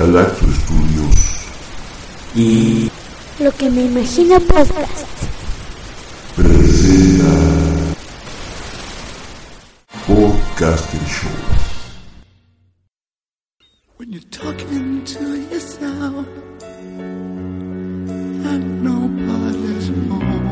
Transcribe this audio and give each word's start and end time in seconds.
Galacto 0.00 0.46
Studios 0.50 1.14
y 2.34 2.90
lo 3.38 3.52
que 3.52 3.68
me 3.68 3.82
imagina 3.82 4.40
podcast 4.40 5.28
presenta 6.34 7.26
Podcasting 10.06 11.06
Show. 11.06 11.28
When 13.98 14.10
you're 14.14 14.30
talking 14.30 15.04
to 15.04 15.36
yourself 15.52 16.26
and 18.48 18.82
nobody's 18.82 19.88
home. 20.08 20.46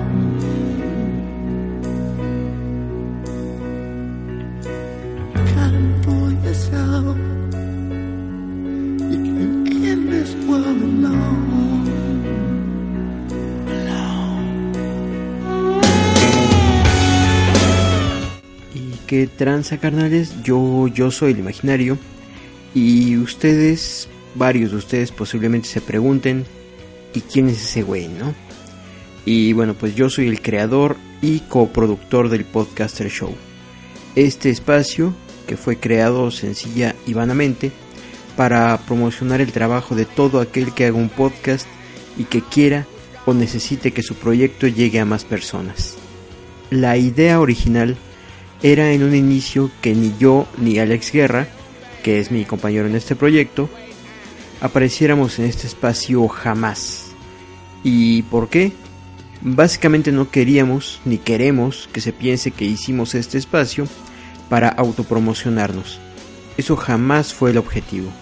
Fool 6.05 6.33
yourself. 6.45 7.38
¿Y 18.75 18.99
qué 19.07 19.27
tranza, 19.27 19.79
carnales? 19.79 20.43
Yo, 20.43 20.89
yo 20.89 21.11
soy 21.11 21.33
el 21.33 21.39
imaginario. 21.39 21.99
Y 22.75 23.17
ustedes, 23.17 24.09
varios 24.35 24.71
de 24.71 24.77
ustedes 24.77 25.11
posiblemente 25.13 25.69
se 25.69 25.81
pregunten, 25.81 26.45
¿y 27.15 27.21
quién 27.21 27.49
es 27.49 27.63
ese 27.63 27.83
güey, 27.83 28.09
no? 28.09 28.35
Y 29.25 29.53
bueno, 29.53 29.75
pues 29.75 29.95
yo 29.95 30.11
soy 30.11 30.29
el 30.29 30.41
creador 30.41 30.97
y 31.21 31.41
coproductor 31.41 32.29
del 32.29 32.45
Podcaster 32.45 33.11
Show. 33.11 33.35
Este 34.15 34.51
espacio, 34.51 35.15
que 35.47 35.57
fue 35.57 35.77
creado 35.77 36.31
sencilla 36.31 36.95
y 37.07 37.15
vanamente, 37.15 37.73
para 38.39 38.79
promocionar 38.87 39.41
el 39.41 39.51
trabajo 39.51 39.97
de 39.97 40.05
todo 40.05 40.41
aquel 40.41 40.73
que 40.73 40.87
haga 40.87 40.97
un 40.97 41.09
podcast 41.09 41.67
y 42.17 42.23
que 42.23 42.41
quiera 42.41 42.87
o 43.27 43.35
necesite 43.35 43.91
que 43.91 44.05
su 44.05 44.15
proyecto 44.15 44.69
llegue 44.69 45.01
a 45.01 45.05
más 45.05 45.25
personas. 45.25 45.97
La 46.71 46.97
idea 46.97 47.41
original 47.41 47.97
era 48.63 48.93
en 48.93 49.03
un 49.03 49.17
inicio 49.17 49.73
que 49.81 49.93
ni 49.93 50.15
yo 50.21 50.47
ni 50.57 50.79
Alex 50.79 51.11
Guerra, 51.11 51.49
que 52.05 52.21
es 52.21 52.31
mi 52.31 52.45
compañero 52.45 52.87
en 52.87 52.95
este 52.95 53.17
proyecto, 53.17 53.69
apareciéramos 54.61 55.41
en 55.41 55.47
este 55.47 55.67
espacio 55.67 56.29
jamás. 56.29 57.07
¿Y 57.83 58.23
por 58.23 58.51
qué? 58.51 58.71
Básicamente 59.41 60.13
no 60.13 60.31
queríamos 60.31 61.01
ni 61.05 61.19
queremos 61.19 61.89
que 61.93 62.01
se 62.01 62.13
piense 62.13 62.53
que 62.53 62.67
hicimos 62.67 63.17
este 63.17 63.37
espacio 63.37 63.89
para 64.49 64.69
autopromocionarnos. 64.69 65.99
Eso 66.57 66.77
jamás 66.77 67.35
fue 67.35 67.51
el 67.51 67.59
objetivo. 67.59 68.13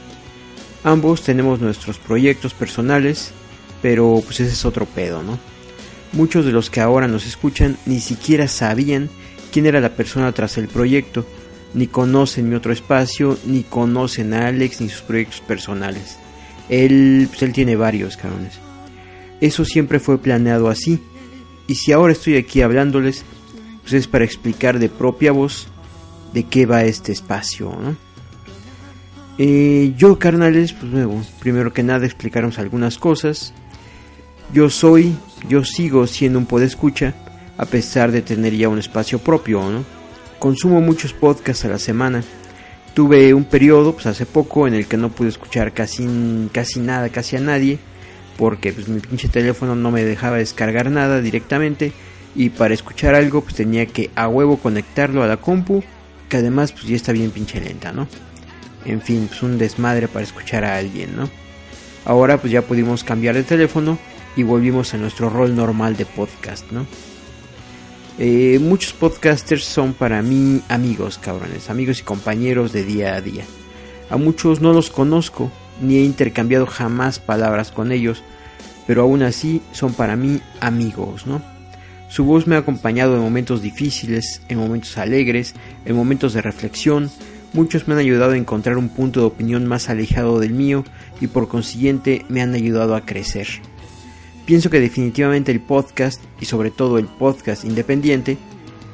Ambos 0.87 1.23
tenemos 1.23 1.59
nuestros 1.59 1.99
proyectos 1.99 2.55
personales, 2.55 3.33
pero 3.83 4.23
pues 4.25 4.39
ese 4.39 4.53
es 4.53 4.65
otro 4.65 4.87
pedo, 4.87 5.21
¿no? 5.21 5.37
Muchos 6.13 6.45
de 6.45 6.53
los 6.53 6.71
que 6.71 6.81
ahora 6.81 7.09
nos 7.09 7.27
escuchan 7.27 7.77
ni 7.87 7.99
siquiera 7.99 8.47
sabían 8.47 9.11
quién 9.51 9.67
era 9.67 9.81
la 9.81 9.97
persona 9.97 10.31
tras 10.31 10.59
el 10.59 10.69
proyecto, 10.69 11.27
ni 11.75 11.89
conocen 11.89 12.49
mi 12.49 12.55
otro 12.55 12.73
espacio, 12.73 13.37
ni 13.47 13.65
conocen 13.65 14.33
a 14.33 14.47
Alex 14.47 14.81
ni 14.81 14.89
sus 14.89 15.03
proyectos 15.03 15.41
personales. 15.41 16.19
Él, 16.69 17.27
pues 17.31 17.43
él 17.43 17.53
tiene 17.53 17.75
varios, 17.75 18.17
cabrones. 18.17 18.61
Eso 19.41 19.65
siempre 19.65 19.99
fue 19.99 20.19
planeado 20.19 20.69
así. 20.69 21.01
Y 21.67 21.75
si 21.75 21.91
ahora 21.91 22.13
estoy 22.13 22.37
aquí 22.37 22.63
hablándoles, 22.63 23.25
pues 23.83 23.93
es 23.95 24.07
para 24.07 24.25
explicar 24.25 24.79
de 24.79 24.89
propia 24.89 25.33
voz 25.33 25.67
de 26.33 26.45
qué 26.45 26.65
va 26.65 26.85
este 26.85 27.11
espacio, 27.11 27.71
¿no? 27.71 28.06
Eh, 29.39 29.93
yo, 29.97 30.19
carnales, 30.19 30.73
pues 30.73 30.91
luego, 30.91 31.21
primero 31.41 31.73
que 31.73 31.83
nada 31.83 32.07
explicaremos 32.07 32.59
algunas 32.59 32.99
cosas. 32.99 33.53
Yo 34.53 34.71
soy, 34.71 35.15
yo 35.49 35.65
sigo 35.65 36.07
siendo 36.07 36.39
un 36.39 36.47
podescucha, 36.47 37.15
a 37.59 37.67
pesar 37.67 38.13
de 38.13 38.23
tener 38.23 38.55
ya 38.55 38.69
un 38.69 38.79
espacio 38.79 39.19
propio, 39.19 39.69
¿no? 39.71 39.85
Consumo 40.39 40.81
muchos 40.81 41.13
podcasts 41.13 41.65
a 41.65 41.69
la 41.69 41.79
semana. 41.79 42.23
Tuve 42.95 43.35
un 43.35 43.45
periodo, 43.45 43.93
pues 43.93 44.07
hace 44.07 44.25
poco, 44.25 44.67
en 44.67 44.75
el 44.75 44.87
que 44.87 44.97
no 44.97 45.11
pude 45.11 45.29
escuchar 45.29 45.73
casi, 45.73 46.49
casi 46.53 46.81
nada, 46.81 47.11
casi 47.11 47.37
a 47.37 47.41
nadie, 47.41 47.79
porque 48.39 48.73
pues 48.73 48.89
mi 48.89 49.01
pinche 49.01 49.29
teléfono 49.29 49.75
no 49.75 49.91
me 49.91 50.05
dejaba 50.05 50.39
descargar 50.39 50.91
nada 50.91 51.21
directamente, 51.21 51.93
y 52.35 52.51
para 52.51 52.73
escuchar 52.73 53.15
algo, 53.15 53.43
pues 53.43 53.55
tenía 53.55 53.87
que 53.87 54.11
a 54.15 54.29
huevo 54.29 54.59
conectarlo 54.59 55.23
a 55.23 55.27
la 55.27 55.39
compu, 55.39 55.83
que 56.29 56.39
además 56.39 56.73
pues 56.73 56.87
ya 56.87 56.97
está 56.97 57.13
bien 57.13 57.31
pinche 57.31 57.61
lenta, 57.61 57.93
¿no? 57.93 58.09
En 58.87 59.03
fin, 59.03 59.27
pues 59.29 59.43
un 59.43 59.59
desmadre 59.59 60.07
para 60.09 60.25
escuchar 60.25 60.65
a 60.65 60.77
alguien, 60.77 61.17
¿no? 61.17 61.29
Ahora 62.05 62.39
pues 62.39 62.53
ya 62.53 62.63
pudimos 62.63 63.03
cambiar 63.03 63.35
de 63.35 63.43
teléfono 63.43 63.99
y 64.37 64.45
volvimos 64.45 64.95
a 64.95 64.97
nuestro 64.97 65.29
rol 65.29 65.57
normal 65.57 65.97
de 65.97 66.07
podcast, 66.07 66.71
¿no? 66.71 66.87
Eh, 68.19 68.59
muchos 68.63 68.93
podcasters 68.93 69.65
son 69.65 69.93
para 69.93 70.23
mí 70.23 70.63
amigos, 70.69 71.19
cabrones, 71.19 71.69
amigos 71.69 72.01
y 72.01 72.05
compañeros 72.05 72.73
de 72.73 72.85
día 72.85 73.15
a 73.15 73.21
día. 73.21 73.45
A 74.09 74.17
muchos 74.17 74.61
no 74.61 74.73
los 74.73 74.89
conozco, 74.89 75.51
ni 75.83 75.97
he 75.97 76.05
intercambiado 76.05 76.67
jamás 76.67 77.19
palabras 77.19 77.73
con 77.73 77.91
ellos, 77.91 78.23
pero 78.87 79.03
aún 79.03 79.25
así 79.25 79.61
son 79.73 79.93
para 79.95 80.15
mí 80.15 80.41
amigos, 80.61 81.27
¿no? 81.27 81.43
Su 82.09 82.25
voz 82.25 82.47
me 82.47 82.55
ha 82.55 82.61
acompañado 82.61 83.17
en 83.17 83.23
momentos 83.23 83.63
difíciles, 83.63 84.41
en 84.49 84.59
momentos 84.59 84.97
alegres, 84.97 85.55
en 85.85 85.97
momentos 85.97 86.35
de 86.35 86.41
reflexión, 86.41 87.11
muchos 87.57 87.89
me 87.89 87.95
han 87.95 88.01
ayudado 88.01 88.33
a 88.33 88.37
encontrar 88.37 88.77
un 88.77 88.91
punto 88.91 89.21
de 89.21 89.27
opinión 89.27 89.67
más 89.67 89.89
alejado 89.89 90.39
del 90.39 90.53
mío 90.53 90.85
y 91.23 91.27
por 91.27 91.49
consiguiente 91.49 92.27
me 92.29 92.43
han 92.43 92.55
ayudado 92.55 92.95
a 92.95 93.07
crecer. 93.07 93.49
Pienso 94.45 94.69
que 94.69 94.79
definitivamente 94.79 95.53
el 95.53 95.61
podcast, 95.61 96.23
y 96.39 96.45
sobre 96.45 96.71
todo 96.71 96.99
el 96.99 97.07
podcast 97.07 97.65
independiente, 97.65 98.37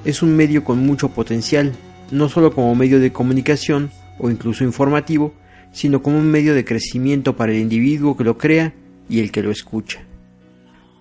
es 0.04 0.22
un 0.22 0.36
medio 0.36 0.62
con 0.62 0.78
mucho 0.78 1.08
potencial, 1.08 1.72
no 2.12 2.28
solo 2.28 2.54
como 2.54 2.74
medio 2.76 3.00
de 3.00 3.12
comunicación 3.12 3.90
o 4.18 4.30
incluso 4.30 4.62
informativo, 4.62 5.34
sino 5.72 6.00
como 6.00 6.18
un 6.18 6.30
medio 6.30 6.54
de 6.54 6.64
crecimiento 6.64 7.36
para 7.36 7.52
el 7.52 7.58
individuo 7.58 8.16
que 8.16 8.24
lo 8.24 8.38
crea 8.38 8.72
y 9.08 9.18
el 9.18 9.32
que 9.32 9.42
lo 9.42 9.50
escucha. 9.50 10.04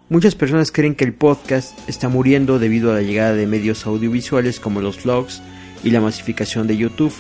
Muchas 0.10 0.34
personas 0.36 0.72
creen 0.72 0.96
que 0.96 1.06
el 1.06 1.14
podcast 1.14 1.78
está 1.88 2.10
muriendo 2.10 2.58
debido 2.58 2.92
a 2.92 2.96
la 2.96 3.02
llegada 3.02 3.34
de 3.34 3.48
medios 3.48 3.86
audiovisuales 3.86 4.60
como 4.60 4.82
los 4.82 5.04
vlogs 5.04 5.42
y 5.84 5.92
la 5.92 6.02
masificación 6.02 6.68
de 6.68 6.76
YouTube. 6.76 7.14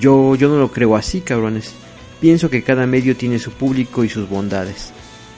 Yo, 0.00 0.34
yo 0.34 0.48
no 0.48 0.58
lo 0.58 0.72
creo 0.72 0.96
así, 0.96 1.20
cabrones. 1.20 1.74
Pienso 2.20 2.50
que 2.50 2.62
cada 2.62 2.86
medio 2.86 3.16
tiene 3.16 3.38
su 3.38 3.50
público 3.50 4.04
y 4.04 4.08
sus 4.08 4.28
bondades. 4.28 4.92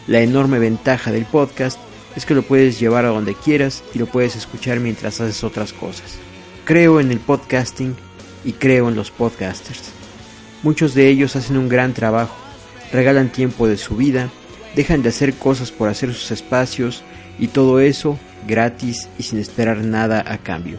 La 0.07 0.21
enorme 0.21 0.59
ventaja 0.59 1.11
del 1.11 1.25
podcast 1.25 1.79
es 2.15 2.27
que 2.27 2.35
lo 2.35 2.43
puedes 2.43 2.79
llevar 2.79 3.05
a 3.05 3.09
donde 3.09 3.35
quieras 3.35 3.83
y 3.95 3.99
lo 3.99 4.07
puedes 4.07 4.37
escuchar 4.37 4.81
mientras 4.81 5.21
haces 5.21 5.43
otras 5.43 5.73
cosas. 5.73 6.19
Creo 6.65 7.01
en 7.01 7.11
el 7.11 7.19
podcasting 7.19 7.97
y 8.45 8.53
creo 8.53 8.89
en 8.89 8.97
los 8.97 9.11
podcasters. 9.11 9.91
Muchos 10.63 10.95
de 10.95 11.09
ellos 11.09 11.37
hacen 11.37 11.57
un 11.57 11.69
gran 11.69 11.93
trabajo, 11.95 12.37
regalan 12.93 13.33
tiempo 13.33 13.67
de 13.67 13.77
su 13.77 13.97
vida, 13.97 14.31
dejan 14.77 15.03
de 15.03 15.09
hacer 15.09 15.35
cosas 15.35 15.71
por 15.71 15.89
hacer 15.89 16.13
sus 16.15 16.31
espacios 16.31 17.03
y 17.39 17.49
todo 17.49 17.81
eso 17.81 18.19
gratis 18.47 19.09
y 19.19 19.25
sin 19.25 19.39
esperar 19.39 19.79
nada 19.79 20.25
a 20.27 20.39
cambio, 20.39 20.79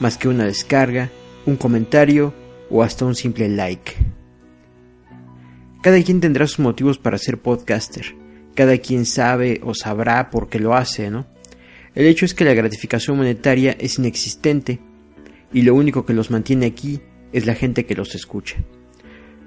más 0.00 0.16
que 0.16 0.28
una 0.28 0.44
descarga, 0.44 1.10
un 1.46 1.56
comentario 1.56 2.34
o 2.72 2.82
hasta 2.82 3.04
un 3.04 3.14
simple 3.14 3.48
like. 3.48 3.92
Cada 5.82 6.02
quien 6.02 6.20
tendrá 6.20 6.46
sus 6.46 6.60
motivos 6.60 6.98
para 6.98 7.18
ser 7.18 7.38
podcaster, 7.38 8.16
cada 8.54 8.78
quien 8.78 9.04
sabe 9.04 9.60
o 9.62 9.74
sabrá 9.74 10.30
por 10.30 10.48
qué 10.48 10.58
lo 10.58 10.74
hace, 10.74 11.10
¿no? 11.10 11.26
El 11.94 12.06
hecho 12.06 12.24
es 12.24 12.34
que 12.34 12.44
la 12.44 12.54
gratificación 12.54 13.18
monetaria 13.18 13.76
es 13.78 13.98
inexistente 13.98 14.80
y 15.52 15.62
lo 15.62 15.74
único 15.74 16.06
que 16.06 16.14
los 16.14 16.30
mantiene 16.30 16.66
aquí 16.66 17.00
es 17.32 17.44
la 17.46 17.54
gente 17.54 17.84
que 17.84 17.94
los 17.94 18.14
escucha. 18.14 18.56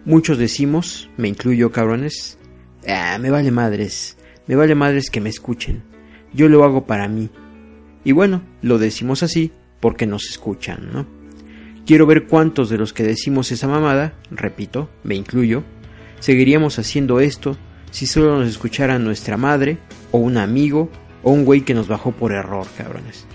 Muchos 0.05 0.37
decimos, 0.37 1.09
me 1.17 1.27
incluyo 1.27 1.71
cabrones, 1.71 2.37
ah, 2.87 3.17
me 3.19 3.31
vale 3.31 3.49
madres, 3.49 4.17
me 4.45 4.55
vale 4.55 4.75
madres 4.75 5.09
que 5.09 5.21
me 5.21 5.29
escuchen, 5.29 5.83
yo 6.31 6.47
lo 6.47 6.63
hago 6.63 6.85
para 6.85 7.07
mí. 7.07 7.31
Y 8.03 8.11
bueno, 8.11 8.43
lo 8.61 8.77
decimos 8.77 9.23
así 9.23 9.51
porque 9.79 10.05
nos 10.05 10.29
escuchan, 10.29 10.91
¿no? 10.93 11.14
Quiero 11.85 12.07
ver 12.07 12.25
cuántos 12.25 12.69
de 12.69 12.79
los 12.79 12.93
que 12.93 13.03
decimos 13.03 13.51
esa 13.51 13.67
mamada, 13.67 14.15
repito, 14.31 14.89
me 15.03 15.13
incluyo, 15.13 15.63
seguiríamos 16.19 16.79
haciendo 16.79 17.19
esto 17.19 17.57
si 17.91 18.07
solo 18.07 18.39
nos 18.39 18.49
escuchara 18.49 18.97
nuestra 18.97 19.37
madre, 19.37 19.77
o 20.11 20.17
un 20.17 20.37
amigo, 20.37 20.89
o 21.21 21.31
un 21.31 21.45
güey 21.45 21.61
que 21.61 21.75
nos 21.75 21.87
bajó 21.87 22.11
por 22.11 22.31
error, 22.31 22.65
cabrones. 22.75 23.25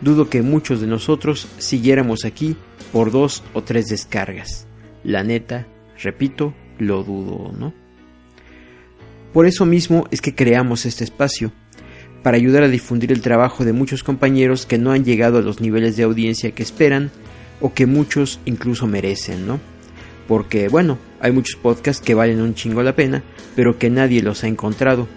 Dudo 0.00 0.28
que 0.28 0.42
muchos 0.42 0.80
de 0.80 0.88
nosotros 0.88 1.48
siguiéramos 1.58 2.24
aquí 2.24 2.56
por 2.92 3.12
dos 3.12 3.44
o 3.54 3.62
tres 3.62 3.86
descargas. 3.86 4.66
La 5.04 5.22
neta, 5.22 5.66
repito, 6.02 6.52
lo 6.78 7.04
dudo, 7.04 7.52
¿no? 7.56 7.72
Por 9.32 9.46
eso 9.46 9.64
mismo 9.66 10.06
es 10.10 10.20
que 10.20 10.34
creamos 10.34 10.84
este 10.84 11.04
espacio, 11.04 11.52
para 12.24 12.36
ayudar 12.36 12.62
a 12.64 12.68
difundir 12.68 13.12
el 13.12 13.20
trabajo 13.20 13.64
de 13.64 13.72
muchos 13.72 14.02
compañeros 14.02 14.66
que 14.66 14.78
no 14.78 14.90
han 14.90 15.04
llegado 15.04 15.38
a 15.38 15.42
los 15.42 15.60
niveles 15.60 15.96
de 15.96 16.02
audiencia 16.02 16.50
que 16.52 16.62
esperan 16.62 17.10
o 17.64 17.72
que 17.72 17.86
muchos 17.86 18.40
incluso 18.44 18.86
merecen, 18.86 19.46
¿no? 19.46 19.58
Porque, 20.28 20.68
bueno, 20.68 20.98
hay 21.18 21.32
muchos 21.32 21.56
podcasts 21.56 22.04
que 22.04 22.12
valen 22.12 22.42
un 22.42 22.54
chingo 22.54 22.82
la 22.82 22.94
pena, 22.94 23.22
pero 23.56 23.78
que 23.78 23.88
nadie 23.88 24.20
los 24.20 24.44
ha 24.44 24.48
encontrado. 24.48 25.08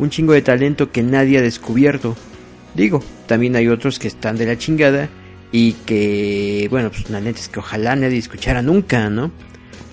Un 0.00 0.10
chingo 0.10 0.32
de 0.32 0.42
talento 0.42 0.90
que 0.90 1.04
nadie 1.04 1.38
ha 1.38 1.42
descubierto. 1.42 2.16
Digo, 2.74 3.04
también 3.28 3.54
hay 3.54 3.68
otros 3.68 4.00
que 4.00 4.08
están 4.08 4.36
de 4.36 4.46
la 4.46 4.58
chingada 4.58 5.08
y 5.52 5.74
que, 5.86 6.66
bueno, 6.72 6.90
pues 6.90 7.08
la 7.08 7.20
neta 7.20 7.38
es 7.38 7.48
que 7.48 7.60
ojalá 7.60 7.94
nadie 7.94 8.18
escuchara 8.18 8.62
nunca, 8.62 9.08
¿no? 9.08 9.30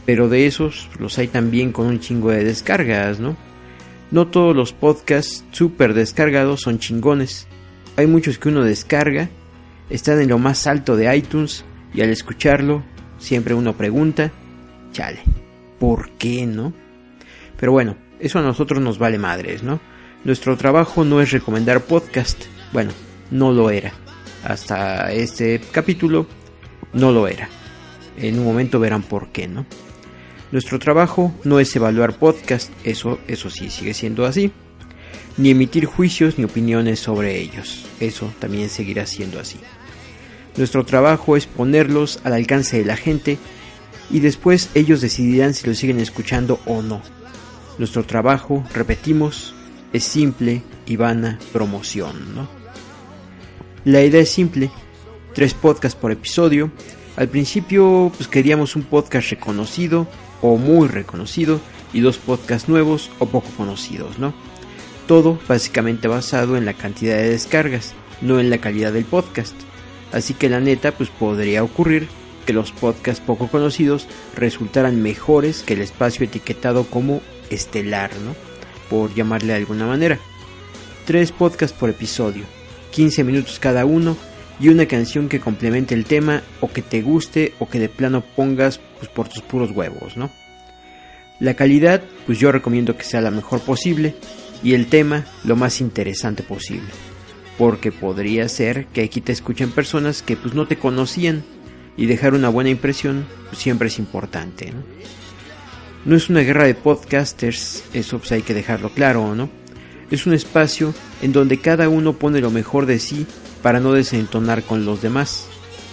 Pero 0.08 0.30
de 0.30 0.48
esos 0.48 0.90
los 0.98 1.20
hay 1.20 1.28
también 1.28 1.72
con 1.72 1.86
un 1.86 2.00
chingo 2.00 2.32
de 2.32 2.44
descargas, 2.44 3.20
¿no? 3.20 3.38
No 4.10 4.30
todos 4.30 4.56
los 4.56 4.74
podcasts 4.74 5.46
super 5.52 5.94
descargados 5.94 6.62
son 6.62 6.80
chingones. 6.80 7.46
Hay 7.98 8.08
muchos 8.08 8.40
que 8.40 8.50
uno 8.50 8.64
descarga, 8.64 9.30
están 9.92 10.20
en 10.20 10.30
lo 10.30 10.40
más 10.40 10.66
alto 10.66 10.96
de 10.96 11.16
iTunes 11.16 11.64
y 11.94 12.02
al 12.02 12.10
escucharlo 12.10 12.84
siempre 13.20 13.54
uno 13.54 13.78
pregunta, 13.78 14.32
chale, 14.92 15.20
¿por 15.80 16.12
qué 16.12 16.46
no? 16.46 16.74
Pero 17.60 17.72
bueno, 17.72 17.96
eso 18.20 18.40
a 18.40 18.42
nosotros 18.42 18.82
nos 18.82 18.98
vale 18.98 19.18
madres, 19.18 19.64
¿no? 19.64 19.80
Nuestro 20.24 20.58
trabajo 20.58 21.04
no 21.04 21.22
es 21.22 21.32
recomendar 21.32 21.82
podcast, 21.82 22.46
bueno, 22.72 22.92
no 23.32 23.52
lo 23.52 23.70
era. 23.70 23.94
Hasta 24.44 25.12
este 25.12 25.62
capítulo 25.72 26.28
no 26.94 27.12
lo 27.12 27.28
era. 27.28 27.50
En 28.18 28.40
un 28.40 28.46
momento 28.46 28.80
verán 28.80 29.04
por 29.04 29.30
qué, 29.30 29.48
¿no? 29.48 29.66
Nuestro 30.52 30.78
trabajo 30.80 31.34
no 31.44 31.60
es 31.60 31.76
evaluar 31.76 32.18
podcast, 32.18 32.72
eso, 32.84 33.20
eso 33.28 33.50
sí 33.50 33.70
sigue 33.70 33.94
siendo 33.94 34.26
así, 34.26 34.52
ni 35.38 35.50
emitir 35.50 35.86
juicios 35.86 36.38
ni 36.38 36.44
opiniones 36.44 37.00
sobre 37.00 37.40
ellos, 37.40 37.86
eso 38.00 38.32
también 38.40 38.70
seguirá 38.70 39.08
siendo 39.08 39.40
así. 39.40 39.60
Nuestro 40.58 40.86
trabajo 40.86 41.36
es 41.36 41.48
ponerlos 41.48 42.20
al 42.24 42.34
alcance 42.34 42.78
de 42.78 42.86
la 42.86 42.96
gente 42.96 43.38
y 44.12 44.20
después 44.20 44.70
ellos 44.76 45.02
decidirán 45.02 45.54
si 45.54 45.68
lo 45.68 45.74
siguen 45.74 46.00
escuchando 46.00 46.60
o 46.66 46.82
no. 46.82 47.02
Nuestro 47.80 48.06
trabajo, 48.06 48.64
repetimos, 48.74 49.56
es 49.94 50.04
simple 50.04 50.62
y 50.86 50.96
vana 50.96 51.40
promoción, 51.52 52.36
¿no? 52.36 52.48
La 53.84 54.04
idea 54.04 54.22
es 54.22 54.30
simple, 54.30 54.70
tres 55.34 55.56
podcasts 55.56 56.00
por 56.00 56.12
episodio. 56.12 56.72
Al 57.16 57.30
principio 57.30 58.12
pues 58.16 58.28
queríamos 58.28 58.76
un 58.76 58.84
podcast 58.84 59.32
reconocido 59.32 60.08
o 60.42 60.58
muy 60.58 60.88
reconocido 60.88 61.60
y 61.94 62.02
dos 62.02 62.18
podcasts 62.18 62.70
nuevos 62.70 63.10
o 63.20 63.26
poco 63.26 63.50
conocidos, 63.58 64.20
¿no? 64.20 64.34
Todo 65.08 65.40
básicamente 65.48 66.08
basado 66.08 66.58
en 66.58 66.66
la 66.66 66.74
cantidad 66.74 67.18
de 67.18 67.30
descargas, 67.30 67.94
no 68.22 68.40
en 68.40 68.50
la 68.50 68.60
calidad 68.60 68.94
del 68.94 69.06
podcast. 69.06 69.56
Así 70.14 70.34
que 70.34 70.48
la 70.48 70.60
neta 70.60 70.92
pues 70.92 71.10
podría 71.10 71.64
ocurrir 71.64 72.08
que 72.46 72.54
los 72.54 72.72
podcasts 72.72 73.24
poco 73.26 73.48
conocidos 73.48 74.08
resultaran 74.36 75.02
mejores 75.02 75.64
que 75.64 75.74
el 75.74 75.82
espacio 75.82 76.26
etiquetado 76.26 76.86
como 76.86 77.22
estelar, 77.50 78.12
¿no? 78.18 78.36
Por 78.90 79.14
llamarle 79.14 79.54
de 79.54 79.60
alguna 79.60 79.88
manera. 79.88 80.20
Tres 81.06 81.32
podcasts 81.32 81.78
por 81.78 81.90
episodio, 81.90 82.44
15 82.92 83.24
minutos 83.24 83.60
cada 83.60 83.86
uno 83.86 84.16
y 84.60 84.70
una 84.70 84.86
canción 84.86 85.30
que 85.30 85.40
complemente 85.40 85.96
el 85.96 86.06
tema 86.06 86.44
o 86.62 86.72
que 86.72 86.82
te 86.82 87.02
guste 87.02 87.54
o 87.60 87.68
que 87.68 87.80
de 87.80 87.90
plano 87.90 88.24
pongas 88.36 88.80
pues, 89.00 89.10
por 89.10 89.28
tus 89.28 89.42
puros 89.42 89.72
huevos, 89.72 90.16
¿no? 90.16 90.30
La 91.40 91.56
calidad, 91.56 92.04
pues 92.26 92.40
yo 92.40 92.52
recomiendo 92.52 92.96
que 92.96 93.04
sea 93.04 93.20
la 93.20 93.32
mejor 93.32 93.62
posible 93.62 94.16
y 94.64 94.76
el 94.76 94.88
tema 94.88 95.26
lo 95.44 95.56
más 95.56 95.82
interesante 95.82 96.44
posible, 96.44 96.88
porque 97.58 97.92
podría 97.92 98.50
ser 98.50 98.88
que 98.88 99.02
aquí 99.02 99.22
te 99.22 99.32
escuchen 99.32 99.72
personas 99.72 100.22
que 100.22 100.36
pues 100.36 100.54
no 100.54 100.68
te 100.68 100.78
conocían 100.78 101.44
y 101.98 102.08
dejar 102.08 102.34
una 102.34 102.50
buena 102.50 102.70
impresión 102.70 103.26
pues, 103.50 103.62
siempre 103.62 103.88
es 103.88 104.00
importante. 104.00 104.72
¿no? 104.72 104.84
no 106.06 106.16
es 106.16 106.30
una 106.30 106.42
guerra 106.42 106.66
de 106.66 106.76
podcasters, 106.76 107.84
eso 107.94 108.20
pues 108.20 108.32
hay 108.32 108.42
que 108.42 108.54
dejarlo 108.54 108.90
claro, 108.90 109.36
¿no? 109.36 109.50
Es 110.12 110.26
un 110.26 110.34
espacio 110.34 110.94
en 111.22 111.32
donde 111.32 111.60
cada 111.60 111.90
uno 111.90 112.14
pone 112.14 112.42
lo 112.42 112.52
mejor 112.52 112.86
de 112.86 113.00
sí 113.00 113.26
para 113.62 113.80
no 113.80 113.94
desentonar 113.94 114.64
con 114.64 114.86
los 114.86 115.02
demás, 115.02 115.48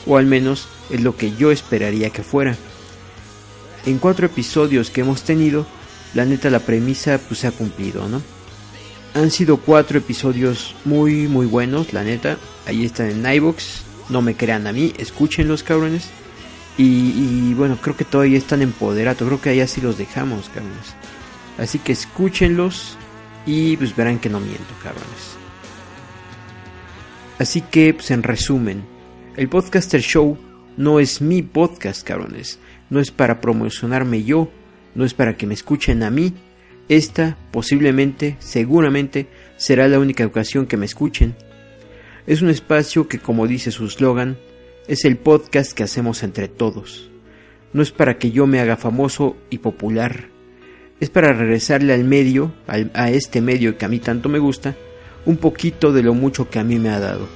o 0.06 0.16
al 0.16 0.26
menos 0.26 0.68
es 0.90 1.00
lo 1.00 1.16
que 1.16 1.34
yo 1.36 1.52
esperaría 1.52 2.10
que 2.10 2.22
fuera. 2.22 2.56
En 3.86 3.98
cuatro 3.98 4.26
episodios 4.26 4.90
que 4.90 5.02
hemos 5.02 5.22
tenido, 5.22 5.66
la 6.14 6.24
neta 6.24 6.50
la 6.50 6.58
premisa 6.58 7.18
pues 7.18 7.40
se 7.40 7.46
ha 7.46 7.52
cumplido, 7.52 8.08
¿no? 8.08 8.20
Han 9.14 9.30
sido 9.30 9.56
cuatro 9.56 9.98
episodios 9.98 10.74
muy 10.84 11.26
muy 11.26 11.46
buenos, 11.46 11.92
la 11.92 12.04
neta. 12.04 12.38
Ahí 12.66 12.84
están 12.84 13.10
en 13.10 13.32
iBox, 13.34 13.82
no 14.08 14.22
me 14.22 14.36
crean 14.36 14.66
a 14.66 14.72
mí, 14.72 14.92
escuchen 14.98 15.48
los 15.48 15.62
cabrones. 15.62 16.10
Y, 16.78 17.52
bueno, 17.54 17.76
creo 17.78 17.94
que 17.94 18.06
todavía 18.06 18.38
están 18.38 18.62
empoderados, 18.62 19.26
creo 19.26 19.40
que 19.40 19.50
ahí 19.50 19.60
así 19.60 19.82
los 19.82 19.98
dejamos, 19.98 20.48
cabrones. 20.48 20.94
Así 21.58 21.78
que 21.78 21.92
escúchenlos 21.92 22.96
y 23.44 23.76
pues 23.76 23.94
verán 23.94 24.18
que 24.18 24.30
no 24.30 24.40
miento, 24.40 24.72
cabrones. 24.82 25.36
Así 27.38 27.60
que, 27.60 27.92
pues 27.92 28.10
en 28.10 28.22
resumen, 28.22 28.84
el 29.36 29.48
Podcaster 29.50 30.00
Show 30.00 30.38
no 30.78 31.00
es 31.00 31.20
mi 31.20 31.42
podcast, 31.42 32.02
cabrones. 32.02 32.58
No 32.88 33.00
es 33.00 33.10
para 33.10 33.42
promocionarme 33.42 34.24
yo, 34.24 34.50
no 34.94 35.04
es 35.04 35.12
para 35.12 35.36
que 35.36 35.46
me 35.46 35.54
escuchen 35.54 36.02
a 36.02 36.10
mí. 36.10 36.32
Esta 36.90 37.38
posiblemente, 37.52 38.36
seguramente, 38.40 39.28
será 39.56 39.86
la 39.86 40.00
única 40.00 40.26
ocasión 40.26 40.66
que 40.66 40.76
me 40.76 40.86
escuchen. 40.86 41.36
Es 42.26 42.42
un 42.42 42.50
espacio 42.50 43.06
que, 43.06 43.20
como 43.20 43.46
dice 43.46 43.70
su 43.70 43.88
slogan, 43.88 44.36
es 44.88 45.04
el 45.04 45.16
podcast 45.16 45.70
que 45.70 45.84
hacemos 45.84 46.24
entre 46.24 46.48
todos. 46.48 47.08
No 47.72 47.80
es 47.80 47.92
para 47.92 48.18
que 48.18 48.32
yo 48.32 48.48
me 48.48 48.58
haga 48.58 48.76
famoso 48.76 49.36
y 49.50 49.58
popular. 49.58 50.30
Es 50.98 51.10
para 51.10 51.32
regresarle 51.32 51.94
al 51.94 52.02
medio, 52.02 52.52
a 52.66 53.10
este 53.12 53.40
medio 53.40 53.78
que 53.78 53.84
a 53.84 53.88
mí 53.88 54.00
tanto 54.00 54.28
me 54.28 54.40
gusta, 54.40 54.74
un 55.26 55.36
poquito 55.36 55.92
de 55.92 56.02
lo 56.02 56.12
mucho 56.12 56.50
que 56.50 56.58
a 56.58 56.64
mí 56.64 56.80
me 56.80 56.88
ha 56.88 56.98
dado. 56.98 57.28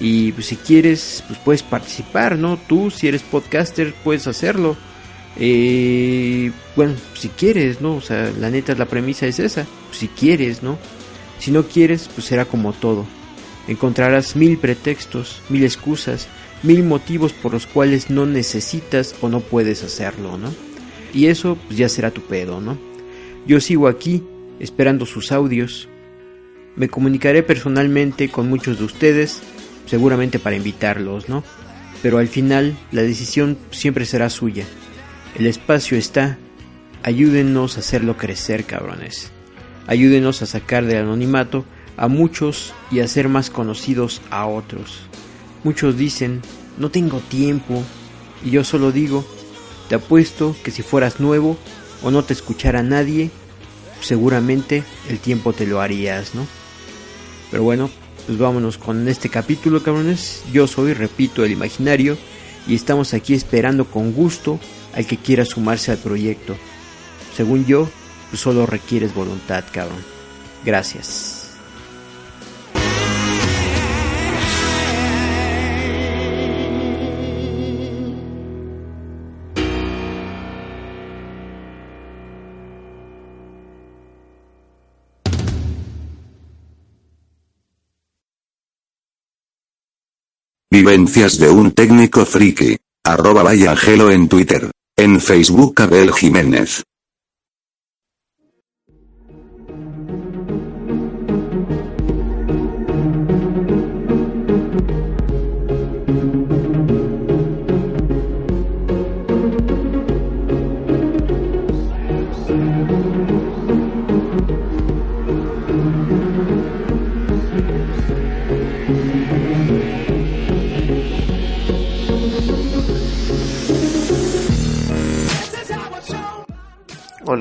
Y 0.00 0.32
pues, 0.32 0.46
si 0.46 0.56
quieres, 0.56 1.22
pues 1.28 1.38
puedes 1.38 1.62
participar, 1.62 2.36
¿no? 2.36 2.56
Tú, 2.56 2.90
si 2.90 3.06
eres 3.06 3.22
podcaster, 3.22 3.94
puedes 4.02 4.26
hacerlo. 4.26 4.76
Eh, 5.38 6.52
bueno, 6.76 6.94
si 7.14 7.28
quieres, 7.28 7.80
¿no? 7.80 7.96
O 7.96 8.00
sea, 8.00 8.32
la 8.38 8.50
neta, 8.50 8.74
la 8.74 8.86
premisa 8.86 9.26
es 9.26 9.38
esa. 9.38 9.66
Si 9.92 10.08
quieres, 10.08 10.62
¿no? 10.62 10.78
Si 11.38 11.50
no 11.50 11.64
quieres, 11.64 12.08
pues 12.14 12.26
será 12.26 12.44
como 12.44 12.72
todo. 12.72 13.04
Encontrarás 13.66 14.36
mil 14.36 14.58
pretextos, 14.58 15.40
mil 15.48 15.64
excusas, 15.64 16.28
mil 16.62 16.82
motivos 16.82 17.32
por 17.32 17.52
los 17.52 17.66
cuales 17.66 18.10
no 18.10 18.26
necesitas 18.26 19.14
o 19.20 19.28
no 19.28 19.40
puedes 19.40 19.82
hacerlo, 19.82 20.38
¿no? 20.38 20.52
Y 21.12 21.26
eso 21.26 21.56
pues 21.66 21.78
ya 21.78 21.88
será 21.88 22.10
tu 22.10 22.22
pedo, 22.22 22.60
¿no? 22.60 22.78
Yo 23.46 23.60
sigo 23.60 23.88
aquí, 23.88 24.22
esperando 24.58 25.06
sus 25.06 25.32
audios, 25.32 25.88
me 26.76 26.88
comunicaré 26.88 27.42
personalmente 27.42 28.28
con 28.28 28.48
muchos 28.48 28.78
de 28.78 28.84
ustedes, 28.84 29.40
seguramente 29.86 30.38
para 30.38 30.56
invitarlos, 30.56 31.28
¿no? 31.28 31.44
Pero 32.02 32.18
al 32.18 32.28
final 32.28 32.76
la 32.90 33.02
decisión 33.02 33.58
siempre 33.70 34.04
será 34.06 34.28
suya. 34.28 34.66
El 35.34 35.46
espacio 35.46 35.98
está. 35.98 36.38
Ayúdenos 37.02 37.76
a 37.76 37.80
hacerlo 37.80 38.16
crecer, 38.16 38.64
cabrones. 38.64 39.30
Ayúdenos 39.86 40.42
a 40.42 40.46
sacar 40.46 40.84
del 40.84 40.98
anonimato 40.98 41.64
a 41.96 42.08
muchos 42.08 42.72
y 42.90 43.00
a 43.00 43.04
hacer 43.04 43.28
más 43.28 43.50
conocidos 43.50 44.22
a 44.30 44.46
otros. 44.46 45.00
Muchos 45.64 45.96
dicen, 45.96 46.40
no 46.78 46.90
tengo 46.90 47.18
tiempo. 47.18 47.82
Y 48.44 48.50
yo 48.50 48.64
solo 48.64 48.92
digo, 48.92 49.24
te 49.88 49.96
apuesto 49.96 50.56
que 50.62 50.70
si 50.70 50.82
fueras 50.82 51.20
nuevo 51.20 51.58
o 52.02 52.10
no 52.10 52.24
te 52.24 52.32
escuchara 52.32 52.82
nadie, 52.82 53.30
seguramente 54.00 54.84
el 55.08 55.18
tiempo 55.18 55.52
te 55.52 55.66
lo 55.66 55.80
harías, 55.80 56.34
¿no? 56.34 56.46
Pero 57.50 57.62
bueno, 57.64 57.90
Pues 58.26 58.38
vámonos 58.38 58.78
con 58.78 59.06
este 59.06 59.28
capítulo, 59.28 59.82
cabrones. 59.82 60.42
Yo 60.50 60.66
soy, 60.66 60.94
repito, 60.94 61.44
el 61.44 61.52
imaginario 61.52 62.16
y 62.66 62.74
estamos 62.74 63.12
aquí 63.12 63.34
esperando 63.34 63.84
con 63.84 64.12
gusto 64.12 64.58
al 64.94 65.06
que 65.06 65.16
quiera 65.16 65.44
sumarse 65.44 65.90
al 65.90 65.98
proyecto. 65.98 66.56
Según 67.36 67.66
yo, 67.66 67.88
pues 68.30 68.40
solo 68.40 68.66
requieres 68.66 69.14
voluntad, 69.14 69.64
cabrón. 69.72 70.02
Gracias. 70.64 71.40
Vivencias 90.70 91.38
de 91.38 91.48
un 91.50 91.70
técnico 91.70 92.26
friki. 92.26 92.76
Arroba 93.04 93.48
Angelo 93.48 94.10
en 94.10 94.28
Twitter. 94.28 94.70
En 94.96 95.18
Facebook 95.18 95.80
Abel 95.80 96.12
Jiménez. 96.12 96.82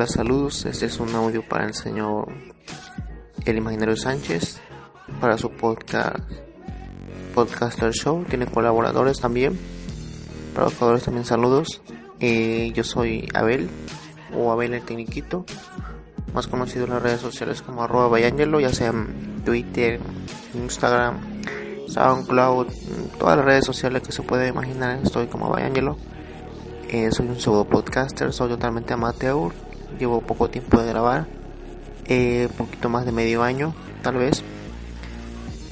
Saludos. 0.07 0.65
Este 0.65 0.87
es 0.87 0.99
un 0.99 1.15
audio 1.15 1.47
para 1.47 1.65
el 1.65 1.73
señor 1.73 2.27
El 3.45 3.57
Imaginario 3.57 3.95
Sánchez 3.95 4.59
para 5.21 5.37
su 5.37 5.49
podcast 5.49 6.17
Podcaster 7.33 7.91
Show. 7.91 8.25
Tiene 8.25 8.45
colaboradores 8.45 9.19
también. 9.21 9.57
Para 10.53 10.69
también 10.99 11.25
saludos. 11.25 11.81
Eh, 12.19 12.73
yo 12.75 12.83
soy 12.83 13.29
Abel 13.33 13.69
o 14.35 14.51
Abel 14.51 14.73
el 14.73 14.83
Tecniquito, 14.83 15.45
más 16.33 16.47
conocido 16.47 16.83
en 16.85 16.91
las 16.91 17.01
redes 17.01 17.21
sociales 17.21 17.61
como 17.61 17.83
arroba 17.83 18.09
Bayangelo, 18.09 18.59
ya 18.59 18.73
sea 18.73 18.89
en 18.89 19.41
Twitter, 19.45 20.01
Instagram, 20.53 21.19
SoundCloud, 21.87 22.67
todas 23.17 23.37
las 23.37 23.45
redes 23.45 23.65
sociales 23.65 24.01
que 24.03 24.11
se 24.11 24.21
puede 24.21 24.49
imaginar. 24.49 24.99
Estoy 25.01 25.27
como 25.27 25.49
Bayangelo. 25.49 25.97
Eh, 26.89 27.09
soy 27.11 27.27
un 27.27 27.39
pseudo 27.39 27.63
podcaster, 27.65 28.33
soy 28.33 28.49
totalmente 28.49 28.93
amateur 28.93 29.53
llevo 29.97 30.21
poco 30.21 30.49
tiempo 30.49 30.81
de 30.81 30.89
grabar, 30.89 31.27
eh, 32.05 32.49
poquito 32.57 32.89
más 32.89 33.05
de 33.05 33.11
medio 33.11 33.43
año 33.43 33.73
tal 34.01 34.17
vez. 34.17 34.43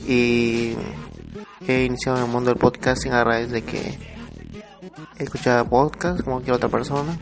Y 0.07 0.73
he 1.67 1.85
iniciado 1.85 2.17
en 2.17 2.25
el 2.25 2.31
mundo 2.31 2.49
del 2.49 2.59
podcasting 2.59 3.13
a 3.13 3.23
raíz 3.23 3.51
de 3.51 3.63
que 3.63 3.97
escuchaba 5.17 5.69
podcast 5.69 6.21
como 6.21 6.37
cualquier 6.37 6.55
otra 6.55 6.69
persona. 6.69 7.17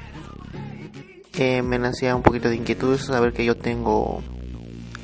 Eh, 1.38 1.62
me 1.62 1.80
nacía 1.80 2.16
un 2.16 2.22
poquito 2.22 2.50
de 2.50 2.56
inquietud 2.56 2.98
saber 2.98 3.34
que 3.34 3.46
yo 3.46 3.56
tengo 3.56 4.22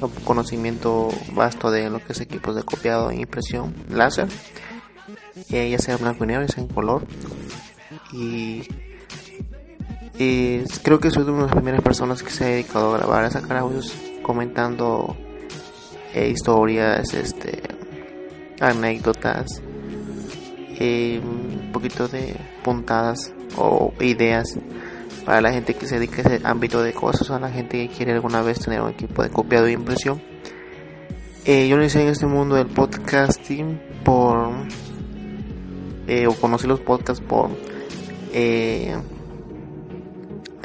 un 0.02 0.10
conocimiento 0.26 1.10
vasto 1.34 1.72
de 1.72 1.90
lo 1.90 2.00
que 2.00 2.14
es 2.14 2.22
equipos 2.22 2.56
de 2.56 2.64
copiado 2.64 3.10
e 3.10 3.16
impresión 3.16 3.74
láser, 3.90 4.28
eh, 5.50 5.70
ya 5.70 5.80
sea 5.80 5.96
en 5.96 6.02
blanco 6.02 6.24
y 6.24 6.28
negro, 6.28 6.46
ya 6.46 6.54
sea 6.54 6.64
en 6.64 6.70
color. 6.70 7.06
Y 8.12 8.68
y 10.18 10.64
creo 10.82 11.00
que 11.00 11.12
soy 11.12 11.26
de 11.26 11.32
una 11.32 11.42
de 11.42 11.48
las 11.48 11.56
primeras 11.56 11.82
personas 11.82 12.24
que 12.24 12.30
se 12.30 12.46
ha 12.46 12.48
dedicado 12.48 12.94
a 12.94 12.98
grabar, 12.98 13.26
a 13.26 13.32
sacar 13.32 13.58
audios 13.58 13.94
comentando 14.22 15.16
eh, 16.14 16.30
historias, 16.30 17.14
este, 17.14 17.62
anécdotas, 18.62 19.62
eh, 20.80 21.20
un 21.22 21.72
poquito 21.74 22.08
de 22.08 22.36
puntadas 22.64 23.34
o 23.58 23.94
ideas 24.00 24.58
para 25.26 25.42
la 25.42 25.52
gente 25.52 25.74
que 25.74 25.86
se 25.86 25.96
dedica 25.96 26.22
a 26.22 26.36
ese 26.36 26.48
ámbito 26.48 26.82
de 26.82 26.94
cosas, 26.94 27.30
a 27.32 27.40
la 27.40 27.50
gente 27.50 27.88
que 27.88 27.94
quiere 27.94 28.14
alguna 28.14 28.42
vez 28.42 28.60
tener 28.60 28.82
un 28.82 28.92
equipo 28.92 29.22
de 29.22 29.30
copiado 29.30 29.68
e 29.68 29.74
impresión. 29.74 30.22
Eh, 31.44 31.68
yo 31.68 31.76
inicié 31.76 32.04
en 32.04 32.10
este 32.10 32.26
mundo 32.26 32.56
del 32.56 32.68
podcasting 32.68 33.82
por, 34.04 34.50
o 36.28 36.34
conocí 36.40 36.68
los 36.68 36.80
podcasts 36.80 37.24
por 37.28 37.50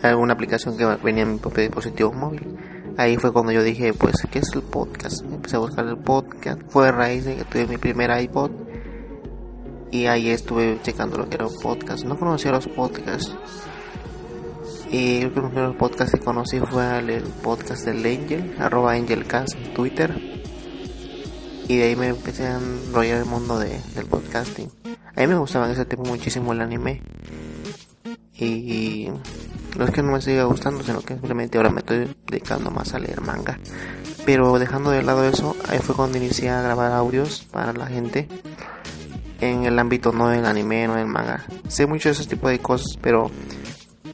alguna 0.03 0.35
aplicación 0.35 0.77
que 0.77 0.85
venía 1.03 1.23
en 1.23 1.33
mi 1.33 1.39
propio 1.39 1.63
dispositivo 1.63 2.13
móvil. 2.13 2.57
Ahí 2.97 3.17
fue 3.17 3.33
cuando 3.33 3.53
yo 3.53 3.63
dije, 3.63 3.93
pues, 3.95 4.17
¿qué 4.31 4.41
es 4.41 4.51
el 4.55 4.63
podcast? 4.63 5.23
Empecé 5.25 5.57
a 5.57 5.61
buscar 5.61 5.87
el 5.87 5.97
podcast. 5.97 6.61
Fue 6.69 6.89
a 6.89 6.93
raíz 6.93 7.25
de 7.25 7.37
que 7.37 7.45
tuve 7.45 7.67
mi 7.67 7.79
primer 7.79 8.11
iPod. 8.21 8.51
Y 9.91 10.07
ahí 10.07 10.31
estuve 10.31 10.79
checando 10.83 11.19
lo 11.19 11.29
que 11.29 11.37
era 11.37 11.47
un 11.47 11.59
podcast. 11.61 12.05
No 12.05 12.19
conocía 12.19 12.53
los 12.53 12.69
podcasts. 12.69 13.35
Y 14.91 15.23
los 15.23 15.33
primeros 15.33 15.77
podcasts 15.77 16.13
que 16.13 16.25
conocí 16.25 16.59
fue 16.61 16.99
el, 16.99 17.23
podcast 17.43 17.85
del 17.87 18.05
Angel, 18.05 18.57
arroba 18.59 18.93
AngelCast 18.93 19.55
en 19.55 19.73
Twitter. 19.73 20.41
Y 21.69 21.77
de 21.77 21.85
ahí 21.85 21.97
me 21.97 22.09
empecé 22.09 22.47
a 22.49 22.59
enrollar 22.59 23.19
el 23.19 23.27
mundo 23.27 23.59
de, 23.59 23.81
del 23.95 24.07
podcasting. 24.07 24.69
A 25.15 25.21
mí 25.21 25.27
me 25.29 25.39
gustaba 25.39 25.67
en 25.67 25.73
ese 25.73 25.85
tiempo 25.85 26.09
muchísimo 26.09 26.53
el 26.53 26.61
anime. 26.61 27.03
Y 28.35 29.09
no 29.77 29.85
es 29.85 29.91
que 29.91 30.03
no 30.03 30.13
me 30.13 30.21
siga 30.21 30.45
gustando, 30.45 30.83
sino 30.83 31.01
que 31.01 31.15
simplemente 31.15 31.59
ahora 31.59 31.71
me 31.71 31.81
estoy 31.81 32.15
dedicando 32.27 32.71
más 32.71 32.95
a 32.95 32.99
leer 32.99 33.21
manga. 33.21 33.59
Pero 34.25 34.59
dejando 34.59 34.91
de 34.91 35.03
lado 35.03 35.25
eso, 35.25 35.57
ahí 35.69 35.79
fue 35.79 35.95
cuando 35.95 36.19
inicié 36.19 36.51
a 36.51 36.63
grabar 36.63 36.93
audios 36.93 37.47
para 37.51 37.73
la 37.73 37.87
gente. 37.87 38.29
En 39.41 39.65
el 39.65 39.79
ámbito 39.79 40.13
no 40.13 40.29
del 40.29 40.45
anime, 40.45 40.87
no 40.87 40.97
del 40.97 41.07
manga. 41.07 41.45
Sé 41.69 41.87
mucho 41.87 42.11
de 42.11 42.15
ese 42.15 42.27
tipo 42.27 42.49
de 42.49 42.59
cosas, 42.59 42.99
pero 43.01 43.31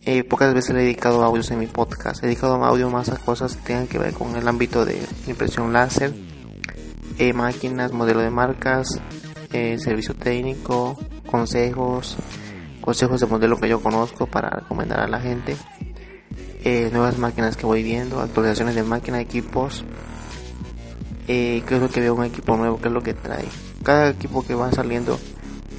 eh, 0.04 0.22
pocas 0.22 0.54
veces 0.54 0.72
le 0.72 0.82
he 0.82 0.84
dedicado 0.84 1.24
audios 1.24 1.50
en 1.50 1.58
mi 1.58 1.66
podcast. 1.66 2.22
He 2.22 2.26
dedicado 2.26 2.64
audio 2.64 2.88
más 2.90 3.08
a 3.08 3.16
cosas 3.16 3.56
que 3.56 3.62
tengan 3.62 3.88
que 3.88 3.98
ver 3.98 4.14
con 4.14 4.36
el 4.36 4.46
ámbito 4.46 4.84
de 4.84 5.00
impresión 5.26 5.72
láser, 5.72 6.14
eh, 7.18 7.32
máquinas, 7.32 7.92
modelo 7.92 8.20
de 8.20 8.30
marcas, 8.30 9.00
eh, 9.52 9.78
servicio 9.80 10.14
técnico, 10.14 10.96
consejos, 11.28 12.16
consejos 12.86 13.20
de 13.20 13.26
modelo 13.26 13.58
que 13.58 13.68
yo 13.68 13.82
conozco 13.82 14.26
para 14.26 14.48
recomendar 14.48 15.00
a 15.00 15.08
la 15.08 15.20
gente, 15.20 15.56
eh, 16.62 16.88
nuevas 16.92 17.18
máquinas 17.18 17.56
que 17.56 17.66
voy 17.66 17.82
viendo, 17.82 18.20
actualizaciones 18.20 18.76
de 18.76 18.84
máquina, 18.84 19.20
equipos, 19.20 19.84
eh, 21.26 21.64
qué 21.66 21.74
es 21.74 21.80
lo 21.80 21.88
que 21.88 22.00
veo 22.00 22.14
un 22.14 22.24
equipo 22.24 22.56
nuevo, 22.56 22.80
qué 22.80 22.86
es 22.86 22.94
lo 22.94 23.02
que 23.02 23.12
trae. 23.12 23.44
Cada 23.82 24.10
equipo 24.10 24.46
que 24.46 24.54
va 24.54 24.70
saliendo 24.70 25.18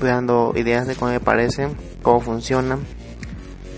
voy 0.01 0.09
dando 0.09 0.51
ideas 0.57 0.85
de 0.85 0.95
cómo 0.95 1.11
me 1.11 1.21
parece, 1.21 1.69
cómo 2.01 2.19
funcionan, 2.19 2.81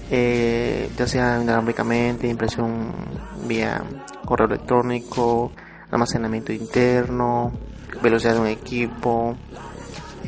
eh, 0.10 0.90
ya 0.98 1.08
sea 1.08 1.40
inalámbricamente, 1.40 2.28
impresión 2.28 2.92
vía 3.48 3.84
correo 4.26 4.48
electrónico, 4.48 5.52
almacenamiento 5.92 6.52
interno, 6.52 7.52
velocidad 8.02 8.34
de 8.34 8.40
un 8.40 8.48
equipo, 8.48 9.36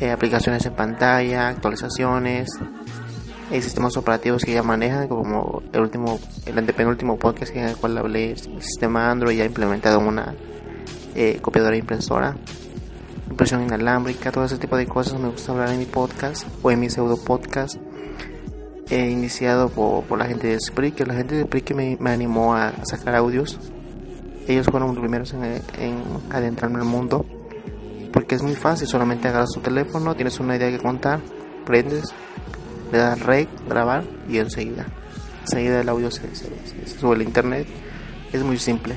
eh, 0.00 0.12
aplicaciones 0.12 0.64
en 0.66 0.74
pantalla, 0.74 1.48
actualizaciones, 1.48 2.48
sistemas 3.60 3.96
operativos 3.96 4.44
que 4.44 4.52
ya 4.52 4.62
manejan, 4.62 5.08
como 5.08 5.62
el 5.72 5.80
último, 5.80 6.18
el 6.46 6.58
antepenúltimo 6.58 7.18
podcast 7.18 7.54
en 7.54 7.64
el 7.64 7.76
cual 7.76 7.98
hablé, 7.98 8.30
el 8.32 8.62
sistema 8.62 9.10
Android 9.10 9.36
ya 9.36 9.44
implementado 9.44 10.00
en 10.00 10.06
una 10.06 10.34
eh, 11.14 11.38
copiadora 11.42 11.76
impresora, 11.76 12.36
impresión 13.28 13.62
inalámbrica, 13.62 14.32
todo 14.32 14.44
ese 14.44 14.58
tipo 14.58 14.76
de 14.76 14.86
cosas 14.86 15.20
me 15.20 15.28
gusta 15.28 15.52
hablar 15.52 15.70
en 15.70 15.78
mi 15.78 15.86
podcast 15.86 16.46
o 16.62 16.70
en 16.70 16.80
mi 16.80 16.88
pseudo 16.88 17.16
podcast. 17.16 17.76
He 18.88 19.10
iniciado 19.10 19.68
por, 19.68 20.18
la 20.18 20.26
gente 20.26 20.48
de 20.48 20.60
Spreaker, 20.60 21.08
la 21.08 21.14
gente 21.14 21.34
de 21.34 21.44
Spreaker 21.44 21.76
me, 21.76 21.96
me 21.98 22.10
animó 22.10 22.54
a 22.54 22.72
sacar 22.84 23.14
audios. 23.16 23.58
Ellos 24.46 24.66
fueron 24.66 24.90
los 24.90 24.98
primeros 24.98 25.32
en, 25.34 25.60
en 25.78 26.02
adentrarme 26.30 26.78
al 26.78 26.84
mundo 26.84 27.24
porque 28.12 28.34
es 28.34 28.42
muy 28.42 28.54
fácil, 28.54 28.86
solamente 28.86 29.28
agarras 29.28 29.50
tu 29.50 29.60
teléfono, 29.60 30.14
tienes 30.14 30.38
una 30.38 30.56
idea 30.56 30.70
que 30.70 30.78
contar, 30.78 31.20
prendes, 31.64 32.14
le 32.92 32.98
das 32.98 33.18
rec, 33.20 33.48
grabar 33.66 34.04
y 34.28 34.38
enseguida, 34.38 34.86
enseguida 35.40 35.80
el 35.80 35.88
audio 35.88 36.10
se, 36.10 36.22
sube 36.34 37.16
al 37.16 37.22
internet. 37.22 37.66
Es 38.32 38.42
muy 38.42 38.58
simple. 38.58 38.94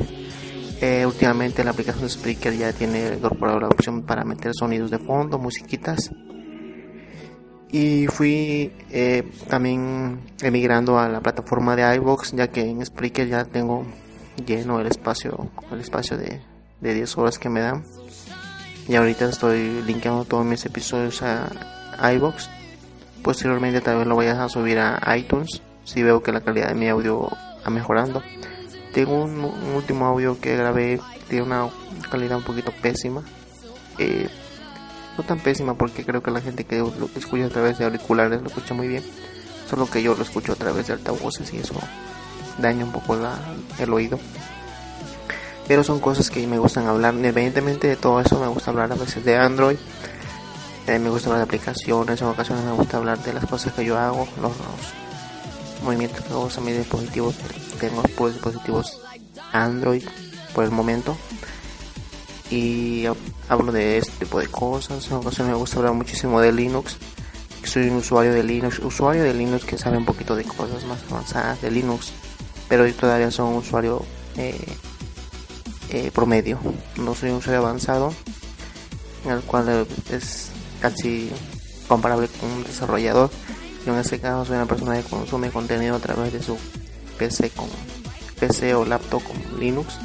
Eh, 0.82 1.06
últimamente 1.06 1.64
la 1.64 1.72
aplicación 1.72 2.10
Spreaker 2.10 2.54
ya 2.56 2.74
tiene 2.74 3.14
incorporado 3.16 3.62
la 3.62 3.68
opción 3.68 4.04
para 4.04 4.26
meter 4.26 4.52
sonidos 4.54 4.92
de 4.92 5.00
fondo, 5.00 5.40
musiquitas. 5.40 6.12
Y 7.72 8.08
fui 8.08 8.72
eh, 8.92 9.24
también 9.48 10.20
emigrando 10.42 11.00
a 11.00 11.10
la 11.10 11.22
plataforma 11.22 11.76
de 11.76 11.96
iVoox, 11.96 12.34
ya 12.34 12.50
que 12.50 12.62
en 12.62 12.86
Spreaker 12.86 13.28
ya 13.28 13.46
tengo 13.46 13.86
lleno 14.46 14.80
el 14.80 14.88
espacio, 14.88 15.50
el 15.72 15.80
espacio 15.80 16.18
de, 16.18 16.42
de 16.82 16.94
10 16.94 17.18
horas 17.18 17.40
que 17.40 17.50
me 17.50 17.62
dan. 17.62 17.84
y 18.88 18.96
ahorita 18.96 19.30
estoy 19.30 19.82
linkeando 19.86 20.26
todos 20.26 20.46
mis 20.46 20.66
episodios 20.66 21.22
a 21.24 21.50
iBox. 22.14 22.55
Posteriormente 23.26 23.82
tal 23.82 23.98
vez 23.98 24.06
lo 24.06 24.16
vaya 24.16 24.44
a 24.44 24.50
subir 24.50 24.78
a 24.78 25.18
iTunes 25.18 25.60
si 25.84 26.04
veo 26.04 26.22
que 26.22 26.32
la 26.32 26.42
calidad 26.42 26.68
de 26.68 26.76
mi 26.76 26.88
audio 26.88 27.28
va 27.66 27.72
mejorando. 27.72 28.22
Tengo 28.94 29.24
un, 29.24 29.44
último 29.76 30.06
audio 30.06 30.40
que 30.40 30.56
grabé, 30.56 31.02
tiene 31.28 31.44
una 31.44 31.68
calidad 32.12 32.38
un 32.38 32.44
poquito 32.44 32.72
pésima. 32.84 33.24
Eh, 33.98 34.30
no 35.18 35.24
tan 35.24 35.40
pésima 35.40 35.74
porque 35.74 36.06
creo 36.06 36.22
que 36.22 36.30
la 36.30 36.40
gente 36.40 36.66
que 36.66 36.78
lo 36.78 37.10
escucha 37.16 37.48
a 37.48 37.50
través 37.50 37.80
de 37.80 37.86
auriculares 37.86 38.44
lo 38.44 38.48
escucha 38.48 38.76
muy 38.76 38.88
bien. 38.88 39.04
Solo 39.68 39.90
que 39.90 40.04
yo 40.04 40.14
lo 40.14 40.22
escucho 40.22 40.52
a 40.52 40.56
través 40.56 40.86
de 40.86 40.94
altavoces 40.94 41.52
y 41.52 41.58
eso 41.58 41.74
daña 42.60 42.86
un 42.86 42.92
poco 42.92 43.18
el 43.80 43.92
oído. 43.92 44.20
Pero 45.68 45.84
son 45.84 46.00
cosas 46.00 46.30
que 46.30 46.46
me 46.46 46.60
gustan 46.60 46.86
hablar. 46.86 47.16
Independientemente 47.16 47.88
de 47.88 47.96
todo 47.96 48.22
eso, 48.22 48.40
me 48.40 48.46
gusta 48.46 48.70
hablar 48.70 48.92
a 48.92 48.96
veces 48.96 49.26
de 49.26 49.36
Android. 49.36 49.78
Eh, 50.88 51.00
me 51.00 51.10
gusta 51.10 51.30
hablar 51.30 51.40
de 51.40 51.56
aplicaciones. 51.56 52.22
En 52.22 52.28
ocasiones 52.28 52.64
me 52.64 52.72
gusta 52.72 52.98
hablar 52.98 53.18
de 53.24 53.34
las 53.34 53.46
cosas 53.46 53.74
que 53.74 53.86
yo 53.86 53.98
hago. 53.98 54.28
Los, 54.42 54.54
movimientos 55.84 56.24
que 56.24 56.34
hago 56.34 56.50
a 56.56 56.62
mis 56.62 56.78
dispositivos. 56.78 57.36
Tengo 57.80 58.02
pues, 58.16 58.34
dispositivos 58.34 59.02
Android 59.52 60.04
por 60.54 60.64
el 60.64 60.72
momento. 60.72 61.18
Y 62.52 63.06
hablo 63.50 63.72
de 63.72 63.98
este 63.98 64.26
tipo 64.26 64.40
de 64.40 64.48
cosas. 64.48 65.08
En 65.08 65.18
ocasiones 65.18 65.54
me 65.54 65.60
gusta 65.60 65.78
hablar 65.78 65.94
muchísimo 65.94 66.40
de 66.40 66.52
Linux. 66.52 66.98
Soy 67.64 67.90
un 67.90 67.98
usuario 67.98 68.34
de 68.34 68.44
Linux. 68.44 68.80
Usuario 68.80 69.24
de 69.24 69.34
Linux 69.34 69.66
que 69.66 69.78
sabe 69.78 69.98
un 69.98 70.06
poquito 70.06 70.36
de 70.36 70.44
cosas 70.44 70.86
más 70.86 71.00
avanzadas 71.10 71.62
de 71.62 71.72
Linux. 71.72 72.14
Pero 72.70 72.88
yo 72.88 72.94
todavía 72.94 73.32
soy 73.32 73.50
un 73.50 73.58
usuario... 73.58 74.04
Eh, 74.38 74.66
eh, 75.90 76.12
promedio. 76.12 76.60
No 76.98 77.14
soy 77.16 77.30
un 77.30 77.38
usuario 77.38 77.62
avanzado, 77.62 78.14
en 79.24 79.32
el 79.32 79.42
cual 79.42 79.88
es 80.10 80.50
casi 80.80 81.30
comparable 81.88 82.28
con 82.40 82.52
un 82.52 82.64
desarrollador. 82.64 83.30
Yo 83.86 83.94
en 83.94 84.00
este 84.00 84.20
caso 84.20 84.46
soy 84.46 84.56
una 84.56 84.66
persona 84.66 84.96
que 84.96 85.04
consume 85.04 85.52
contenido 85.52 85.96
a 85.96 86.00
través 86.00 86.34
de 86.34 86.42
su 86.42 86.58
PC 87.18 87.52
con 87.52 87.68
PC 88.40 88.76
o 88.76 88.86
laptop 88.86 89.24
con 89.24 89.60
Linux 89.60 89.96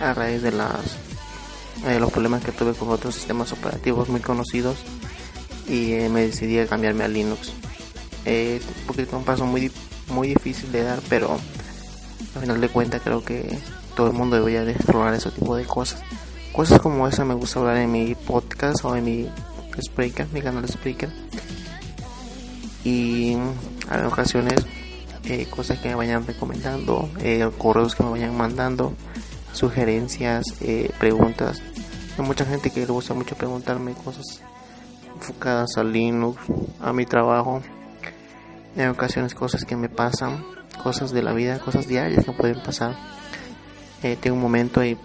a 0.00 0.14
raíz 0.14 0.42
de 0.42 0.52
las 0.52 0.98
eh, 1.86 1.98
los 1.98 2.12
problemas 2.12 2.44
que 2.44 2.52
tuve 2.52 2.74
con 2.74 2.90
otros 2.90 3.14
sistemas 3.14 3.52
operativos 3.52 4.08
muy 4.08 4.20
conocidos 4.20 4.76
y 5.66 5.92
me 6.10 6.26
decidí 6.26 6.58
a 6.58 6.66
cambiarme 6.66 7.04
a 7.04 7.08
Linux. 7.08 7.52
Es 8.24 8.62
un 8.64 8.86
poquito 8.86 9.16
un 9.16 9.24
paso 9.24 9.46
muy 9.46 9.70
muy 10.08 10.28
difícil 10.28 10.70
de 10.72 10.82
dar, 10.82 11.00
pero 11.08 11.38
al 12.34 12.40
final 12.40 12.60
de 12.60 12.68
cuentas 12.68 13.00
creo 13.02 13.24
que 13.24 13.58
todo 13.94 14.08
el 14.08 14.12
mundo 14.12 14.36
debería 14.36 14.64
de 14.64 14.72
explorar 14.72 15.14
ese 15.14 15.30
tipo 15.30 15.56
de 15.56 15.64
cosas. 15.64 16.02
Cosas 16.52 16.80
como 16.80 17.06
esa 17.06 17.24
me 17.24 17.34
gusta 17.34 17.60
hablar 17.60 17.76
en 17.78 17.92
mi 17.92 18.14
podcast 18.14 18.84
o 18.84 18.96
en 18.96 19.04
mi 19.04 19.28
Spreaker, 19.80 20.26
mi 20.32 20.40
canal 20.40 20.66
Spreaker. 20.68 21.10
Y 22.84 23.32
en 23.32 24.04
ocasiones 24.06 24.64
eh, 25.24 25.46
cosas 25.50 25.78
que 25.78 25.88
me 25.88 25.94
vayan 25.94 26.26
recomendando, 26.26 27.08
eh, 27.20 27.48
correos 27.58 27.94
que 27.94 28.02
me 28.02 28.10
vayan 28.10 28.36
mandando, 28.36 28.94
sugerencias, 29.52 30.44
eh, 30.60 30.90
preguntas. 30.98 31.60
Hay 32.18 32.24
mucha 32.24 32.44
gente 32.44 32.70
que 32.70 32.80
le 32.80 32.86
gusta 32.86 33.14
mucho 33.14 33.34
preguntarme 33.34 33.92
cosas 33.92 34.40
enfocadas 35.14 35.76
a 35.76 35.84
Linux, 35.84 36.40
a 36.80 36.92
mi 36.92 37.06
trabajo. 37.06 37.62
En 38.76 38.88
ocasiones 38.88 39.34
cosas 39.34 39.64
que 39.64 39.76
me 39.76 39.88
pasan, 39.88 40.44
cosas 40.82 41.10
de 41.10 41.22
la 41.22 41.32
vida, 41.32 41.58
cosas 41.58 41.86
diarias 41.86 42.24
que 42.24 42.32
pueden 42.32 42.62
pasar 42.62 42.96
eh, 44.02 44.16
tengo 44.18 44.36
un 44.36 44.42
momento 44.42 44.82
y 44.82 44.96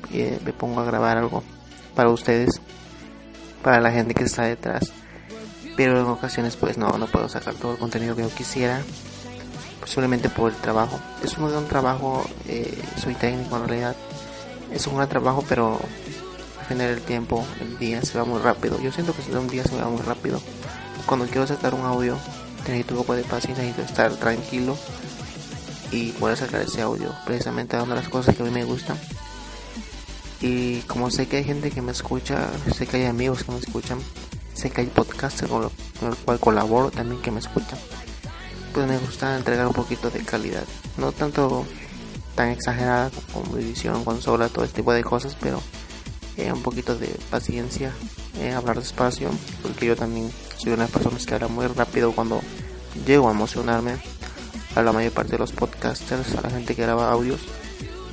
me 0.45 0.53
pongo 0.53 0.79
a 0.79 0.85
grabar 0.85 1.17
algo 1.17 1.43
para 1.95 2.09
ustedes, 2.09 2.61
para 3.65 3.81
la 3.81 3.91
gente 3.91 4.13
que 4.13 4.25
está 4.25 4.43
detrás. 4.43 4.93
Pero 5.75 5.99
en 5.99 6.05
ocasiones 6.05 6.55
pues 6.55 6.77
no, 6.77 6.99
no 6.99 7.07
puedo 7.07 7.27
sacar 7.27 7.55
todo 7.55 7.71
el 7.73 7.79
contenido 7.79 8.15
que 8.15 8.21
yo 8.21 8.29
quisiera, 8.29 8.79
posiblemente 9.81 10.29
por 10.29 10.51
el 10.51 10.57
trabajo. 10.57 10.99
Es 11.23 11.35
un 11.39 11.49
gran 11.49 11.65
trabajo, 11.65 12.23
eh, 12.47 12.77
soy 13.01 13.15
técnico 13.15 13.57
en 13.57 13.67
realidad, 13.67 13.95
es 14.71 14.85
un 14.85 14.97
gran 14.97 15.09
trabajo, 15.09 15.43
pero 15.49 15.79
al 16.59 16.65
final 16.67 16.89
del 16.89 17.01
tiempo, 17.01 17.43
el 17.59 17.79
día 17.79 18.03
se 18.03 18.19
va 18.19 18.23
muy 18.23 18.39
rápido. 18.39 18.79
Yo 18.79 18.91
siento 18.91 19.15
que 19.15 19.35
un 19.35 19.47
día 19.47 19.63
se 19.63 19.75
va 19.75 19.89
muy 19.89 20.01
rápido. 20.03 20.39
Cuando 21.07 21.25
quiero 21.25 21.47
sacar 21.47 21.73
un 21.73 21.85
audio, 21.85 22.17
necesito 22.59 22.93
un 22.93 22.99
poco 22.99 23.15
de 23.15 23.23
paciencia, 23.23 23.63
necesito 23.63 23.81
estar 23.81 24.11
tranquilo 24.13 24.77
y 25.91 26.11
poder 26.11 26.37
sacar 26.37 26.61
ese 26.61 26.83
audio 26.83 27.11
precisamente 27.25 27.77
dando 27.77 27.95
las 27.95 28.09
cosas 28.09 28.35
que 28.35 28.43
a 28.43 28.45
mí 28.45 28.51
me 28.51 28.63
gustan 28.63 28.97
y 30.45 30.81
como 30.81 31.09
sé 31.09 31.27
que 31.27 31.37
hay 31.37 31.43
gente 31.43 31.71
que 31.71 31.81
me 31.81 31.91
escucha 31.91 32.51
sé 32.71 32.85
que 32.85 32.97
hay 32.97 33.05
amigos 33.05 33.43
que 33.43 33.51
me 33.51 33.57
escuchan 33.57 33.97
sé 34.53 34.69
que 34.69 34.81
hay 34.81 34.87
podcasters 34.87 35.49
con, 35.49 35.63
el 35.63 36.15
cual 36.17 36.39
colaboro 36.39 36.91
también 36.91 37.19
que 37.23 37.31
me 37.31 37.39
escuchan 37.39 37.79
pues 38.71 38.87
me 38.87 38.99
gusta 38.99 39.37
entregar 39.37 39.65
un 39.67 39.73
poquito 39.73 40.09
de 40.09 40.19
calidad. 40.19 40.65
No 40.97 41.13
tanto 41.13 41.65
tan 42.35 42.49
exagerada 42.49 43.09
como 43.31 43.57
edición 43.57 44.03
consola 44.03 44.49
todo 44.49 44.65
este 44.65 44.77
tipo 44.81 44.93
de 44.93 45.03
cosas 45.03 45.35
pero 45.39 45.61
eh, 46.37 46.51
un 46.51 46.61
poquito 46.61 46.95
de 46.95 47.07
paciencia 47.31 47.91
eh, 48.39 48.51
hablar 48.51 48.77
despacio 48.77 49.31
porque 49.63 49.87
yo 49.87 49.95
también 49.95 50.29
soy 50.57 50.73
una 50.73 50.83
de 50.83 50.89
las 50.89 50.91
personas 50.91 51.25
que 51.25 51.33
habla 51.33 51.47
muy 51.47 51.65
rápido 51.67 52.11
cuando 52.11 52.41
llego 53.07 53.29
a 53.29 53.31
emocionarme. 53.31 53.97
A 54.75 54.81
la 54.81 54.91
mayor 54.91 55.13
parte 55.13 55.31
de 55.31 55.37
los 55.37 55.53
podcasters, 55.53 56.35
a 56.35 56.41
la 56.41 56.49
gente 56.49 56.75
que 56.75 56.81
graba 56.81 57.09
audios, 57.09 57.39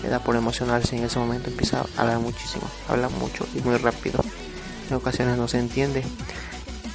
le 0.03 0.09
da 0.09 0.21
por 0.21 0.37
emocionarse 0.37 0.97
y 0.97 0.99
en 0.99 1.07
ese 1.07 1.19
momento 1.19 1.51
empieza 1.51 1.85
a 1.97 2.01
hablar 2.01 2.19
muchísimo, 2.19 2.65
habla 2.89 3.09
mucho 3.09 3.47
y 3.55 3.61
muy 3.61 3.77
rápido. 3.77 4.21
En 4.89 4.97
ocasiones 4.97 5.37
no 5.37 5.49
se 5.49 5.59
entiende. 5.59 6.03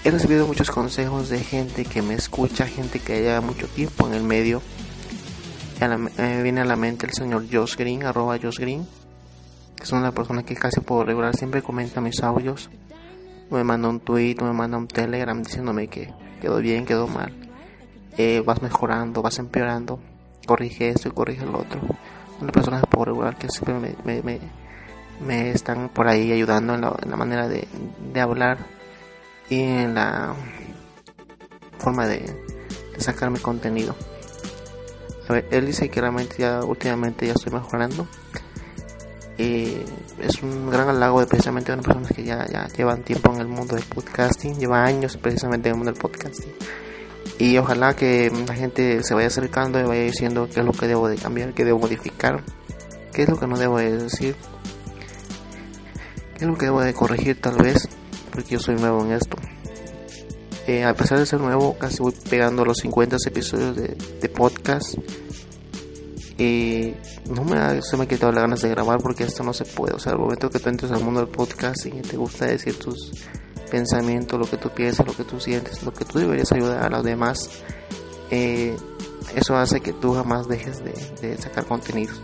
He 0.03 0.11
recibido 0.11 0.45
muchos 0.47 0.69
consejos 0.69 1.29
de 1.29 1.39
gente 1.39 1.85
que 1.85 2.01
me 2.01 2.13
escucha, 2.13 2.67
gente 2.67 2.99
que 2.99 3.21
lleva 3.21 3.41
mucho 3.41 3.67
tiempo 3.67 4.07
en 4.07 4.13
el 4.13 4.23
medio. 4.23 4.61
me 6.17 6.43
viene 6.43 6.61
a 6.61 6.65
la 6.65 6.75
mente 6.75 7.05
el 7.05 7.13
señor 7.13 7.45
Josh 7.51 7.75
Green, 7.75 8.03
arroba 8.03 8.37
Josh 8.41 8.59
Green, 8.59 8.87
que 9.75 9.83
es 9.83 9.91
una 9.91 10.11
persona 10.11 10.43
que 10.43 10.55
casi 10.55 10.81
puedo 10.81 11.03
regular, 11.03 11.35
siempre 11.35 11.61
comenta 11.61 12.01
mis 12.01 12.21
audios. 12.23 12.69
Me 13.49 13.63
manda 13.63 13.87
un 13.87 13.99
tweet, 13.99 14.35
me 14.41 14.53
manda 14.53 14.77
un 14.77 14.87
telegram 14.87 15.41
diciéndome 15.41 15.87
que 15.87 16.13
quedó 16.41 16.57
bien, 16.57 16.85
quedó 16.85 17.07
mal 17.07 17.33
eh, 18.17 18.41
vas 18.43 18.61
mejorando, 18.61 19.21
vas 19.21 19.37
empeorando, 19.37 19.99
corrige 20.45 20.89
esto 20.89 21.07
y 21.07 21.11
corrige 21.11 21.45
lo 21.45 21.59
otro. 21.59 21.79
Una 22.39 22.51
persona 22.51 22.81
por 22.81 23.07
regular 23.07 23.35
que 23.37 23.49
siempre 23.49 23.95
me, 24.05 24.21
me, 24.21 24.39
me, 25.25 25.51
están 25.51 25.89
por 25.89 26.07
ahí 26.07 26.31
ayudando 26.31 26.75
en 26.75 26.81
la, 26.81 27.15
manera 27.15 27.47
de, 27.47 27.67
de, 28.13 28.21
hablar 28.21 28.59
y 29.49 29.61
en 29.61 29.95
la 29.95 30.33
forma 31.79 32.05
de, 32.05 32.19
de 32.93 32.99
sacar 33.01 33.31
mi 33.31 33.39
contenido. 33.39 33.95
A 35.27 35.33
ver, 35.33 35.47
él 35.51 35.65
dice 35.65 35.89
que 35.89 35.99
realmente 35.99 36.35
ya 36.39 36.63
últimamente 36.63 37.25
ya 37.25 37.33
estoy 37.33 37.51
mejorando. 37.51 38.07
Y 39.37 39.77
es 40.19 40.41
un 40.41 40.69
gran 40.69 40.89
halago 40.89 41.19
de 41.19 41.27
precisamente 41.27 41.71
de 41.71 41.81
personas 41.81 42.11
que 42.11 42.23
ya, 42.23 42.45
ya 42.47 42.67
llevan 42.69 43.03
tiempo 43.03 43.31
en 43.33 43.41
el 43.41 43.47
mundo 43.47 43.75
del 43.75 43.83
podcasting, 43.83 44.57
lleva 44.57 44.83
años 44.83 45.17
precisamente 45.17 45.69
en 45.69 45.75
el 45.75 45.77
mundo 45.77 45.91
del 45.91 46.01
podcasting 46.01 46.53
y 47.39 47.57
ojalá 47.57 47.95
que 47.95 48.31
la 48.47 48.55
gente 48.55 49.03
se 49.03 49.13
vaya 49.13 49.27
acercando 49.27 49.79
y 49.79 49.83
vaya 49.83 50.01
diciendo 50.01 50.47
qué 50.51 50.61
es 50.61 50.65
lo 50.65 50.71
que 50.71 50.87
debo 50.87 51.07
de 51.07 51.17
cambiar, 51.17 51.53
qué 51.53 51.63
debo 51.65 51.79
modificar, 51.79 52.43
qué 53.13 53.23
es 53.23 53.29
lo 53.29 53.39
que 53.39 53.47
no 53.47 53.57
debo 53.57 53.77
de 53.77 53.97
decir, 53.97 54.35
qué 56.35 56.45
es 56.45 56.47
lo 56.47 56.57
que 56.57 56.65
debo 56.65 56.81
de 56.81 56.93
corregir 56.93 57.39
tal 57.39 57.57
vez, 57.57 57.87
porque 58.31 58.51
yo 58.51 58.59
soy 58.59 58.75
nuevo 58.75 59.05
en 59.05 59.11
esto. 59.11 59.37
Eh, 60.65 60.83
a 60.83 60.93
pesar 60.93 61.19
de 61.19 61.25
ser 61.25 61.39
nuevo, 61.39 61.77
casi 61.77 61.99
voy 62.01 62.13
pegando 62.29 62.65
los 62.65 62.77
50 62.79 63.15
episodios 63.27 63.75
de, 63.75 64.29
podcast. 64.29 64.95
Y 66.37 66.93
no 67.29 67.43
me, 67.45 67.81
se 67.81 67.97
me 67.97 68.03
ha 68.03 68.07
quitado 68.07 68.33
las 68.33 68.43
ganas 68.43 68.61
de 68.61 68.69
grabar 68.69 68.99
porque 69.01 69.23
esto 69.23 69.43
no 69.43 69.53
se 69.53 69.63
puede. 69.63 69.95
O 69.95 69.99
sea, 69.99 70.11
al 70.11 70.19
momento 70.19 70.49
que 70.49 70.59
tú 70.59 70.67
entres 70.67 70.91
al 70.91 71.03
mundo 71.03 71.21
del 71.21 71.29
podcast 71.29 71.85
y 71.85 71.91
te 71.91 72.17
gusta 72.17 72.47
decir 72.47 72.77
tus 72.77 73.11
pensamiento, 73.67 74.37
lo 74.37 74.45
que 74.45 74.57
tú 74.57 74.69
piensas, 74.69 75.05
lo 75.05 75.13
que 75.13 75.23
tú 75.23 75.39
sientes, 75.39 75.83
lo 75.83 75.93
que 75.93 76.05
tú 76.05 76.19
deberías 76.19 76.51
ayudar 76.51 76.83
a 76.83 76.89
los 76.89 77.03
demás, 77.03 77.49
eh, 78.31 78.75
eso 79.35 79.57
hace 79.57 79.81
que 79.81 79.93
tú 79.93 80.13
jamás 80.13 80.47
dejes 80.47 80.81
de, 80.83 81.37
sacar 81.37 81.65
contenidos. 81.65 82.19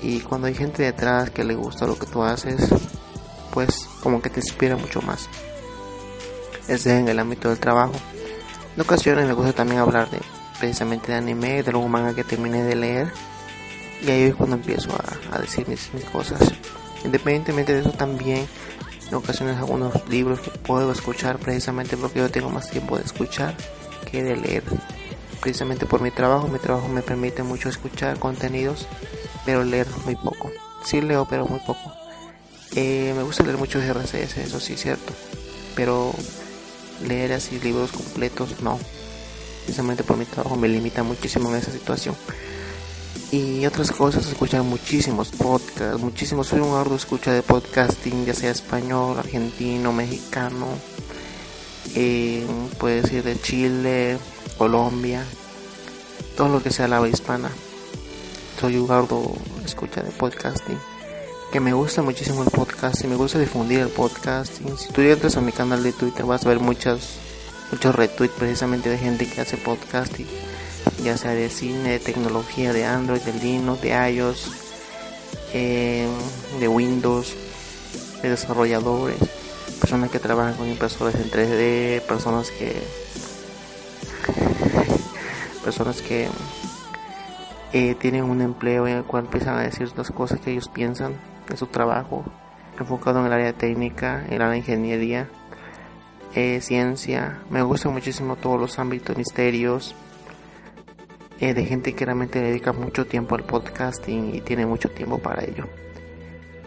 Y 0.00 0.20
cuando 0.20 0.48
hay 0.48 0.54
gente 0.54 0.82
detrás 0.82 1.30
que 1.30 1.44
le 1.44 1.54
gusta 1.54 1.86
lo 1.86 1.98
que 1.98 2.06
tú 2.06 2.22
haces, 2.22 2.68
pues 3.52 3.88
como 4.02 4.20
que 4.20 4.30
te 4.30 4.40
inspira 4.40 4.76
mucho 4.76 5.00
más. 5.02 5.28
Es 6.68 6.86
en 6.86 7.08
el 7.08 7.18
ámbito 7.18 7.48
del 7.48 7.60
trabajo. 7.60 7.94
En 8.74 8.80
ocasiones 8.80 9.26
me 9.26 9.34
gusta 9.34 9.52
también 9.52 9.80
hablar 9.80 10.10
de 10.10 10.18
precisamente 10.58 11.12
de 11.12 11.18
anime, 11.18 11.62
de 11.62 11.70
algún 11.70 11.90
manga 11.90 12.14
que 12.14 12.24
terminé 12.24 12.64
de 12.64 12.76
leer. 12.76 13.12
Y 14.00 14.10
ahí 14.10 14.22
es 14.22 14.34
cuando 14.34 14.56
empiezo 14.56 14.90
a, 15.30 15.38
decir 15.38 15.68
mis, 15.68 15.92
mis 15.94 16.04
cosas. 16.04 16.40
Independientemente 17.04 17.74
de 17.74 17.80
eso 17.80 17.90
también 17.90 18.46
en 19.12 19.18
ocasiones 19.18 19.58
algunos 19.58 19.92
libros 20.08 20.40
que 20.40 20.50
puedo 20.50 20.90
escuchar 20.90 21.38
precisamente 21.38 21.98
porque 21.98 22.20
yo 22.20 22.30
tengo 22.30 22.48
más 22.48 22.70
tiempo 22.70 22.96
de 22.96 23.04
escuchar 23.04 23.54
que 24.10 24.22
de 24.22 24.36
leer. 24.36 24.64
Precisamente 25.40 25.84
por 25.84 26.00
mi 26.00 26.10
trabajo, 26.10 26.48
mi 26.48 26.58
trabajo 26.58 26.88
me 26.88 27.02
permite 27.02 27.42
mucho 27.42 27.68
escuchar 27.68 28.18
contenidos, 28.18 28.86
pero 29.44 29.64
leer 29.64 29.86
muy 30.06 30.16
poco. 30.16 30.50
Sí 30.84 31.02
leo, 31.02 31.26
pero 31.28 31.46
muy 31.46 31.60
poco. 31.60 31.92
Eh, 32.74 33.12
me 33.14 33.22
gusta 33.22 33.42
leer 33.42 33.58
mucho 33.58 33.80
de 33.80 33.88
RCS, 33.88 34.38
eso 34.38 34.60
sí 34.60 34.74
es 34.74 34.80
cierto. 34.80 35.12
Pero 35.76 36.14
leer 37.06 37.34
así 37.34 37.60
libros 37.60 37.92
completos, 37.92 38.62
no. 38.62 38.78
Precisamente 39.64 40.04
por 40.04 40.16
mi 40.16 40.24
trabajo 40.24 40.56
me 40.56 40.68
limita 40.68 41.02
muchísimo 41.02 41.50
en 41.50 41.56
esa 41.56 41.70
situación. 41.70 42.16
Y 43.32 43.64
otras 43.64 43.90
cosas, 43.90 44.26
escuchar 44.26 44.62
muchísimos 44.62 45.30
podcasts, 45.30 45.98
muchísimos. 45.98 46.48
Soy 46.48 46.60
un 46.60 46.76
arduo 46.76 46.96
escucha 46.96 47.32
de 47.32 47.40
podcasting, 47.42 48.26
ya 48.26 48.34
sea 48.34 48.50
español, 48.50 49.18
argentino, 49.18 49.90
mexicano. 49.90 50.66
Eh, 51.94 52.46
puede 52.78 53.00
decir 53.00 53.22
de 53.22 53.40
Chile, 53.40 54.18
Colombia, 54.58 55.24
todo 56.36 56.50
lo 56.50 56.62
que 56.62 56.70
sea 56.70 56.88
la 56.88 57.08
hispana. 57.08 57.50
Soy 58.60 58.76
un 58.76 58.90
arduo 58.90 59.34
escucha 59.64 60.02
de 60.02 60.10
podcasting 60.10 60.78
que 61.50 61.60
me 61.60 61.72
gusta 61.72 62.02
muchísimo 62.02 62.42
el 62.42 62.50
podcast 62.50 63.02
y 63.02 63.06
me 63.06 63.16
gusta 63.16 63.38
difundir 63.38 63.80
el 63.80 63.88
podcasting. 63.88 64.76
Si 64.76 64.92
tú 64.92 65.00
entras 65.00 65.38
a 65.38 65.40
mi 65.40 65.52
canal 65.52 65.82
de 65.82 65.92
Twitter 65.92 66.26
vas 66.26 66.44
a 66.44 66.50
ver 66.50 66.60
muchos 66.60 67.16
muchos 67.70 67.94
retweets 67.94 68.34
precisamente 68.34 68.90
de 68.90 68.98
gente 68.98 69.26
que 69.26 69.40
hace 69.40 69.56
podcasting, 69.56 70.26
ya 71.02 71.16
sea 71.16 71.32
de 71.32 71.48
cine, 71.48 71.90
de 71.90 71.98
tecnología, 71.98 72.72
de 72.72 72.84
Android, 72.84 73.20
de 73.20 73.32
Linux, 73.34 73.80
de 73.80 74.10
iOS, 74.12 74.50
eh, 75.52 76.06
de 76.60 76.68
Windows, 76.68 77.34
de 78.22 78.30
desarrolladores, 78.30 79.18
personas 79.80 80.10
que 80.10 80.18
trabajan 80.18 80.54
con 80.54 80.68
impresores 80.68 81.14
en 81.16 81.30
3D, 81.30 82.02
personas 82.02 82.50
que 82.50 82.82
personas 85.64 86.02
que 86.02 86.28
eh, 87.72 87.94
tienen 87.94 88.24
un 88.24 88.42
empleo 88.42 88.86
en 88.86 88.98
el 88.98 89.04
cual 89.04 89.24
empiezan 89.24 89.56
a 89.56 89.62
decir 89.62 89.90
las 89.96 90.10
cosas 90.10 90.40
que 90.40 90.52
ellos 90.52 90.68
piensan 90.68 91.14
de 91.48 91.56
su 91.56 91.66
trabajo, 91.66 92.24
enfocado 92.78 93.20
en 93.20 93.26
el 93.26 93.32
área 93.32 93.52
técnica, 93.52 94.24
en 94.28 94.38
la 94.38 94.56
ingeniería, 94.56 95.28
eh, 96.34 96.60
ciencia. 96.60 97.40
Me 97.50 97.62
gustan 97.62 97.92
muchísimo 97.92 98.36
todos 98.36 98.60
los 98.60 98.78
ámbitos 98.78 99.16
misterios, 99.16 99.94
eh, 101.42 101.54
de 101.54 101.64
gente 101.64 101.92
que 101.92 102.04
realmente 102.04 102.40
dedica 102.40 102.72
mucho 102.72 103.04
tiempo 103.04 103.34
al 103.34 103.42
podcasting 103.42 104.32
y 104.32 104.40
tiene 104.42 104.64
mucho 104.64 104.88
tiempo 104.90 105.18
para 105.18 105.42
ello. 105.42 105.66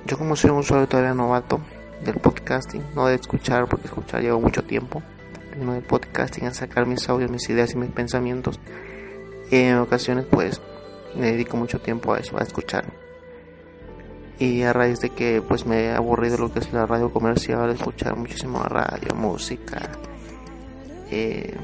Yo 0.06 0.18
como 0.18 0.36
soy 0.36 0.52
un 0.52 0.58
usuario 0.58 0.86
todavía 0.86 1.14
novato 1.14 1.62
del 2.04 2.16
podcasting, 2.16 2.84
no 2.94 3.08
de 3.08 3.16
escuchar, 3.16 3.68
porque 3.70 3.88
escuchar 3.88 4.22
lleva 4.22 4.38
mucho 4.38 4.66
tiempo, 4.66 5.02
sino 5.54 5.72
del 5.72 5.84
podcasting, 5.84 6.48
a 6.48 6.54
sacar 6.54 6.86
mis 6.88 7.08
audios, 7.08 7.32
mis 7.32 7.50
ideas 7.50 7.72
y 7.72 7.78
mis 7.78 7.90
pensamientos. 7.90 8.60
En 9.50 9.78
ocasiones 9.78 10.26
pues 10.30 10.62
me 11.16 11.32
dedico 11.32 11.56
mucho 11.56 11.80
tiempo 11.80 12.14
a 12.14 12.20
eso, 12.20 12.38
a 12.38 12.44
escuchar 12.44 12.84
y 14.40 14.64
a 14.64 14.74
raíz 14.74 15.00
de 15.00 15.12
que 15.12 15.42
pues 15.42 15.66
me 15.66 15.86
he 15.86 15.92
aburrido 15.94 16.38
lo 16.38 16.52
que 16.52 16.60
es 16.60 16.74
la 16.74 16.86
radio 16.86 17.14
comercial, 17.14 17.70
escuchar 17.70 18.18
muchísimo 18.18 18.62
radio, 18.64 19.16
música, 19.16 19.90
eh, 21.10 21.56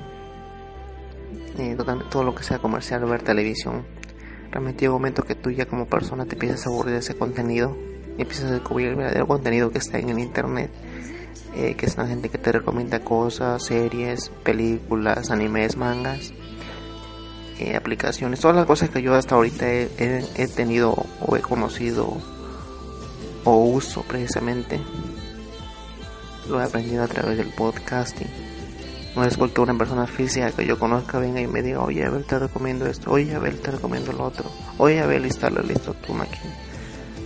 eh, 1.58 1.78
todo 2.10 2.24
lo 2.24 2.36
que 2.36 2.44
sea 2.44 2.60
comercial, 2.60 3.06
ver 3.06 3.24
televisión. 3.24 3.86
Realmente 4.52 4.82
llega 4.82 4.94
un 4.94 5.02
momento 5.02 5.24
que 5.24 5.36
tú 5.36 5.50
ya 5.52 5.66
como 5.66 5.86
persona 5.88 6.26
te 6.26 6.34
empiezas 6.34 6.66
a 6.66 6.70
aburrir 6.70 6.94
de 6.94 7.00
ese 7.00 7.16
contenido 7.16 7.78
y 8.18 8.22
empiezas 8.22 8.52
a 8.52 8.54
descubrir 8.54 8.90
el 8.90 8.96
verdadero 8.96 9.28
contenido 9.28 9.72
que 9.72 9.78
está 9.78 9.98
en 10.00 10.10
el 10.10 10.20
internet. 10.20 10.72
Eh, 11.56 11.76
que 11.76 11.86
es 11.86 11.98
la 11.98 12.08
gente 12.08 12.30
que 12.30 12.38
te 12.38 12.52
recomienda 12.54 13.02
cosas, 13.02 13.66
series, 13.66 14.30
películas, 14.44 15.32
animes, 15.32 15.76
mangas, 15.76 16.34
aplicaciones, 17.76 18.40
todas 18.40 18.56
las 18.56 18.66
cosas 18.66 18.90
que 18.90 19.04
yo 19.04 19.14
hasta 19.14 19.36
ahorita 19.36 19.70
he 19.70 20.48
tenido 20.56 20.96
o 21.20 21.36
he 21.36 21.42
conocido 21.42 22.18
o 23.44 23.56
uso 23.56 24.04
precisamente 24.04 24.80
lo 26.50 26.60
he 26.60 26.64
aprendido 26.64 27.04
a 27.04 27.08
través 27.08 27.38
del 27.38 27.48
podcasting. 27.48 28.51
No 29.16 29.26
es 29.26 29.36
porque 29.36 29.60
una 29.60 29.78
persona 29.78 30.08
física 30.08 30.52
que 30.52 30.66
yo 30.66 30.80
conozca 30.80 31.20
venga 31.20 31.42
y 31.42 31.48
me 31.48 31.62
diga, 31.62 31.82
oye 31.82 32.06
Abel 32.06 32.24
te 32.24 32.40
recomiendo 32.40 32.86
esto, 32.86 33.12
oye 33.12 33.36
Abel 33.36 33.60
te 33.60 33.72
recomiendo 33.72 34.14
lo 34.14 34.24
otro, 34.24 34.50
oye 34.78 35.02
Abel 35.02 35.26
instala 35.26 35.62
listo 35.62 35.94
tu 35.96 36.14
máquina, 36.14 36.56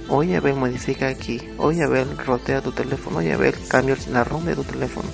oye 0.09 0.35
Abel 0.35 0.55
modifica 0.55 1.07
aquí, 1.07 1.39
oye 1.59 1.83
Abel 1.83 2.17
rotea 2.17 2.61
tu 2.61 2.71
teléfono, 2.71 3.19
oye 3.19 3.33
Abel 3.33 3.53
cambia 3.67 3.95
la 4.11 4.23
ROM 4.23 4.43
de 4.45 4.55
tu 4.55 4.63
teléfono, 4.63 5.07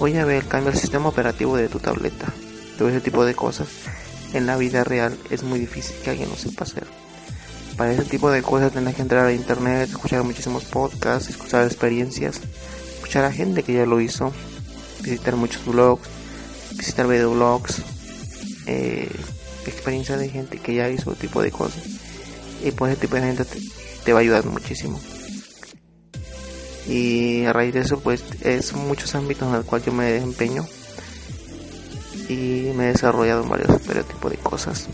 oye 0.00 0.20
Abel 0.20 0.44
cambia 0.48 0.72
el 0.72 0.78
sistema 0.78 1.08
operativo 1.08 1.56
de 1.56 1.68
tu 1.68 1.78
tableta. 1.78 2.26
Todo 2.76 2.88
ese 2.88 3.00
tipo 3.00 3.24
de 3.24 3.36
cosas 3.36 3.68
en 4.32 4.46
la 4.46 4.56
vida 4.56 4.82
real 4.82 5.16
es 5.30 5.44
muy 5.44 5.60
difícil 5.60 5.94
que 6.02 6.10
alguien 6.10 6.28
lo 6.28 6.34
sepa 6.34 6.64
hacer. 6.64 6.88
Para 7.76 7.92
ese 7.92 8.04
tipo 8.04 8.32
de 8.32 8.42
cosas 8.42 8.72
tienes 8.72 8.96
que 8.96 9.02
entrar 9.02 9.26
a 9.26 9.32
internet, 9.32 9.90
escuchar 9.90 10.24
muchísimos 10.24 10.64
podcasts, 10.64 11.30
escuchar 11.30 11.64
experiencias, 11.64 12.40
escuchar 12.96 13.24
a 13.24 13.32
gente 13.32 13.62
que 13.62 13.74
ya 13.74 13.86
lo 13.86 14.00
hizo, 14.00 14.32
visitar 15.04 15.36
muchos 15.36 15.64
blogs, 15.64 16.08
visitar 16.72 17.06
videoblogs, 17.06 17.82
eh, 18.66 19.08
experiencia 19.66 20.16
de 20.16 20.28
gente 20.28 20.58
que 20.58 20.74
ya 20.74 20.88
hizo 20.88 21.12
tipo 21.12 21.42
de 21.42 21.50
cosas. 21.50 21.82
Y 22.64 22.70
pues 22.72 22.92
ese 22.92 23.02
tipo 23.02 23.16
de 23.16 23.22
gente 23.22 23.44
te, 24.04 24.12
va 24.12 24.18
a 24.18 24.22
ayudar 24.22 24.44
muchísimo. 24.46 25.00
Y 26.88 27.44
a 27.44 27.52
raíz 27.52 27.74
de 27.74 27.80
eso, 27.80 28.00
pues 28.00 28.24
es 28.40 28.72
muchos 28.74 29.14
ámbitos 29.14 29.48
en 29.48 29.54
los 29.54 29.64
cuales 29.64 29.86
yo 29.86 29.92
me 29.92 30.04
desempeño 30.10 30.66
y 32.28 32.72
me 32.74 32.84
he 32.84 32.92
desarrollado 32.92 33.42
en 33.42 33.48
varios 33.48 33.80
tipos 34.08 34.30
de 34.30 34.38
cosas 34.38 34.88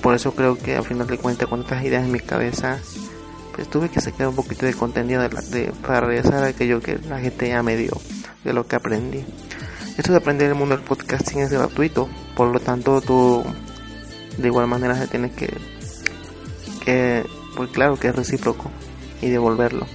por 0.00 0.14
eso 0.14 0.34
creo 0.34 0.56
que 0.56 0.76
al 0.76 0.84
final 0.84 1.06
de 1.06 1.18
cuentas 1.18 1.48
con 1.48 1.60
estas 1.60 1.84
ideas 1.84 2.04
en 2.04 2.12
mi 2.12 2.20
cabeza 2.20 2.78
pues 3.54 3.68
tuve 3.68 3.88
que 3.88 4.00
sacar 4.00 4.28
un 4.28 4.34
poquito 4.34 4.66
de 4.66 4.74
contenido 4.74 5.22
de, 5.22 5.72
para 5.82 6.00
regresar 6.00 6.44
a 6.44 6.48
aquello 6.48 6.80
que 6.80 6.98
la 7.08 7.18
gente 7.20 7.48
ya 7.48 7.62
me 7.62 7.76
dio 7.76 7.92
de 8.44 8.52
lo 8.52 8.66
que 8.66 8.76
aprendí 8.76 9.24
esto 9.96 10.12
de 10.12 10.18
aprender 10.18 10.48
el 10.48 10.54
mundo 10.54 10.76
del 10.76 10.84
podcasting 10.84 11.40
es 11.40 11.50
gratuito 11.50 12.08
por 12.34 12.48
lo 12.48 12.60
tanto 12.60 13.00
tú 13.00 13.44
de 14.38 14.46
igual 14.46 14.66
manera 14.66 14.96
se 14.96 15.06
tiene 15.06 15.30
que 15.32 15.52
que 16.84 17.24
pues 17.56 17.70
claro 17.70 17.96
que 17.98 18.08
es 18.08 18.16
recíproco 18.16 18.70
y 19.20 19.28
devolverlo 19.28 19.86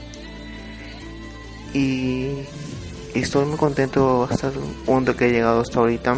y, 1.75 2.47
estoy 3.13 3.45
muy 3.45 3.57
contento 3.57 4.27
hasta 4.29 4.47
el 4.47 4.53
punto 4.85 5.15
que 5.17 5.27
he 5.27 5.31
llegado 5.31 5.59
hasta 5.59 5.79
ahorita 5.79 6.17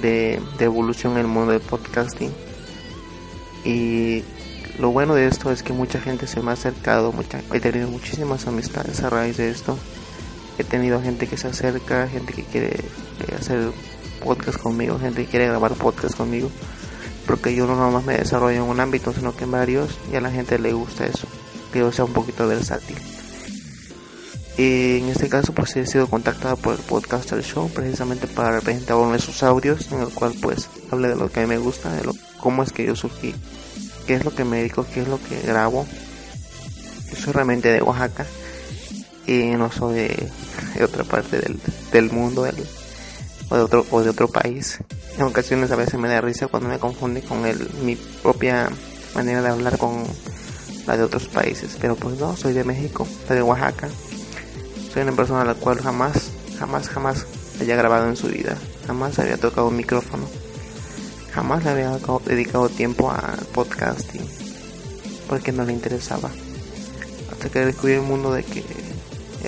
de, 0.00 0.40
evolución 0.60 1.14
en 1.14 1.18
el 1.18 1.26
mundo 1.26 1.50
del 1.50 1.60
podcasting. 1.60 2.30
Y 3.64 4.22
lo 4.78 4.90
bueno 4.92 5.14
de 5.16 5.26
esto 5.26 5.50
es 5.50 5.64
que 5.64 5.72
mucha 5.72 6.00
gente 6.00 6.28
se 6.28 6.40
me 6.40 6.50
ha 6.50 6.54
acercado, 6.54 7.12
he 7.52 7.58
tenido 7.58 7.88
muchísimas 7.88 8.46
amistades 8.46 9.02
a 9.02 9.10
raíz 9.10 9.36
de 9.38 9.50
esto. 9.50 9.76
He 10.58 10.64
tenido 10.64 11.00
gente 11.00 11.26
que 11.26 11.36
se 11.36 11.48
acerca, 11.48 12.08
gente 12.08 12.32
que 12.32 12.44
quiere 12.44 12.68
eh, 12.68 13.34
hacer 13.38 13.70
podcast 14.22 14.58
conmigo, 14.58 14.98
gente 14.98 15.24
que 15.24 15.30
quiere 15.30 15.46
grabar 15.46 15.72
podcast 15.74 16.16
conmigo. 16.16 16.50
Porque 17.26 17.54
yo 17.54 17.66
no 17.66 17.76
nomás 17.76 18.04
me 18.04 18.18
desarrollo 18.18 18.56
en 18.56 18.68
un 18.68 18.80
ámbito, 18.80 19.12
sino 19.12 19.34
que 19.34 19.44
en 19.44 19.52
varios 19.52 19.98
y 20.12 20.16
a 20.16 20.20
la 20.20 20.30
gente 20.30 20.58
le 20.58 20.72
gusta 20.72 21.06
eso, 21.06 21.26
que 21.72 21.78
yo 21.78 21.92
sea 21.92 22.04
un 22.04 22.12
poquito 22.12 22.46
versátil. 22.46 22.96
Y 24.58 24.98
en 24.98 25.08
este 25.08 25.30
caso 25.30 25.54
pues 25.54 25.74
he 25.76 25.86
sido 25.86 26.08
contactado 26.08 26.56
por 26.56 26.74
el 26.74 26.80
Podcaster 26.80 27.42
Show 27.42 27.70
precisamente 27.70 28.26
para 28.26 28.60
presentar 28.60 28.96
uno 28.96 29.12
de 29.12 29.18
sus 29.18 29.42
audios 29.42 29.90
en 29.92 30.00
el 30.02 30.08
cual 30.08 30.34
pues 30.42 30.68
hable 30.90 31.08
de 31.08 31.16
lo 31.16 31.30
que 31.30 31.40
a 31.40 31.42
mí 31.44 31.48
me 31.48 31.58
gusta, 31.58 31.90
de 31.94 32.04
lo, 32.04 32.14
cómo 32.38 32.62
es 32.62 32.70
que 32.70 32.84
yo 32.84 32.94
surgí, 32.94 33.34
qué 34.06 34.14
es 34.14 34.24
lo 34.24 34.34
que 34.34 34.44
me 34.44 34.58
dedico, 34.58 34.84
qué 34.92 35.00
es 35.00 35.08
lo 35.08 35.18
que 35.22 35.40
grabo. 35.40 35.86
Yo 37.10 37.16
soy 37.16 37.32
realmente 37.32 37.72
de 37.72 37.80
Oaxaca 37.80 38.26
y 39.26 39.56
no 39.56 39.70
soy 39.70 39.94
de, 39.94 40.84
otra 40.84 41.04
parte 41.04 41.38
del, 41.38 41.58
del 41.92 42.10
mundo 42.10 42.42
o, 42.42 43.56
de 43.56 43.62
otro, 43.62 43.86
o 43.90 44.02
de 44.02 44.10
otro 44.10 44.28
país. 44.28 44.78
En 45.16 45.24
ocasiones 45.24 45.70
a 45.70 45.76
veces 45.76 45.98
me 46.00 46.08
da 46.08 46.20
risa 46.20 46.46
cuando 46.46 46.68
me 46.68 46.78
confunde 46.78 47.22
con 47.22 47.46
el, 47.46 47.68
mi 47.84 47.96
propia 47.96 48.70
manera 49.14 49.42
de 49.42 49.48
hablar 49.48 49.78
con 49.78 50.04
la 50.86 50.96
de 50.96 51.04
otros 51.04 51.28
países, 51.28 51.76
pero 51.80 51.94
pues 51.94 52.18
no, 52.18 52.36
soy 52.36 52.52
de 52.52 52.64
México, 52.64 53.06
soy 53.26 53.36
de 53.36 53.42
Oaxaca 53.42 53.88
soy 54.92 55.02
una 55.02 55.12
persona 55.12 55.40
a 55.40 55.44
la 55.46 55.54
cual 55.54 55.80
jamás, 55.80 56.30
jamás, 56.58 56.88
jamás 56.88 57.26
haya 57.60 57.76
grabado 57.76 58.08
en 58.08 58.16
su 58.16 58.28
vida. 58.28 58.58
Jamás 58.86 59.18
había 59.18 59.38
tocado 59.38 59.68
un 59.68 59.76
micrófono. 59.76 60.24
Jamás 61.32 61.64
le 61.64 61.70
había 61.70 61.98
dedicado 62.26 62.68
tiempo 62.68 63.10
a 63.10 63.34
podcasting. 63.54 64.20
Porque 65.30 65.50
no 65.50 65.64
le 65.64 65.72
interesaba. 65.72 66.30
Hasta 67.30 67.48
que 67.48 67.64
descubrí 67.64 67.94
el 67.94 68.02
mundo 68.02 68.34
de 68.34 68.42
que 68.42 68.62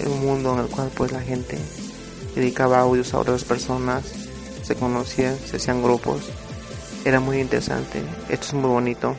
un 0.06 0.24
mundo 0.24 0.54
en 0.54 0.60
el 0.60 0.66
cual 0.66 0.90
pues 0.94 1.12
la 1.12 1.20
gente 1.20 1.58
dedicaba 2.34 2.80
audios 2.80 3.14
a 3.14 3.18
otras 3.18 3.44
personas, 3.44 4.04
se 4.62 4.74
conocían, 4.74 5.36
se 5.36 5.56
hacían 5.56 5.82
grupos. 5.82 6.30
Era 7.04 7.20
muy 7.20 7.38
interesante. 7.38 8.02
Esto 8.28 8.46
es 8.46 8.54
muy 8.54 8.70
bonito 8.70 9.14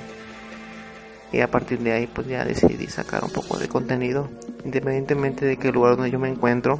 y 1.31 1.41
a 1.41 1.49
partir 1.49 1.79
de 1.79 1.91
ahí 1.91 2.07
pues 2.07 2.27
ya 2.27 2.45
decidí 2.45 2.88
sacar 2.88 3.23
un 3.23 3.31
poco 3.31 3.57
de 3.57 3.67
contenido 3.67 4.29
independientemente 4.63 5.45
de 5.45 5.57
que 5.57 5.67
el 5.69 5.73
lugar 5.73 5.95
donde 5.95 6.11
yo 6.11 6.19
me 6.19 6.29
encuentro 6.29 6.79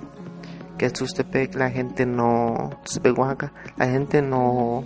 que 0.78 0.86
es 0.86 0.94
Tustepec 0.94 1.56
la 1.56 1.72
gente 1.72 2.06
no 2.06 2.70
Tustepec 2.84 3.18
Oaxaca 3.18 3.52
la 3.76 3.88
gente 3.88 4.22
no 4.22 4.84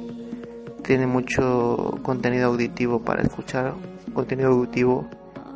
tiene 0.84 1.06
mucho 1.06 2.00
contenido 2.02 2.48
auditivo 2.48 3.00
para 3.02 3.22
escuchar 3.22 3.76
contenido 4.14 4.50
auditivo 4.50 5.08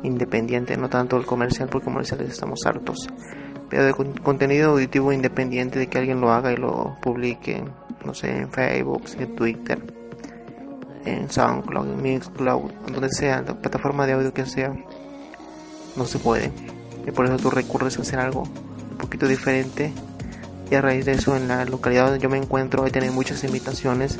independiente, 0.04 0.76
no 0.76 0.88
tanto 0.88 1.16
el 1.16 1.26
comercial, 1.26 1.68
porque 1.68 1.86
comerciales 1.86 2.30
estamos 2.30 2.60
hartos, 2.66 3.08
de 3.82 3.94
contenido 4.22 4.70
auditivo 4.70 5.12
independiente 5.12 5.78
de 5.78 5.88
que 5.88 5.98
alguien 5.98 6.20
lo 6.20 6.30
haga 6.30 6.52
y 6.52 6.56
lo 6.56 6.96
publique, 7.00 7.64
no 8.04 8.14
sé, 8.14 8.36
en 8.36 8.50
Facebook, 8.50 9.02
en 9.18 9.34
Twitter, 9.34 9.82
en 11.04 11.30
SoundCloud, 11.30 11.90
en 11.90 12.02
Mixcloud, 12.02 12.70
donde 12.90 13.08
sea, 13.10 13.42
la 13.42 13.54
plataforma 13.54 14.06
de 14.06 14.12
audio 14.12 14.32
que 14.32 14.46
sea, 14.46 14.74
no 15.96 16.04
se 16.04 16.18
puede. 16.18 16.50
Y 17.06 17.10
por 17.10 17.26
eso 17.26 17.36
tú 17.36 17.50
recurres 17.50 17.98
a 17.98 18.02
hacer 18.02 18.18
algo 18.18 18.42
un 18.42 18.98
poquito 18.98 19.26
diferente. 19.26 19.92
Y 20.70 20.74
a 20.74 20.80
raíz 20.80 21.04
de 21.04 21.12
eso, 21.12 21.36
en 21.36 21.48
la 21.48 21.64
localidad 21.64 22.06
donde 22.06 22.20
yo 22.20 22.30
me 22.30 22.38
encuentro, 22.38 22.84
hay 22.84 22.90
tener 22.90 23.12
muchas 23.12 23.44
invitaciones 23.44 24.18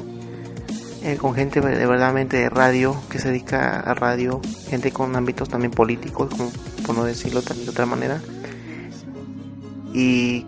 eh, 1.02 1.16
con 1.16 1.34
gente 1.34 1.60
de 1.60 1.86
verdaderamente 1.86 2.36
de 2.36 2.50
radio, 2.50 2.96
que 3.10 3.18
se 3.18 3.28
dedica 3.28 3.80
a 3.80 3.94
radio, 3.94 4.40
gente 4.68 4.90
con 4.90 5.14
ámbitos 5.16 5.48
también 5.48 5.70
políticos, 5.70 6.30
como 6.30 6.50
por 6.86 6.96
no 6.96 7.04
decirlo 7.04 7.40
de 7.40 7.68
otra 7.68 7.86
manera. 7.86 8.20
Y 9.94 10.44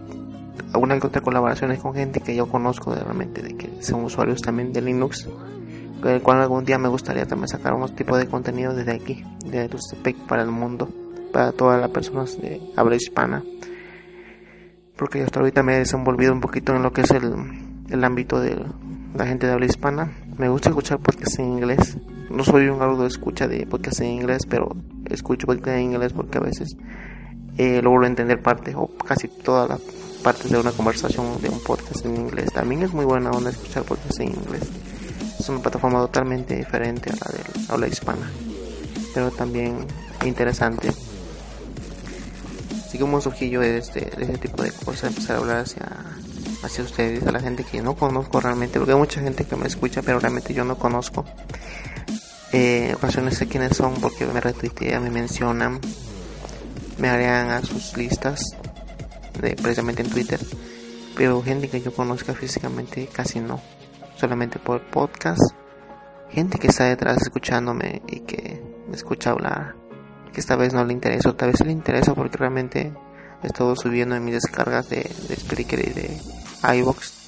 alguna 0.73 0.99
que 0.99 1.07
otra 1.07 1.23
colaboraciones 1.23 1.79
con 1.81 1.95
gente 1.95 2.21
que 2.21 2.35
yo 2.35 2.49
conozco 2.49 2.95
realmente, 2.95 3.43
de 3.43 3.57
que 3.57 3.83
son 3.83 4.05
usuarios 4.05 4.43
también 4.43 4.73
de 4.73 4.83
Linux, 4.83 5.29
con 6.03 6.21
cual 6.21 6.41
algún 6.41 6.65
día 6.65 6.79
me 6.79 6.89
gustaría 6.89 7.27
también 7.27 7.49
sacar 7.49 7.73
unos 7.73 7.95
tipos 7.95 8.19
de 8.19 8.27
contenido 8.27 8.75
desde 8.75 8.93
aquí, 8.93 9.25
de 9.47 9.69
Tustepec 9.69 10.17
para 10.27 10.43
el 10.43 10.51
mundo, 10.51 10.89
para 11.33 11.53
todas 11.53 11.81
las 11.81 11.91
personas 11.91 12.41
de 12.41 12.61
habla 12.77 12.97
hispana. 12.97 13.43
Porque 14.97 15.23
hasta 15.23 15.41
ahorita 15.41 15.63
me 15.63 15.77
he 15.77 15.79
desenvolvido 15.79 16.33
un 16.33 16.41
poquito 16.41 16.75
en 16.75 16.83
lo 16.83 16.93
que 16.93 17.03
es 17.03 17.11
el, 17.11 17.33
el 17.89 18.05
ámbito 18.05 18.41
de 18.41 18.57
la 19.15 19.27
gente 19.27 19.47
de 19.47 19.53
habla 19.53 19.67
hispana. 19.67 20.13
Me 20.39 20.49
gusta 20.49 20.71
escuchar 20.71 20.99
podcasts 20.99 21.39
en 21.39 21.53
inglés. 21.53 21.99
No 22.31 22.43
soy 22.45 22.69
un 22.69 22.83
algo 22.83 23.03
de 23.03 23.09
escucha 23.09 23.47
de 23.47 23.67
podcasts 23.67 24.01
en 24.01 24.09
inglés, 24.09 24.47
pero 24.49 24.75
escucho 25.05 25.47
podcasts 25.47 25.79
en 25.79 25.93
inglés 25.93 26.13
porque 26.13 26.39
a 26.39 26.41
veces 26.41 26.77
eh, 27.59 27.81
logro 27.83 28.07
entender 28.07 28.41
parte 28.43 28.75
o 28.75 28.89
casi 28.89 29.29
todas 29.29 29.69
las 29.69 29.81
partes 30.23 30.51
de 30.51 30.59
una 30.59 30.73
conversación 30.73 31.41
de 31.41 31.49
un 31.49 31.61
podcast 31.63 32.05
en 32.05 32.17
inglés. 32.17 32.53
También 32.53 32.83
es 32.83 32.93
muy 32.93 33.05
buena 33.05 33.31
onda 33.31 33.51
escuchar 33.51 33.85
podcasts 33.85 34.21
en 34.21 34.29
inglés. 34.29 34.63
Es 35.39 35.49
una 35.49 35.61
plataforma 35.61 36.01
totalmente 36.01 36.57
diferente 36.57 37.11
a 37.11 37.15
la 37.15 37.33
de 37.33 37.73
habla 37.73 37.89
hispana, 37.89 38.31
pero 39.15 39.31
también 39.31 39.87
interesante. 40.25 40.89
Así 42.87 42.99
como 42.99 43.21
surgió 43.21 43.61
de 43.61 43.79
este, 43.79 44.01
de 44.01 44.23
este 44.25 44.39
tipo 44.39 44.63
de 44.63 44.71
cosas, 44.73 45.05
empezar 45.05 45.37
a 45.37 45.39
hablar 45.41 45.59
hacia 45.59 45.87
hacia 46.63 46.85
ustedes, 46.85 47.27
a 47.27 47.33
la 47.33 47.41
gente 47.41 47.65
que 47.65 47.81
no 47.81 47.95
conozco 47.95 48.41
realmente, 48.41 48.79
porque 48.79 48.93
hay 48.93 48.99
mucha 48.99 49.21
gente 49.21 49.45
que 49.45 49.57
me 49.57 49.67
escucha, 49.67 50.03
pero 50.03 50.19
realmente 50.19 50.55
yo 50.55 50.65
no 50.65 50.77
conozco. 50.77 51.25
Eh, 52.53 52.93
ocasiones 52.97 53.37
sé 53.39 53.47
quiénes 53.47 53.77
son 53.77 53.95
porque 53.95 54.27
me 54.27 54.41
retuitean, 54.41 55.03
me 55.03 55.11
mencionan, 55.11 55.81
me 56.99 57.09
agregan 57.09 57.51
a 57.51 57.63
sus 57.63 57.97
listas, 57.97 58.43
de, 59.41 59.55
precisamente 59.57 60.03
en 60.03 60.11
Twitter, 60.11 60.41
pero 61.17 61.43
gente 61.43 61.69
que 61.69 61.81
yo 61.81 61.93
conozca 61.95 62.35
físicamente 62.35 63.09
casi 63.13 63.41
no, 63.41 63.61
solamente 64.17 64.59
por 64.59 64.83
podcast, 64.83 65.43
gente 66.31 66.59
que 66.59 66.69
está 66.69 66.85
detrás 66.85 67.23
escuchándome 67.23 68.03
y 68.09 68.21
que 68.21 68.63
me 68.89 68.97
escucha 68.97 69.31
hablar, 69.31 69.77
que 70.33 70.41
esta 70.41 70.57
vez 70.57 70.73
no 70.73 70.85
le 70.85 70.93
interesa, 70.93 71.31
o 71.31 71.35
tal 71.35 71.53
vez 71.53 71.65
le 71.65 71.73
interesa 71.73 72.15
porque 72.15 72.37
realmente 72.37 72.93
he 73.43 73.47
estado 73.47 73.77
subiendo 73.77 74.17
en 74.17 74.25
mis 74.25 74.35
descargas 74.35 74.89
de, 74.89 75.11
de 75.29 75.37
Spreaker 75.37 75.81
y 75.81 75.93
de 75.93 76.21
iBox, 76.79 77.27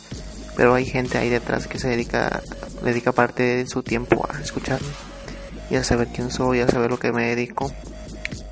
pero 0.59 0.74
hay 0.74 0.85
gente 0.85 1.18
ahí 1.18 1.28
detrás 1.28 1.68
que 1.68 1.78
se 1.78 1.88
dedica, 1.88 2.42
dedica 2.83 3.12
parte 3.12 3.44
de 3.44 3.66
su 3.68 3.85
tiempo 3.85 4.26
a 4.28 4.40
escucharme. 4.40 4.88
Y 5.70 5.76
a 5.76 5.85
saber 5.85 6.09
quién 6.09 6.33
soy, 6.33 6.59
a 6.59 6.66
saber 6.66 6.90
lo 6.90 6.98
que 6.98 7.12
me 7.12 7.28
dedico. 7.28 7.70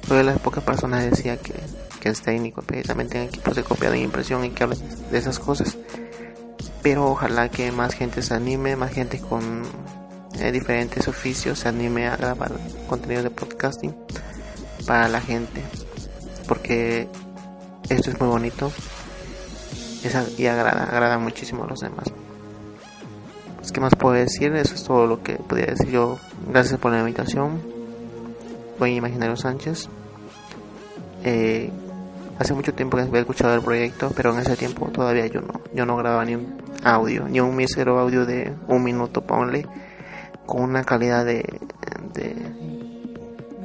Soy 0.06 0.18
de 0.18 0.24
las 0.24 0.38
pocas 0.38 0.62
personas 0.62 1.04
decía 1.10 1.36
que, 1.36 1.54
que 2.00 2.10
es 2.10 2.22
técnico, 2.22 2.62
precisamente 2.62 3.18
en 3.18 3.28
equipos 3.28 3.56
de 3.56 3.64
copiado 3.64 3.94
y 3.96 4.02
impresión 4.02 4.44
y 4.44 4.50
que 4.50 4.62
habla 4.62 4.76
de 5.10 5.18
esas 5.18 5.38
cosas. 5.40 5.76
Pero 6.82 7.10
ojalá 7.10 7.48
que 7.48 7.72
más 7.72 7.94
gente 7.94 8.22
se 8.22 8.34
anime, 8.34 8.76
más 8.76 8.92
gente 8.92 9.18
con 9.18 9.64
eh, 10.38 10.52
diferentes 10.52 11.08
oficios 11.08 11.58
se 11.58 11.68
anime 11.68 12.06
a 12.06 12.16
grabar 12.16 12.52
contenido 12.88 13.22
de 13.24 13.30
podcasting 13.30 13.94
para 14.86 15.08
la 15.08 15.20
gente. 15.20 15.62
Porque 16.46 17.08
esto 17.88 18.10
es 18.10 18.20
muy 18.20 18.28
bonito 18.28 18.70
y 20.38 20.46
agrada, 20.46 20.84
agrada 20.84 21.18
muchísimo 21.18 21.64
a 21.64 21.66
los 21.66 21.80
demás. 21.80 22.12
Pues, 23.56 23.72
¿Qué 23.72 23.80
más 23.80 23.96
puedo 23.96 24.14
decir? 24.14 24.54
Eso 24.54 24.76
es 24.76 24.84
todo 24.84 25.06
lo 25.08 25.22
que 25.24 25.34
podría 25.34 25.66
decir 25.66 25.90
yo. 25.90 26.18
Gracias 26.48 26.78
por 26.78 26.92
la 26.92 27.00
invitación. 27.00 27.60
Soy 28.78 28.94
Imaginario 28.94 29.36
Sánchez. 29.36 29.88
Eh, 31.28 31.68
hace 32.38 32.54
mucho 32.54 32.72
tiempo 32.72 32.96
que 32.96 33.02
había 33.02 33.22
escuchado 33.22 33.52
el 33.52 33.60
proyecto, 33.60 34.12
pero 34.14 34.32
en 34.32 34.38
ese 34.38 34.56
tiempo 34.56 34.86
todavía 34.92 35.26
yo 35.26 35.40
no, 35.40 35.60
yo 35.74 35.84
no 35.84 35.96
grababa 35.96 36.24
ni 36.24 36.36
un 36.36 36.56
audio, 36.84 37.26
ni 37.28 37.40
un 37.40 37.56
mísero 37.56 37.98
audio 37.98 38.24
de 38.24 38.54
un 38.68 38.84
minuto, 38.84 39.22
ponle, 39.22 39.66
con 40.46 40.62
una 40.62 40.84
calidad 40.84 41.24
de, 41.24 41.44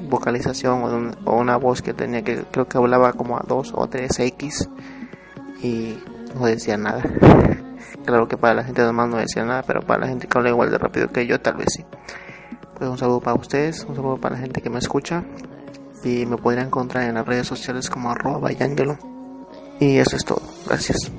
vocalización 0.10 1.14
o, 1.24 1.36
una 1.38 1.56
voz 1.58 1.84
que 1.84 1.94
tenía 1.94 2.24
que 2.24 2.44
creo 2.52 2.68
que 2.68 2.80
hablaba 2.80 3.14
como 3.14 3.38
a 3.38 3.44
2 3.48 3.74
o 3.76 3.88
3 3.88 4.20
X 4.20 4.68
y 5.62 6.00
no 6.34 6.48
decía 6.48 6.78
nada. 6.78 7.04
claro 8.06 8.28
que 8.28 8.38
para 8.38 8.56
la 8.56 8.64
gente 8.64 8.82
normal 8.82 9.12
no 9.12 9.18
decía 9.18 9.46
nada, 9.46 9.62
pero 9.62 9.82
para 9.82 10.02
la 10.02 10.08
gente 10.08 10.28
que 10.28 10.36
habla 10.36 10.50
igual 10.50 10.72
de 10.72 10.80
rápido 10.80 11.10
que 11.10 11.28
yo, 11.28 11.40
tal 11.40 11.58
vez 11.58 11.68
sí. 11.78 11.86
Pues 12.76 12.90
un 12.90 12.98
saludo 12.98 13.20
para 13.20 13.38
ustedes, 13.38 13.86
un 13.88 13.96
saludo 13.96 14.18
para 14.18 14.36
la 14.36 14.42
gente 14.42 14.62
que 14.62 14.72
me 14.72 14.80
escucha. 14.80 15.24
Y 16.04 16.26
me 16.26 16.38
podrían 16.38 16.68
encontrar 16.68 17.08
en 17.08 17.16
las 17.16 17.26
redes 17.26 17.48
sociales 17.48 17.90
como 17.90 18.12
arroba 18.12 18.52
Y 18.52 19.98
eso 19.98 20.16
es 20.16 20.26
todo. 20.26 20.42
Gracias. 20.68 21.12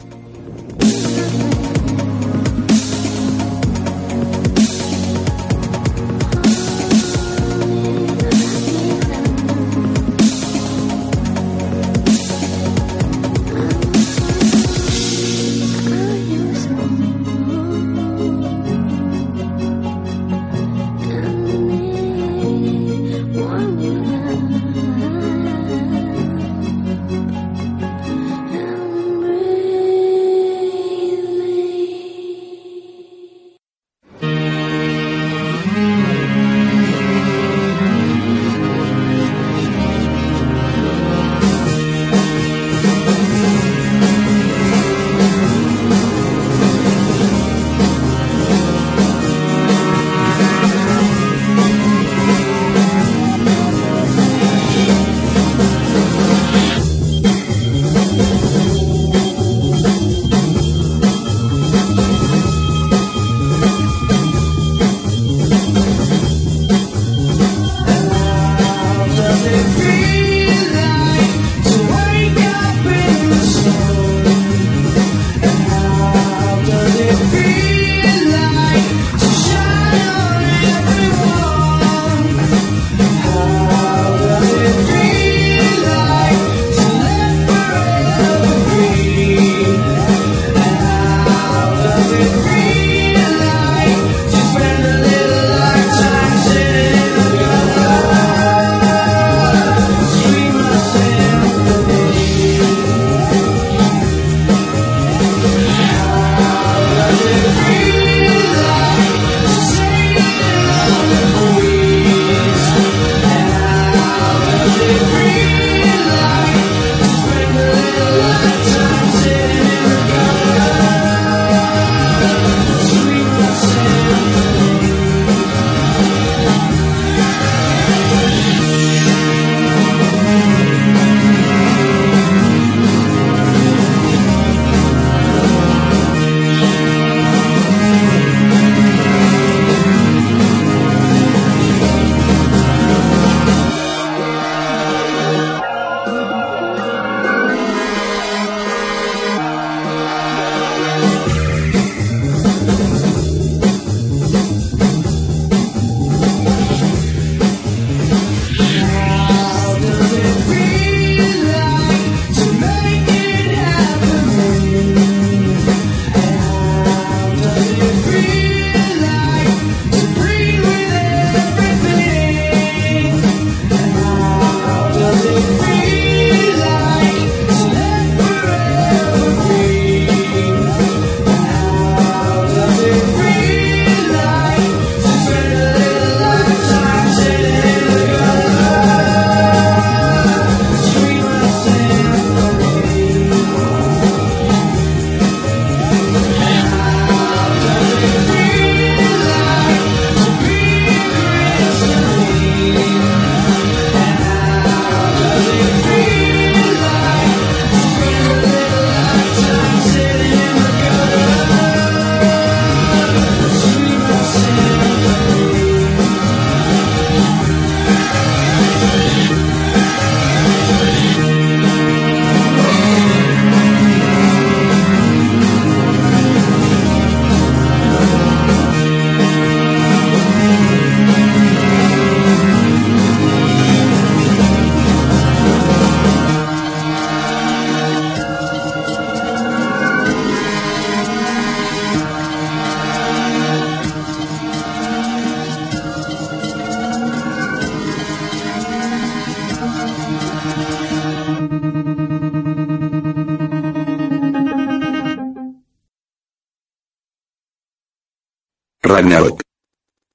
Ragnarok. 258.92 259.40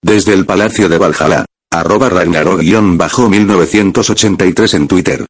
Desde 0.03 0.35
el 0.35 0.45
Palacio 0.45 0.87
de 0.87 0.99
Valhalla. 0.99 1.45
Arroba 1.71 2.09
Ragnarok-1983 2.09 4.75
en 4.75 4.87
Twitter. 4.87 5.25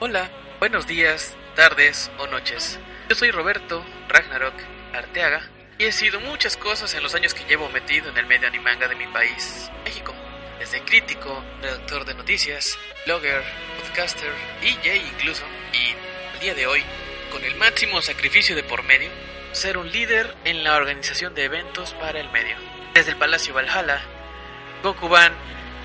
Hola, 0.00 0.28
buenos 0.58 0.88
días, 0.88 1.36
tardes 1.54 2.10
o 2.18 2.26
noches. 2.26 2.78
Yo 3.08 3.14
soy 3.14 3.30
Roberto 3.30 3.84
Ragnarok 4.08 4.54
Arteaga 4.92 5.48
y 5.78 5.84
he 5.84 5.92
sido 5.92 6.20
muchas 6.20 6.56
cosas 6.56 6.94
en 6.94 7.02
los 7.02 7.14
años 7.14 7.34
que 7.34 7.44
llevo 7.44 7.68
metido 7.68 8.08
en 8.10 8.18
el 8.18 8.26
medio 8.26 8.48
animanga 8.48 8.88
de 8.88 8.94
mi 8.94 9.06
país, 9.08 9.70
México. 9.84 10.14
Desde 10.58 10.82
crítico, 10.82 11.42
redactor 11.62 12.04
de 12.04 12.14
noticias, 12.14 12.78
blogger, 13.06 13.42
podcaster, 13.80 14.32
DJ 14.60 14.96
incluso, 14.96 15.44
y 15.72 15.94
al 16.34 16.40
día 16.40 16.54
de 16.54 16.66
hoy, 16.66 16.82
con 17.30 17.44
el 17.44 17.56
máximo 17.56 18.00
sacrificio 18.02 18.56
de 18.56 18.62
por 18.62 18.82
medio, 18.82 19.10
ser 19.52 19.76
un 19.76 19.90
líder 19.90 20.34
en 20.44 20.64
la 20.64 20.76
organización 20.76 21.34
de 21.34 21.44
eventos 21.44 21.92
para 21.94 22.20
el 22.20 22.30
medio. 22.30 22.56
Desde 22.94 23.12
el 23.12 23.16
Palacio 23.16 23.54
Valhalla, 23.54 24.02
Gokuban 24.82 25.32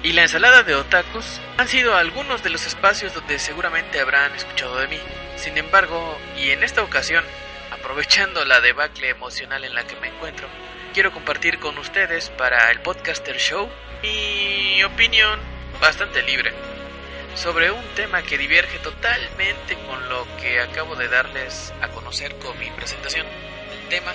y 0.01 0.13
la 0.13 0.21
ensalada 0.21 0.63
de 0.63 0.75
otakus 0.75 1.41
han 1.57 1.67
sido 1.67 1.95
algunos 1.95 2.41
de 2.41 2.49
los 2.49 2.65
espacios 2.65 3.13
donde 3.13 3.37
seguramente 3.37 3.99
habrán 3.99 4.33
escuchado 4.33 4.77
de 4.77 4.87
mí. 4.87 4.99
Sin 5.35 5.57
embargo, 5.57 6.17
y 6.37 6.51
en 6.51 6.63
esta 6.63 6.83
ocasión, 6.83 7.23
aprovechando 7.71 8.45
la 8.45 8.61
debacle 8.61 9.09
emocional 9.09 9.63
en 9.65 9.73
la 9.73 9.85
que 9.85 9.97
me 9.97 10.07
encuentro, 10.07 10.47
quiero 10.93 11.11
compartir 11.11 11.59
con 11.59 11.77
ustedes 11.77 12.29
para 12.29 12.71
el 12.71 12.79
Podcaster 12.79 13.37
Show 13.37 13.69
mi 14.01 14.81
opinión 14.83 15.39
bastante 15.81 16.21
libre 16.23 16.53
sobre 17.35 17.71
un 17.71 17.83
tema 17.95 18.21
que 18.21 18.37
diverge 18.37 18.79
totalmente 18.79 19.75
con 19.87 20.09
lo 20.09 20.25
que 20.37 20.61
acabo 20.61 20.95
de 20.95 21.09
darles 21.09 21.73
a 21.81 21.89
conocer 21.89 22.35
con 22.39 22.57
mi 22.57 22.69
presentación. 22.71 23.27
El 23.73 23.89
tema, 23.89 24.13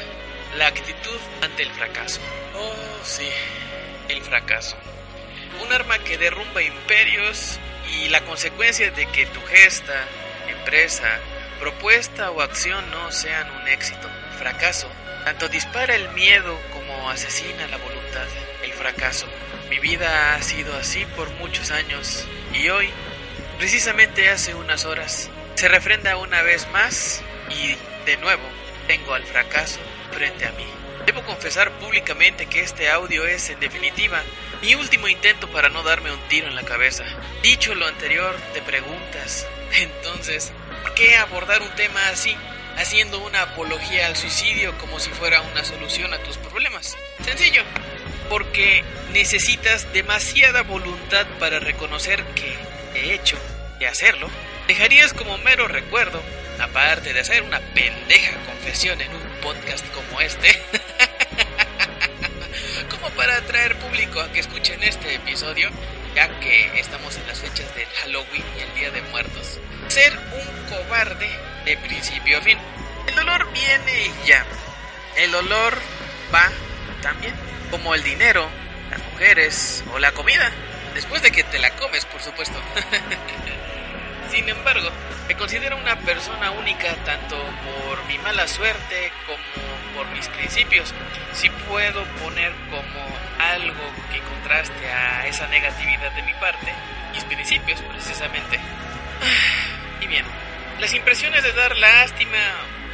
la 0.56 0.66
actitud 0.66 1.18
ante 1.42 1.62
el 1.62 1.70
fracaso. 1.72 2.20
Oh, 2.54 3.04
sí, 3.04 3.28
el 4.08 4.22
fracaso 4.22 4.76
un 5.62 5.72
arma 5.72 5.98
que 5.98 6.18
derrumba 6.18 6.62
imperios 6.62 7.58
y 7.90 8.08
la 8.08 8.20
consecuencia 8.22 8.90
de 8.90 9.06
que 9.06 9.26
tu 9.26 9.40
gesta, 9.42 10.04
empresa, 10.48 11.18
propuesta 11.60 12.30
o 12.30 12.40
acción 12.40 12.90
no 12.90 13.12
sean 13.12 13.50
un 13.50 13.68
éxito, 13.68 14.08
fracaso. 14.38 14.88
Tanto 15.24 15.48
dispara 15.48 15.94
el 15.94 16.08
miedo 16.10 16.58
como 16.72 17.10
asesina 17.10 17.66
la 17.68 17.78
voluntad, 17.78 18.26
el 18.62 18.72
fracaso. 18.72 19.26
Mi 19.70 19.78
vida 19.78 20.34
ha 20.34 20.42
sido 20.42 20.76
así 20.76 21.06
por 21.16 21.30
muchos 21.34 21.70
años 21.70 22.26
y 22.52 22.68
hoy, 22.68 22.90
precisamente 23.58 24.28
hace 24.28 24.54
unas 24.54 24.84
horas, 24.84 25.30
se 25.54 25.68
refrenda 25.68 26.16
una 26.16 26.42
vez 26.42 26.68
más 26.70 27.22
y 27.50 27.76
de 28.04 28.16
nuevo 28.18 28.42
tengo 28.86 29.14
al 29.14 29.24
fracaso 29.24 29.80
frente 30.12 30.46
a 30.46 30.52
mí. 30.52 30.66
Debo 31.06 31.22
confesar 31.22 31.70
públicamente 31.72 32.46
que 32.46 32.60
este 32.60 32.90
audio 32.90 33.26
es, 33.26 33.50
en 33.50 33.60
definitiva, 33.60 34.22
mi 34.64 34.74
último 34.76 35.08
intento 35.08 35.46
para 35.48 35.68
no 35.68 35.82
darme 35.82 36.10
un 36.10 36.28
tiro 36.28 36.48
en 36.48 36.54
la 36.54 36.62
cabeza. 36.62 37.04
Dicho 37.42 37.74
lo 37.74 37.86
anterior, 37.86 38.34
te 38.54 38.62
preguntas, 38.62 39.46
entonces, 39.74 40.52
¿por 40.82 40.94
qué 40.94 41.16
abordar 41.16 41.60
un 41.60 41.68
tema 41.76 42.08
así, 42.08 42.34
haciendo 42.78 43.18
una 43.18 43.42
apología 43.42 44.06
al 44.06 44.16
suicidio 44.16 44.76
como 44.78 44.98
si 45.00 45.10
fuera 45.10 45.42
una 45.42 45.64
solución 45.64 46.14
a 46.14 46.18
tus 46.18 46.38
problemas? 46.38 46.96
Sencillo, 47.22 47.62
porque 48.30 48.82
necesitas 49.12 49.92
demasiada 49.92 50.62
voluntad 50.62 51.26
para 51.38 51.58
reconocer 51.58 52.24
que, 52.34 52.56
de 52.94 53.12
hecho, 53.12 53.36
de 53.78 53.86
hacerlo, 53.86 54.30
dejarías 54.66 55.12
como 55.12 55.36
mero 55.36 55.68
recuerdo, 55.68 56.22
aparte 56.58 57.12
de 57.12 57.20
hacer 57.20 57.42
una 57.42 57.60
pendeja 57.74 58.32
confesión 58.46 58.98
en 59.02 59.14
un 59.14 59.22
podcast 59.42 59.84
como 59.92 60.22
este, 60.22 60.48
como 63.04 63.16
para 63.16 63.36
atraer 63.36 63.76
público 63.76 64.18
a 64.18 64.32
que 64.32 64.40
escuchen 64.40 64.82
este 64.82 65.16
episodio, 65.16 65.68
ya 66.14 66.40
que 66.40 66.80
estamos 66.80 67.14
en 67.16 67.26
las 67.26 67.38
fechas 67.38 67.74
del 67.74 67.86
Halloween 68.00 68.44
y 68.56 68.60
el 68.62 68.74
Día 68.74 68.90
de 68.92 69.02
Muertos. 69.02 69.58
Ser 69.88 70.16
un 70.16 70.70
cobarde 70.70 71.28
de 71.66 71.76
principio 71.76 72.38
a 72.38 72.40
fin. 72.40 72.56
El 73.06 73.14
dolor 73.14 73.46
viene 73.52 74.06
y 74.06 74.26
ya. 74.26 74.46
El 75.16 75.32
dolor 75.32 75.78
va 76.34 76.50
también. 77.02 77.34
Como 77.70 77.94
el 77.94 78.02
dinero, 78.02 78.48
las 78.90 79.02
mujeres 79.12 79.84
o 79.92 79.98
la 79.98 80.12
comida. 80.12 80.50
Después 80.94 81.20
de 81.20 81.30
que 81.30 81.44
te 81.44 81.58
la 81.58 81.70
comes, 81.76 82.06
por 82.06 82.22
supuesto. 82.22 82.58
Sin 84.34 84.48
embargo, 84.48 84.90
me 85.28 85.36
considero 85.36 85.76
una 85.76 85.96
persona 86.00 86.50
única 86.50 86.92
tanto 87.04 87.36
por 87.36 88.04
mi 88.06 88.18
mala 88.18 88.48
suerte 88.48 89.12
como 89.28 89.94
por 89.94 90.08
mis 90.08 90.26
principios. 90.26 90.92
Si 91.32 91.48
puedo 91.50 92.04
poner 92.20 92.52
como 92.68 93.06
algo 93.38 93.92
que 94.10 94.18
contraste 94.18 94.90
a 94.90 95.28
esa 95.28 95.46
negatividad 95.46 96.10
de 96.16 96.22
mi 96.22 96.34
parte, 96.34 96.66
mis 97.12 97.22
principios 97.24 97.80
precisamente. 97.82 98.58
Y 100.00 100.06
bien, 100.08 100.26
las 100.80 100.92
impresiones 100.92 101.44
de 101.44 101.52
dar 101.52 101.76
lástima 101.76 102.38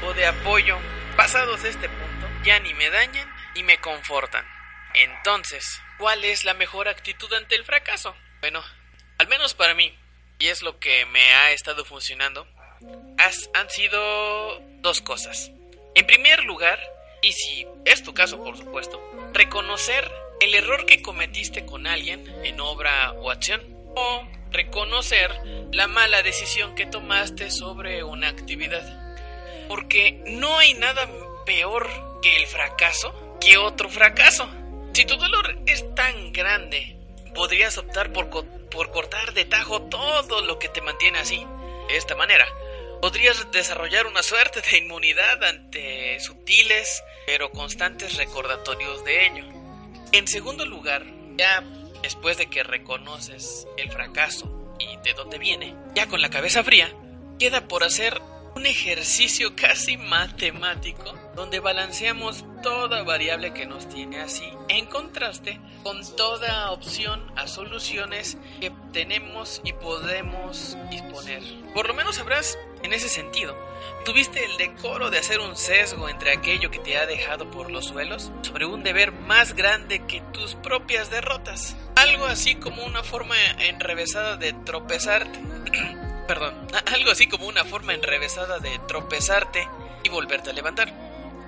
o 0.05 0.12
de 0.12 0.26
apoyo 0.26 0.78
pasados 1.16 1.64
este 1.64 1.88
punto 1.88 2.28
ya 2.45 2.61
ni 2.61 2.74
me 2.74 2.91
dañan 2.91 3.28
ni 3.55 3.62
me 3.62 3.78
confortan. 3.78 4.45
Entonces, 4.93 5.80
¿cuál 5.97 6.22
es 6.22 6.45
la 6.45 6.53
mejor 6.53 6.86
actitud 6.86 7.32
ante 7.32 7.57
el 7.57 7.64
fracaso? 7.64 8.14
Bueno, 8.41 8.62
al 9.18 9.26
menos 9.26 9.55
para 9.55 9.74
mí, 9.74 9.99
y 10.41 10.49
es 10.49 10.62
lo 10.62 10.78
que 10.78 11.07
me 11.07 11.22
ha 11.34 11.53
estado 11.53 11.84
funcionando, 11.84 12.47
han 13.55 13.70
sido 13.70 14.59
dos 14.80 15.01
cosas. 15.03 15.53
En 15.95 16.07
primer 16.07 16.45
lugar, 16.45 16.80
y 17.22 17.32
si 17.32 17.66
es 17.84 18.03
tu 18.03 18.14
caso 18.14 18.43
por 18.43 18.57
supuesto, 18.57 19.01
reconocer 19.34 20.11
el 20.41 20.55
error 20.55 20.86
que 20.86 21.03
cometiste 21.03 21.66
con 21.66 21.86
alguien 21.86 22.26
en 22.43 22.59
obra 22.61 23.12
o 23.12 23.30
acción, 23.30 23.61
o 23.95 24.26
reconocer 24.51 25.30
la 25.72 25.86
mala 25.86 26.22
decisión 26.22 26.74
que 26.74 26.86
tomaste 26.86 27.51
sobre 27.51 28.03
una 28.03 28.28
actividad. 28.28 29.14
Porque 29.68 30.22
no 30.26 30.59
hay 30.59 30.74
nada 30.74 31.09
peor 31.45 31.88
que 32.22 32.36
el 32.36 32.47
fracaso 32.47 33.38
que 33.41 33.59
otro 33.59 33.88
fracaso. 33.88 34.49
Si 34.93 35.05
tu 35.05 35.16
dolor 35.16 35.59
es 35.66 35.95
tan 35.95 36.32
grande, 36.32 36.99
podrías 37.35 37.78
optar 37.78 38.12
por 38.12 38.31
por 38.70 38.91
cortar 38.93 39.35
de 39.35 39.45
tajo 39.45 39.83
todo 39.83 40.43
lo 40.43 40.59
que 40.59 40.68
te 40.68 40.81
mantiene 40.81 41.18
así. 41.18 41.45
De 41.89 41.97
esta 41.97 42.14
manera, 42.14 42.47
podrías 43.01 43.51
desarrollar 43.51 44.07
una 44.07 44.22
suerte 44.22 44.61
de 44.61 44.78
inmunidad 44.78 45.43
ante 45.43 46.20
sutiles 46.20 47.03
pero 47.26 47.51
constantes 47.51 48.16
recordatorios 48.16 49.05
de 49.05 49.26
ello. 49.26 49.45
En 50.12 50.26
segundo 50.26 50.66
lugar, 50.66 51.07
ya 51.37 51.62
después 52.03 52.37
de 52.39 52.47
que 52.47 52.62
reconoces 52.62 53.68
el 53.76 53.91
fracaso 53.91 54.74
y 54.78 54.97
de 55.05 55.14
dónde 55.14 55.39
viene, 55.39 55.74
ya 55.95 56.07
con 56.09 56.20
la 56.20 56.31
cabeza 56.31 56.64
fría, 56.64 56.93
queda 57.39 57.68
por 57.68 57.85
hacer 57.85 58.20
un 58.55 58.66
ejercicio 58.66 59.55
casi 59.57 59.96
matemático 59.96 61.14
donde 61.34 61.61
balanceamos 61.61 62.44
toda 62.62 63.03
variable 63.03 63.55
que 63.55 63.66
nos 63.66 63.88
tiene 63.88 64.20
así 64.20 64.44
en 64.68 64.86
contraste 64.86 65.61
con 65.82 66.01
toda 66.16 66.70
opción 66.70 67.24
a 67.36 67.46
soluciones 67.46 68.36
que 68.61 68.70
tenemos 68.92 69.61
y 69.64 69.72
podemos 69.72 70.76
disponer. 70.90 71.42
Por 71.74 71.88
lo 71.88 71.94
menos 71.94 72.16
sabrás 72.16 72.59
en 72.82 72.92
ese 72.92 73.09
sentido. 73.09 73.57
¿Tuviste 74.05 74.44
el 74.44 74.57
decoro 74.57 75.11
de 75.11 75.18
hacer 75.18 75.40
un 75.40 75.57
sesgo 75.57 76.09
entre 76.09 76.32
aquello 76.32 76.70
que 76.70 76.78
te 76.78 76.96
ha 76.96 77.07
dejado 77.07 77.51
por 77.51 77.70
los 77.70 77.86
suelos 77.86 78.30
sobre 78.42 78.66
un 78.66 78.82
deber 78.82 79.12
más 79.12 79.55
grande 79.55 80.07
que 80.07 80.20
tus 80.32 80.55
propias 80.55 81.11
derrotas? 81.11 81.76
Algo 81.96 82.26
así 82.26 82.55
como 82.55 82.84
una 82.84 83.03
forma 83.03 83.36
enrevesada 83.59 84.36
de 84.36 84.53
tropezarte. 84.53 85.40
Perdón, 86.27 86.68
algo 86.87 87.11
así 87.11 87.27
como 87.27 87.47
una 87.47 87.64
forma 87.64 87.95
enrevesada 87.95 88.59
de 88.59 88.79
tropezarte 88.87 89.68
y 90.03 90.09
volverte 90.09 90.51
a 90.51 90.53
levantar. 90.53 90.93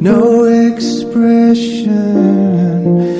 no 0.00 0.44
expression. 0.44 3.19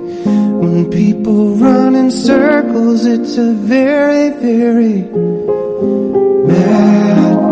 When 0.71 0.89
people 0.89 1.55
run 1.55 1.95
in 1.95 2.09
circles, 2.09 3.05
it's 3.05 3.35
a 3.37 3.51
very, 3.51 4.29
very 4.29 5.03
mad 6.47 7.50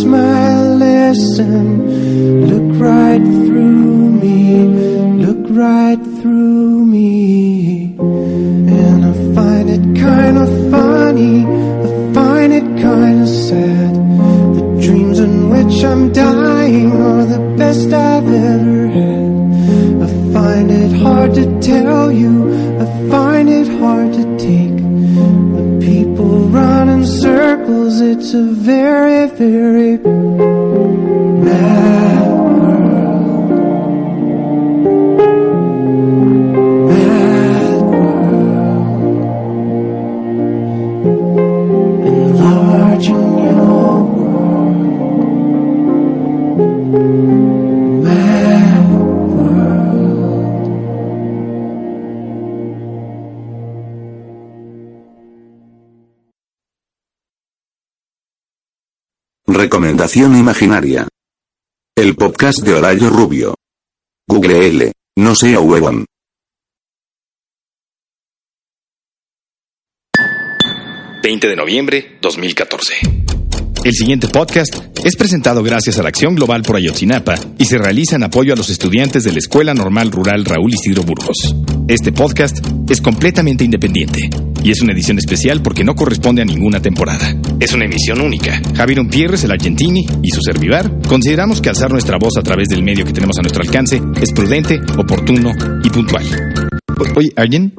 my 0.00 0.62
lesson. 0.84 1.66
Look 2.50 2.80
right 2.80 3.22
through 3.22 4.10
me, 4.24 4.64
look 5.24 5.44
right 5.50 6.00
through 6.20 6.86
me. 6.86 7.94
And 7.98 9.04
I 9.04 9.12
find 9.36 9.68
it 9.76 9.84
kinda 9.94 10.46
funny, 10.70 11.44
I 11.86 11.88
find 12.14 12.50
it 12.54 12.68
kinda 12.86 13.26
sad. 13.26 13.92
The 14.56 14.64
dreams 14.84 15.18
in 15.26 15.50
which 15.52 15.84
I'm 15.84 16.10
dying 16.12 16.92
are 17.10 17.26
the 17.34 17.42
best 17.60 17.92
I've 17.92 18.32
ever 18.54 18.86
had. 18.98 19.30
I 20.06 20.08
find 20.32 20.70
it 20.70 20.92
hard 21.04 21.34
to 21.34 21.44
tell 21.60 22.10
you, 22.10 22.32
I 22.82 22.86
find 23.10 23.46
it 23.60 23.68
hard 23.80 24.10
to 24.14 24.24
take. 24.38 24.61
Circles, 27.62 28.00
it's 28.00 28.34
a 28.34 28.42
very, 28.42 29.28
very 29.28 29.98
mad 31.44 32.21
Recomendación 59.72 60.36
imaginaria. 60.36 61.08
El 61.96 62.14
podcast 62.14 62.58
de 62.58 62.74
Horario 62.74 63.08
Rubio. 63.08 63.54
Google 64.28 64.66
L. 64.66 64.92
No 65.16 65.34
sea 65.34 65.60
huevón. 65.60 66.04
...20 71.22 71.40
de 71.40 71.56
noviembre 71.56 72.18
2014. 72.20 73.21
El 73.84 73.92
siguiente 73.94 74.28
podcast 74.28 74.76
es 75.04 75.16
presentado 75.16 75.62
gracias 75.62 75.98
a 75.98 76.02
la 76.02 76.08
Acción 76.10 76.36
Global 76.36 76.62
por 76.62 76.76
Ayotzinapa 76.76 77.34
y 77.58 77.64
se 77.64 77.78
realiza 77.78 78.14
en 78.16 78.22
apoyo 78.22 78.52
a 78.52 78.56
los 78.56 78.70
estudiantes 78.70 79.24
de 79.24 79.32
la 79.32 79.38
Escuela 79.38 79.74
Normal 79.74 80.12
Rural 80.12 80.44
Raúl 80.44 80.72
Isidro 80.72 81.02
Burgos. 81.02 81.36
Este 81.88 82.12
podcast 82.12 82.64
es 82.88 83.00
completamente 83.00 83.64
independiente 83.64 84.30
y 84.62 84.70
es 84.70 84.80
una 84.82 84.92
edición 84.92 85.18
especial 85.18 85.62
porque 85.62 85.82
no 85.82 85.96
corresponde 85.96 86.42
a 86.42 86.44
ninguna 86.44 86.80
temporada. 86.80 87.34
Es 87.58 87.72
una 87.72 87.86
emisión 87.86 88.20
única. 88.20 88.62
Javier 88.76 89.00
Umpierres, 89.00 89.42
el 89.42 89.50
Argentini 89.50 90.06
y 90.22 90.30
su 90.30 90.40
servivar 90.42 91.00
consideramos 91.08 91.60
que 91.60 91.68
alzar 91.70 91.90
nuestra 91.90 92.18
voz 92.18 92.36
a 92.38 92.42
través 92.42 92.68
del 92.68 92.84
medio 92.84 93.04
que 93.04 93.12
tenemos 93.12 93.36
a 93.38 93.42
nuestro 93.42 93.62
alcance 93.64 94.00
es 94.20 94.32
prudente, 94.32 94.80
oportuno 94.96 95.50
y 95.82 95.90
puntual. 95.90 96.24
Oye, 97.16 97.32
¿alguien? 97.34 97.74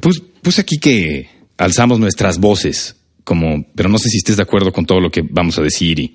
Pus- 0.00 0.22
puse 0.40 0.60
aquí 0.60 0.78
que 0.78 1.28
alzamos 1.58 1.98
nuestras 1.98 2.38
voces, 2.38 2.94
como, 3.24 3.64
pero 3.74 3.88
no 3.88 3.98
sé 3.98 4.08
si 4.08 4.18
estés 4.18 4.36
de 4.36 4.42
acuerdo 4.42 4.72
con 4.72 4.86
todo 4.86 5.00
lo 5.00 5.10
que 5.10 5.22
vamos 5.22 5.58
a 5.58 5.62
decir 5.62 5.98
y 5.98 6.14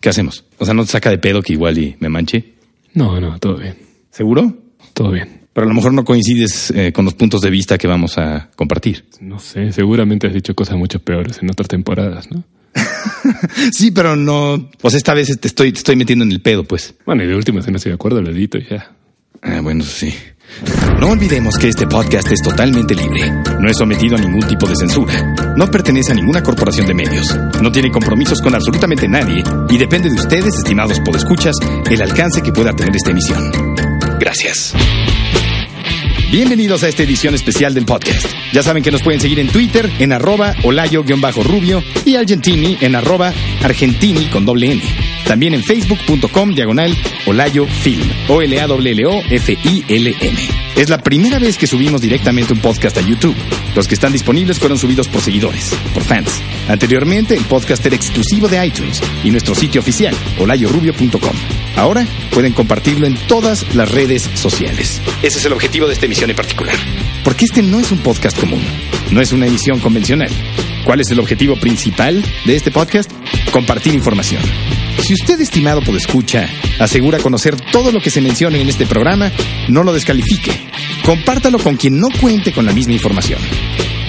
¿qué 0.00 0.08
hacemos? 0.08 0.44
O 0.58 0.64
sea, 0.64 0.74
¿no 0.74 0.84
te 0.84 0.92
saca 0.92 1.10
de 1.10 1.18
pedo 1.18 1.42
que 1.42 1.52
igual 1.52 1.78
y 1.78 1.96
me 2.00 2.08
manche? 2.08 2.54
No, 2.94 3.20
no, 3.20 3.38
todo 3.38 3.56
bien. 3.56 3.76
¿Seguro? 4.10 4.56
Todo 4.92 5.10
bien. 5.10 5.42
Pero 5.52 5.66
a 5.66 5.68
lo 5.68 5.74
mejor 5.74 5.92
no 5.92 6.04
coincides 6.04 6.72
eh, 6.72 6.92
con 6.92 7.04
los 7.04 7.14
puntos 7.14 7.40
de 7.40 7.50
vista 7.50 7.78
que 7.78 7.86
vamos 7.86 8.18
a 8.18 8.50
compartir. 8.56 9.04
No 9.20 9.38
sé, 9.38 9.72
seguramente 9.72 10.26
has 10.26 10.34
dicho 10.34 10.54
cosas 10.54 10.76
mucho 10.76 10.98
peores 10.98 11.38
en 11.42 11.50
otras 11.50 11.68
temporadas, 11.68 12.30
¿no? 12.30 12.44
Sí, 13.72 13.90
pero 13.92 14.16
no. 14.16 14.68
O 14.82 14.90
sea, 14.90 14.96
esta 14.96 15.14
vez 15.14 15.38
te 15.40 15.48
estoy, 15.48 15.72
te 15.72 15.78
estoy 15.78 15.96
metiendo 15.96 16.24
en 16.24 16.32
el 16.32 16.40
pedo, 16.40 16.64
pues. 16.64 16.94
Bueno, 17.06 17.22
y 17.22 17.26
de 17.26 17.36
última, 17.36 17.62
si 17.62 17.70
no 17.70 17.76
estoy 17.76 17.90
de 17.90 17.94
acuerdo, 17.94 18.20
lo 18.20 18.30
edito 18.30 18.58
y 18.58 18.66
ya. 18.68 18.96
Ah, 19.42 19.60
bueno, 19.60 19.84
sí. 19.84 20.12
No 21.00 21.08
olvidemos 21.08 21.58
que 21.58 21.68
este 21.68 21.86
podcast 21.86 22.30
es 22.30 22.40
totalmente 22.42 22.94
libre. 22.94 23.30
No 23.60 23.68
es 23.68 23.76
sometido 23.76 24.16
a 24.16 24.20
ningún 24.20 24.46
tipo 24.46 24.66
de 24.66 24.76
censura. 24.76 25.34
No 25.56 25.66
pertenece 25.70 26.12
a 26.12 26.14
ninguna 26.14 26.42
corporación 26.42 26.86
de 26.86 26.94
medios. 26.94 27.36
No 27.60 27.70
tiene 27.70 27.90
compromisos 27.90 28.40
con 28.40 28.54
absolutamente 28.54 29.08
nadie 29.08 29.42
y 29.68 29.78
depende 29.78 30.08
de 30.08 30.16
ustedes, 30.16 30.54
estimados 30.56 31.00
podescuchas, 31.00 31.56
el 31.90 32.00
alcance 32.00 32.42
que 32.42 32.52
pueda 32.52 32.72
tener 32.72 32.94
esta 32.94 33.10
emisión. 33.10 33.50
Gracias. 34.18 34.74
Bienvenidos 36.30 36.82
a 36.82 36.88
esta 36.88 37.02
edición 37.02 37.34
especial 37.34 37.74
del 37.74 37.84
podcast. 37.84 38.26
Ya 38.52 38.62
saben 38.62 38.82
que 38.82 38.90
nos 38.90 39.02
pueden 39.02 39.20
seguir 39.20 39.38
en 39.40 39.48
Twitter 39.48 39.90
en 39.98 40.12
arroba 40.12 40.54
olayo-rubio 40.62 41.82
y 42.04 42.16
Argentini 42.16 42.78
en 42.80 42.96
arroba 42.96 43.32
argentini 43.62 44.26
con 44.26 44.44
doble 44.44 44.72
N. 44.72 44.82
También 45.26 45.54
en 45.54 45.62
facebook.com 45.62 46.54
diagonal 46.54 46.94
olayo 47.26 47.66
film. 47.66 48.08
o 48.28 48.42
l 48.42 48.60
a 48.60 48.66
w 48.66 48.92
l 48.92 49.06
o 49.06 49.22
f 49.30 49.58
i 49.64 49.84
l 49.88 50.14
m 50.20 50.38
Es 50.76 50.88
la 50.90 50.98
primera 50.98 51.38
vez 51.38 51.56
que 51.56 51.66
subimos 51.66 52.00
directamente 52.00 52.52
un 52.52 52.60
podcast 52.60 52.96
a 52.98 53.00
YouTube. 53.00 53.34
Los 53.74 53.88
que 53.88 53.94
están 53.94 54.12
disponibles 54.12 54.58
fueron 54.58 54.78
subidos 54.78 55.08
por 55.08 55.22
seguidores, 55.22 55.74
por 55.92 56.02
fans. 56.04 56.30
Anteriormente, 56.68 57.34
el 57.34 57.44
podcast 57.44 57.84
era 57.86 57.96
exclusivo 57.96 58.48
de 58.48 58.64
iTunes 58.66 59.00
y 59.22 59.30
nuestro 59.30 59.54
sitio 59.54 59.80
oficial, 59.80 60.14
olayorubio.com. 60.38 61.36
Ahora 61.76 62.06
pueden 62.30 62.52
compartirlo 62.52 63.06
en 63.06 63.16
todas 63.26 63.74
las 63.74 63.90
redes 63.90 64.28
sociales. 64.34 65.00
Ese 65.22 65.38
es 65.38 65.44
el 65.44 65.52
objetivo 65.52 65.86
de 65.86 65.94
esta 65.94 66.06
emisión 66.06 66.30
en 66.30 66.36
particular. 66.36 66.76
Porque 67.24 67.46
este 67.46 67.62
no 67.62 67.80
es 67.80 67.90
un 67.90 67.98
podcast 67.98 68.38
común, 68.38 68.62
no 69.10 69.20
es 69.20 69.32
una 69.32 69.46
emisión 69.46 69.80
convencional. 69.80 70.30
¿Cuál 70.84 71.00
es 71.00 71.10
el 71.10 71.18
objetivo 71.18 71.56
principal 71.56 72.22
de 72.44 72.56
este 72.56 72.70
podcast? 72.70 73.10
Compartir 73.50 73.94
información. 73.94 74.42
Si 75.02 75.14
usted, 75.14 75.40
estimado 75.40 75.82
escucha, 75.96 76.48
asegura 76.78 77.18
conocer 77.18 77.56
todo 77.72 77.92
lo 77.92 78.00
que 78.00 78.10
se 78.10 78.20
menciona 78.20 78.58
en 78.58 78.68
este 78.68 78.86
programa, 78.86 79.30
no 79.68 79.82
lo 79.82 79.92
descalifique. 79.92 80.52
Compártalo 81.04 81.58
con 81.58 81.76
quien 81.76 82.00
no 82.00 82.08
cuente 82.20 82.52
con 82.52 82.64
la 82.66 82.72
misma 82.72 82.94
información. 82.94 83.40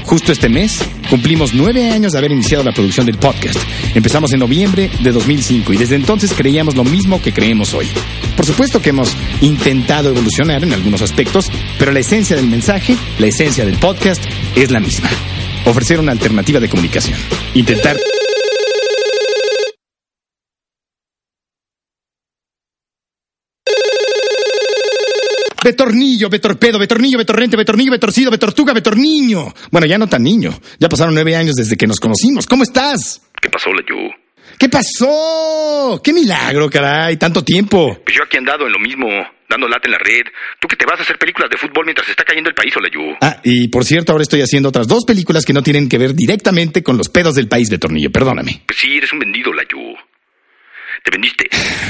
Justo 0.05 0.31
este 0.31 0.49
mes 0.49 0.79
cumplimos 1.09 1.53
nueve 1.53 1.89
años 1.89 2.11
de 2.11 2.19
haber 2.19 2.31
iniciado 2.31 2.63
la 2.63 2.71
producción 2.71 3.05
del 3.07 3.17
podcast. 3.17 3.59
Empezamos 3.95 4.31
en 4.33 4.39
noviembre 4.39 4.89
de 5.01 5.11
2005 5.11 5.73
y 5.73 5.77
desde 5.77 5.95
entonces 5.95 6.31
creíamos 6.33 6.75
lo 6.75 6.83
mismo 6.83 7.21
que 7.21 7.33
creemos 7.33 7.73
hoy. 7.73 7.87
Por 8.35 8.45
supuesto 8.45 8.81
que 8.81 8.91
hemos 8.91 9.11
intentado 9.41 10.09
evolucionar 10.09 10.63
en 10.63 10.73
algunos 10.73 11.01
aspectos, 11.01 11.51
pero 11.79 11.91
la 11.91 11.99
esencia 11.99 12.35
del 12.35 12.47
mensaje, 12.47 12.95
la 13.17 13.27
esencia 13.27 13.65
del 13.65 13.77
podcast 13.77 14.23
es 14.55 14.69
la 14.69 14.79
misma. 14.79 15.09
Ofrecer 15.65 15.99
una 15.99 16.11
alternativa 16.11 16.59
de 16.59 16.69
comunicación. 16.69 17.19
Intentar... 17.55 17.97
Betornillo, 25.65 26.29
Betorpedo, 26.29 26.77
Betornillo, 26.77 27.17
Betorrente, 27.17 27.57
Betornillo, 27.57 27.89
Betorcido, 27.89 28.29
Betortuga, 28.29 28.71
Betorniño. 28.71 29.51
Bueno, 29.71 29.87
ya 29.87 29.97
no 29.97 30.05
tan 30.05 30.21
niño. 30.21 30.51
Ya 30.77 30.87
pasaron 30.87 31.15
nueve 31.15 31.35
años 31.35 31.55
desde 31.55 31.75
que 31.75 31.87
nos 31.87 31.99
conocimos. 31.99 32.45
¿Cómo 32.45 32.61
estás? 32.61 33.23
¿Qué 33.41 33.49
pasó, 33.49 33.71
Layu? 33.73 34.13
¿Qué 34.59 34.69
pasó? 34.69 35.99
¡Qué 36.03 36.13
milagro, 36.13 36.69
caray! 36.69 37.17
Tanto 37.17 37.43
tiempo. 37.43 37.97
Pues 38.05 38.15
yo 38.15 38.21
aquí 38.23 38.35
he 38.35 38.39
andado 38.39 38.67
en 38.67 38.73
lo 38.73 38.77
mismo, 38.77 39.07
dando 39.49 39.67
lata 39.67 39.87
en 39.87 39.93
la 39.93 39.97
red. 39.97 40.27
Tú 40.61 40.67
que 40.67 40.75
te 40.75 40.85
vas 40.85 40.99
a 40.99 41.01
hacer 41.01 41.17
películas 41.17 41.49
de 41.49 41.57
fútbol 41.57 41.85
mientras 41.85 42.07
está 42.09 42.23
cayendo 42.23 42.51
el 42.51 42.55
país, 42.55 42.71
Layu. 42.79 43.17
Ah, 43.21 43.41
y 43.43 43.67
por 43.69 43.85
cierto, 43.85 44.11
ahora 44.11 44.21
estoy 44.21 44.41
haciendo 44.41 44.69
otras 44.69 44.87
dos 44.87 45.03
películas 45.03 45.45
que 45.45 45.53
no 45.53 45.63
tienen 45.63 45.89
que 45.89 45.97
ver 45.97 46.13
directamente 46.13 46.83
con 46.83 46.95
los 46.95 47.09
pedos 47.09 47.33
del 47.33 47.47
país, 47.47 47.71
Betornillo. 47.71 48.11
Perdóname. 48.11 48.61
Pues 48.67 48.77
sí, 48.77 48.97
eres 48.97 49.11
un 49.11 49.17
vendido, 49.17 49.51
Layu. 49.51 49.95
Te 51.05 51.11
vendiste. 51.11 51.47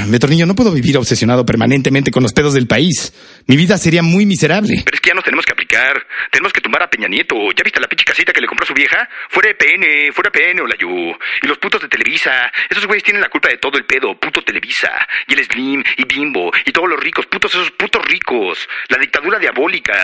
Betornillo, 0.08 0.44
no 0.44 0.54
puedo 0.54 0.70
vivir 0.70 0.98
obsesionado 0.98 1.46
permanentemente 1.46 2.10
con 2.10 2.22
los 2.22 2.34
pedos 2.34 2.52
del 2.52 2.66
país. 2.66 3.14
Mi 3.46 3.56
vida 3.56 3.78
sería 3.78 4.02
muy 4.02 4.26
miserable. 4.26 4.82
Pero 4.84 4.94
es 4.94 5.00
que 5.00 5.08
ya 5.08 5.14
nos 5.14 5.24
tenemos 5.24 5.46
que 5.46 5.52
aplicar. 5.76 6.06
Tenemos 6.30 6.52
que 6.52 6.60
tumbar 6.60 6.82
a 6.82 6.88
Peña 6.88 7.08
Nieto. 7.08 7.36
¿Ya 7.56 7.62
viste 7.62 7.80
la 7.80 7.88
pinche 7.88 8.04
casita 8.04 8.32
que 8.32 8.40
le 8.40 8.46
compró 8.46 8.66
su 8.66 8.74
vieja? 8.74 9.08
Fuera 9.28 9.48
de 9.48 9.54
PN, 9.54 10.12
fuera 10.12 10.30
PN, 10.30 10.60
Olayu. 10.62 11.16
Y 11.42 11.46
los 11.46 11.58
putos 11.58 11.82
de 11.82 11.88
Televisa. 11.88 12.50
Esos 12.68 12.86
güeyes 12.86 13.04
tienen 13.04 13.22
la 13.22 13.28
culpa 13.28 13.48
de 13.48 13.58
todo 13.58 13.78
el 13.78 13.84
pedo. 13.84 14.18
Puto 14.18 14.42
Televisa. 14.42 14.90
Y 15.28 15.34
el 15.34 15.44
Slim, 15.44 15.82
y 15.96 16.04
Bimbo, 16.04 16.50
y 16.64 16.72
todos 16.72 16.88
los 16.88 17.00
ricos. 17.00 17.26
Putos 17.26 17.54
esos 17.54 17.70
putos 17.72 18.04
ricos. 18.04 18.68
La 18.88 18.98
dictadura 18.98 19.38
diabólica. 19.38 19.94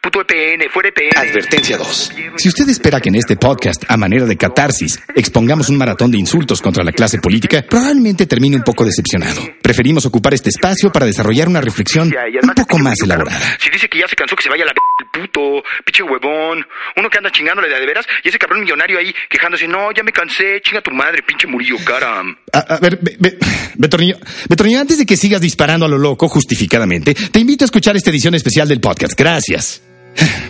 Puto 0.00 0.20
EPN, 0.20 0.68
fuera 0.70 0.88
EPN. 0.88 1.16
Advertencia 1.16 1.76
2. 1.76 2.12
Si 2.36 2.48
usted 2.48 2.68
espera 2.68 3.00
que 3.00 3.08
en 3.08 3.16
este 3.16 3.36
podcast, 3.36 3.84
a 3.88 3.96
manera 3.96 4.24
de 4.24 4.36
catarsis, 4.36 5.00
expongamos 5.14 5.68
un 5.68 5.78
maratón 5.78 6.10
de 6.10 6.18
insultos 6.18 6.60
contra 6.60 6.84
la 6.84 6.92
clase 6.92 7.18
política, 7.18 7.64
probablemente 7.68 8.26
termine 8.26 8.56
un 8.56 8.62
poco 8.62 8.84
decepcionado. 8.84 9.42
Preferimos 9.62 10.06
ocupar 10.06 10.34
este 10.34 10.50
espacio 10.50 10.90
para 10.90 11.06
desarrollar 11.06 11.48
una 11.48 11.60
reflexión 11.60 12.12
un 12.42 12.54
poco 12.54 12.78
más 12.78 13.00
elaborada. 13.02 13.56
Si 13.58 13.70
dice 13.70 13.88
que 13.88 13.98
ya 13.98 14.08
se 14.08 14.16
cansó 14.16 14.36
que 14.36 14.42
se 14.42 14.48
vaya 14.48 14.64
a 14.64 14.66
la 14.66 14.74
puto, 15.20 15.62
pinche 15.84 16.02
huevón, 16.02 16.64
uno 16.96 17.10
que 17.10 17.18
anda 17.18 17.30
chingándole 17.30 17.68
de, 17.68 17.80
de 17.80 17.86
veras 17.86 18.06
y 18.22 18.28
ese 18.28 18.38
cabrón 18.38 18.60
millonario 18.60 18.98
ahí 18.98 19.14
quejándose, 19.28 19.66
no, 19.66 19.92
ya 19.92 20.02
me 20.02 20.12
cansé, 20.12 20.60
chinga 20.62 20.80
tu 20.80 20.90
madre, 20.90 21.22
pinche 21.22 21.46
murillo, 21.46 21.76
cara. 21.84 22.22
A, 22.52 22.58
a 22.58 22.78
ver, 22.78 22.98
be, 23.00 23.38
Betornillo, 23.74 24.16
Betornillo, 24.48 24.80
antes 24.80 24.98
de 24.98 25.06
que 25.06 25.16
sigas 25.16 25.40
disparando 25.40 25.86
a 25.86 25.88
lo 25.88 25.98
loco 25.98 26.28
justificadamente, 26.28 27.14
te 27.14 27.38
invito 27.38 27.64
a 27.64 27.66
escuchar 27.66 27.96
esta 27.96 28.10
edición 28.10 28.34
especial 28.34 28.68
del 28.68 28.80
podcast. 28.80 29.18
Gracias. 29.18 29.82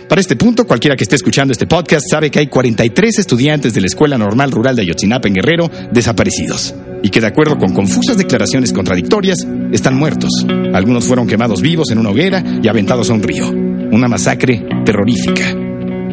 Para 0.07 0.21
este 0.21 0.35
punto, 0.35 0.65
cualquiera 0.65 0.95
que 0.95 1.03
esté 1.03 1.15
escuchando 1.15 1.51
este 1.51 1.67
podcast 1.67 2.05
sabe 2.09 2.31
que 2.31 2.39
hay 2.39 2.47
43 2.47 3.19
estudiantes 3.19 3.73
de 3.73 3.81
la 3.81 3.87
Escuela 3.87 4.17
Normal 4.17 4.51
Rural 4.51 4.75
de 4.75 4.81
Ayotzinapa 4.81 5.27
en 5.27 5.35
Guerrero 5.35 5.69
desaparecidos 5.91 6.73
y 7.03 7.09
que 7.09 7.21
de 7.21 7.27
acuerdo 7.27 7.57
con 7.57 7.73
confusas 7.73 8.17
declaraciones 8.17 8.73
contradictorias 8.73 9.37
están 9.71 9.95
muertos. 9.95 10.31
Algunos 10.73 11.05
fueron 11.05 11.27
quemados 11.27 11.61
vivos 11.61 11.91
en 11.91 11.99
una 11.99 12.09
hoguera 12.09 12.43
y 12.63 12.67
aventados 12.67 13.11
a 13.11 13.13
un 13.13 13.21
río. 13.21 13.68
Una 13.91 14.07
masacre 14.07 14.63
terrorífica. 14.85 15.55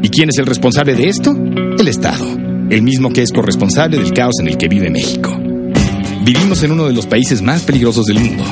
¿Y 0.03 0.09
quién 0.09 0.29
es 0.31 0.39
el 0.39 0.47
responsable 0.47 0.95
de 0.95 1.09
esto? 1.09 1.37
El 1.79 1.89
Estado, 1.89 2.25
el 2.71 2.83
mismo 2.83 3.11
que 3.11 3.23
es 3.23 3.33
corresponsable 3.33 3.99
del 3.99 4.13
caos 4.13 4.35
en 4.41 4.49
el 4.49 4.57
que 4.57 4.69
vive 4.69 4.91
México. 4.91 5.37
Vivimos 6.25 6.63
en 6.63 6.73
uno 6.73 6.87
de 6.87 6.93
los 6.93 7.07
países 7.07 7.43
más 7.43 7.63
peligrosos 7.63 8.07
del 8.07 8.19
mundo 8.19 8.45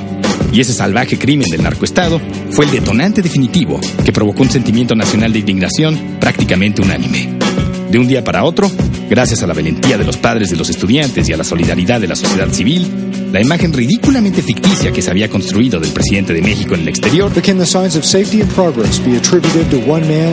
y 0.52 0.60
ese 0.60 0.72
salvaje 0.72 1.18
crimen 1.18 1.48
del 1.50 1.62
narcoestado 1.62 2.20
fue 2.50 2.66
el 2.66 2.70
detonante 2.70 3.22
definitivo 3.22 3.80
que 4.04 4.12
provocó 4.12 4.42
un 4.42 4.50
sentimiento 4.50 4.94
nacional 4.94 5.32
de 5.32 5.40
indignación 5.40 6.18
prácticamente 6.20 6.82
unánime. 6.82 7.38
De 7.94 8.00
un 8.00 8.08
día 8.08 8.24
para 8.24 8.42
otro, 8.42 8.68
gracias 9.08 9.44
a 9.44 9.46
la 9.46 9.54
valentía 9.54 9.96
de 9.96 10.02
los 10.02 10.16
padres 10.16 10.50
de 10.50 10.56
los 10.56 10.68
estudiantes 10.68 11.28
y 11.28 11.32
a 11.32 11.36
la 11.36 11.44
solidaridad 11.44 12.00
de 12.00 12.08
la 12.08 12.16
sociedad 12.16 12.50
civil, 12.50 12.90
la 13.30 13.40
imagen 13.40 13.72
ridículamente 13.72 14.42
ficticia 14.42 14.90
que 14.90 15.00
se 15.00 15.12
había 15.12 15.30
construido 15.30 15.78
del 15.78 15.92
presidente 15.92 16.32
de 16.32 16.42
México 16.42 16.74
en 16.74 16.80
el 16.80 16.88
exterior 16.88 17.32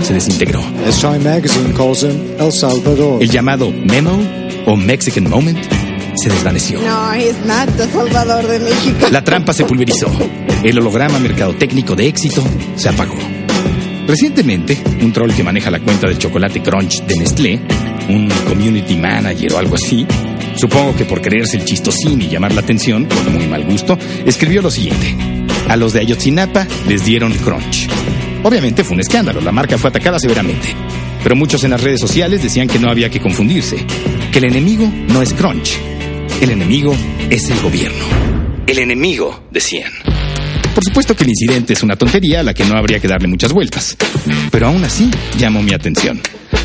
se 0.01 0.15
desintegró. 0.15 0.63
El 3.21 3.29
llamado 3.29 3.69
memo 3.69 4.19
o 4.65 4.75
Mexican 4.75 5.29
Moment 5.29 5.63
se 6.15 6.31
desvaneció. 6.31 6.81
No, 6.81 7.13
es 7.13 7.35
Salvador 7.93 8.47
de 8.47 8.57
México. 8.57 9.07
La 9.11 9.23
trampa 9.23 9.53
se 9.53 9.65
pulverizó. 9.65 10.07
El 10.63 10.79
holograma 10.79 11.19
mercadotécnico 11.19 11.95
de 11.95 12.07
éxito 12.07 12.43
se 12.75 12.89
apagó. 12.89 13.40
Recientemente, 14.11 14.77
un 15.03 15.13
troll 15.13 15.33
que 15.33 15.41
maneja 15.41 15.71
la 15.71 15.79
cuenta 15.79 16.05
del 16.05 16.17
chocolate 16.17 16.61
Crunch 16.61 17.01
de 17.03 17.15
Nestlé, 17.15 17.61
un 18.09 18.27
community 18.45 18.97
manager 18.97 19.53
o 19.53 19.57
algo 19.57 19.75
así, 19.75 20.05
supongo 20.57 20.93
que 20.97 21.05
por 21.05 21.21
creerse 21.21 21.55
el 21.55 21.63
chistosín 21.63 22.21
y 22.21 22.27
llamar 22.27 22.53
la 22.53 22.59
atención, 22.59 23.05
con 23.05 23.33
muy 23.33 23.47
mal 23.47 23.63
gusto, 23.63 23.97
escribió 24.25 24.61
lo 24.61 24.69
siguiente. 24.69 25.15
A 25.69 25.77
los 25.77 25.93
de 25.93 26.01
Ayotzinapa 26.01 26.67
les 26.89 27.05
dieron 27.05 27.31
Crunch. 27.35 27.87
Obviamente 28.43 28.83
fue 28.83 28.95
un 28.95 28.99
escándalo, 28.99 29.39
la 29.39 29.53
marca 29.53 29.77
fue 29.77 29.91
atacada 29.91 30.19
severamente. 30.19 30.67
Pero 31.23 31.37
muchos 31.37 31.63
en 31.63 31.71
las 31.71 31.81
redes 31.81 32.01
sociales 32.01 32.43
decían 32.43 32.67
que 32.67 32.79
no 32.79 32.89
había 32.89 33.09
que 33.09 33.21
confundirse, 33.21 33.77
que 34.29 34.39
el 34.39 34.43
enemigo 34.43 34.91
no 35.07 35.21
es 35.21 35.33
Crunch, 35.33 35.79
el 36.41 36.49
enemigo 36.49 36.93
es 37.29 37.49
el 37.49 37.61
gobierno. 37.61 38.03
El 38.67 38.79
enemigo, 38.79 39.41
decían. 39.51 39.93
Por 40.73 40.83
supuesto 40.83 41.15
que 41.15 41.23
el 41.23 41.29
incidente 41.29 41.73
es 41.73 41.83
una 41.83 41.95
tontería 41.95 42.39
a 42.39 42.43
la 42.43 42.53
que 42.53 42.65
no 42.65 42.77
habría 42.77 42.99
que 42.99 43.07
darle 43.07 43.27
muchas 43.27 43.51
vueltas. 43.51 43.97
Pero 44.51 44.67
aún 44.67 44.83
así 44.83 45.09
llamó 45.37 45.61
mi 45.61 45.73
atención. 45.73 46.21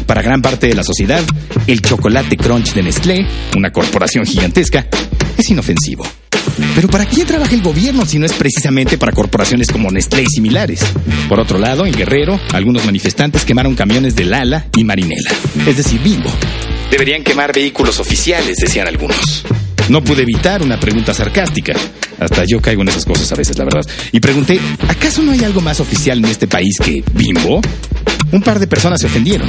Para 0.07 0.23
gran 0.23 0.41
parte 0.41 0.69
de 0.69 0.75
la 0.75 0.85
sociedad, 0.85 1.23
el 1.67 1.83
chocolate 1.83 2.37
crunch 2.37 2.73
de 2.75 2.83
Nestlé, 2.85 3.27
una 3.57 3.73
corporación 3.73 4.25
gigantesca, 4.25 4.87
es 5.37 5.51
inofensivo. 5.51 6.07
Pero 6.75 6.89
¿para 6.89 7.07
quién 7.07 7.27
trabaja 7.27 7.55
el 7.55 7.63
gobierno 7.63 8.07
si 8.07 8.19
no 8.19 8.27
es 8.27 8.33
precisamente 8.33 8.99
para 8.99 9.13
corporaciones 9.13 9.69
como 9.69 9.91
Nestlé 9.91 10.23
y 10.23 10.27
similares? 10.27 10.81
Por 11.29 11.41
otro 11.41 11.59
lado, 11.59 11.87
en 11.87 11.93
Guerrero, 11.93 12.41
algunos 12.53 12.85
manifestantes 12.85 13.45
quemaron 13.45 13.75
camiones 13.75 14.15
de 14.15 14.25
Lala 14.25 14.67
y 14.77 14.85
Marinela, 14.85 15.31
es 15.67 15.77
decir, 15.77 16.01
Bimbo. 16.01 16.31
Deberían 16.91 17.25
quemar 17.25 17.53
vehículos 17.53 17.99
oficiales, 17.99 18.57
decían 18.59 18.87
algunos. 18.87 19.45
No 19.89 20.03
pude 20.03 20.23
evitar 20.23 20.63
una 20.63 20.79
pregunta 20.79 21.15
sarcástica. 21.15 21.75
Hasta 22.19 22.45
yo 22.45 22.61
caigo 22.61 22.83
en 22.83 22.89
esas 22.89 23.05
cosas 23.05 23.31
a 23.33 23.37
veces, 23.37 23.57
la 23.59 23.65
verdad. 23.65 23.83
Y 24.11 24.21
pregunté, 24.21 24.59
¿acaso 24.89 25.23
no 25.23 25.33
hay 25.33 25.45
algo 25.45 25.61
más 25.61 25.81
oficial 25.81 26.19
en 26.19 26.25
este 26.27 26.47
país 26.47 26.77
que 26.83 27.05
Bimbo? 27.13 27.61
Un 28.33 28.43
par 28.43 28.59
de 28.59 28.67
personas 28.67 29.01
se 29.01 29.07
ofendieron. 29.07 29.49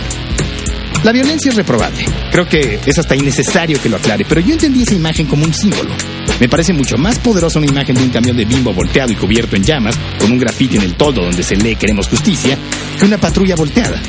La 1.04 1.12
violencia 1.12 1.50
es 1.50 1.56
reprobable. 1.56 2.06
Creo 2.32 2.48
que 2.48 2.80
es 2.86 2.98
hasta 2.98 3.16
innecesario 3.16 3.82
que 3.82 3.90
lo 3.90 3.98
aclare, 3.98 4.26
pero 4.28 4.42
yo 4.42 4.54
entendí 4.54 4.84
esa 4.84 4.96
imagen 4.96 5.28
como 5.28 5.46
un 5.46 5.54
símbolo. 5.54 5.92
Me 6.40 6.50
parece 6.50 6.74
mucho 6.74 6.98
más 6.98 7.18
poderosa 7.20 7.60
una 7.60 7.68
imagen 7.68 7.96
de 7.96 8.04
un 8.04 8.10
camión 8.10 8.38
de 8.38 8.46
bimbo 8.46 8.74
volteado 8.74 9.12
y 9.12 9.16
cubierto 9.16 9.56
en 9.56 9.64
llamas, 9.64 9.98
con 10.20 10.32
un 10.32 10.38
grafiti 10.38 10.78
en 10.78 10.84
el 10.84 10.96
toldo 10.96 11.22
donde 11.22 11.44
se 11.44 11.56
lee 11.56 11.76
queremos 11.76 12.08
justicia, 12.08 12.58
que 13.00 13.06
una 13.06 13.18
patrulla 13.18 13.56
volteada. 13.56 14.00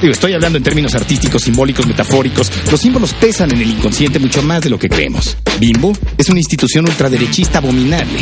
Digo, 0.00 0.12
estoy 0.12 0.32
hablando 0.32 0.58
en 0.58 0.64
términos 0.64 0.94
artísticos, 0.94 1.42
simbólicos, 1.42 1.86
metafóricos. 1.86 2.50
Los 2.70 2.80
símbolos 2.80 3.12
pesan 3.14 3.52
en 3.52 3.62
el 3.62 3.70
inconsciente 3.70 4.18
mucho 4.18 4.42
más 4.42 4.62
de 4.62 4.70
lo 4.70 4.78
que 4.78 4.88
creemos. 4.88 5.36
Bimbo 5.58 5.92
es 6.18 6.28
una 6.28 6.40
institución 6.40 6.86
ultraderechista 6.86 7.58
abominable. 7.58 8.20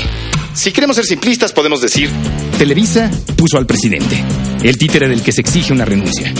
Si 0.54 0.70
queremos 0.70 0.96
ser 0.96 1.06
simplistas, 1.06 1.52
podemos 1.52 1.80
decir, 1.80 2.10
Televisa 2.58 3.10
puso 3.36 3.56
al 3.56 3.66
presidente, 3.66 4.22
el 4.62 4.76
títere 4.76 5.08
del 5.08 5.22
que 5.22 5.32
se 5.32 5.40
exige 5.40 5.72
una 5.72 5.84
renuncia. 5.84 6.32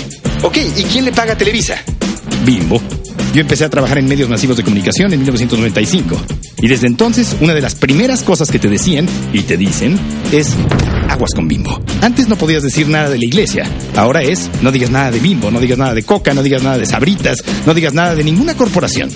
Ok, 0.43 0.59
¿y 0.77 0.85
quién 0.85 1.05
le 1.05 1.13
paga 1.13 1.33
a 1.33 1.39
Televisa? 1.39 1.83
Bimbo. 2.45 2.81
Yo 3.33 3.41
empecé 3.41 3.65
a 3.65 3.71
trabajar 3.71 3.97
en 3.99 4.07
medios 4.07 4.29
masivos 4.29 4.59
de 4.59 4.63
comunicación 4.63 5.13
en 5.13 5.21
1995. 5.21 6.21
Y 6.61 6.69
desde 6.69 6.87
entonces, 6.87 7.35
una 7.41 7.55
de 7.55 7.63
las 7.63 7.75
primeras 7.75 8.23
cosas 8.23 8.51
que 8.51 8.59
te 8.59 8.69
decían, 8.69 9.09
y 9.33 9.41
te 9.43 9.57
dicen, 9.57 9.99
es 10.31 10.51
aguas 11.09 11.33
con 11.35 11.49
bimbo. 11.49 11.81
Antes 12.01 12.29
no 12.29 12.37
podías 12.37 12.63
decir 12.63 12.89
nada 12.89 13.11
de 13.11 13.19
la 13.19 13.25
iglesia. 13.25 13.65
Ahora 13.97 14.23
es, 14.23 14.51
no 14.63 14.73
digas 14.73 14.91
nada 14.91 15.11
de 15.11 15.21
bimbo, 15.21 15.51
no 15.51 15.61
digas 15.61 15.79
nada 15.79 15.95
de 15.95 16.03
coca, 16.03 16.35
no 16.35 16.43
digas 16.43 16.63
nada 16.63 16.79
de 16.79 16.87
sabritas, 16.87 17.45
no 17.67 17.75
digas 17.75 17.95
nada 17.95 18.15
de 18.15 18.25
ninguna 18.25 18.55
corporación. 18.57 19.11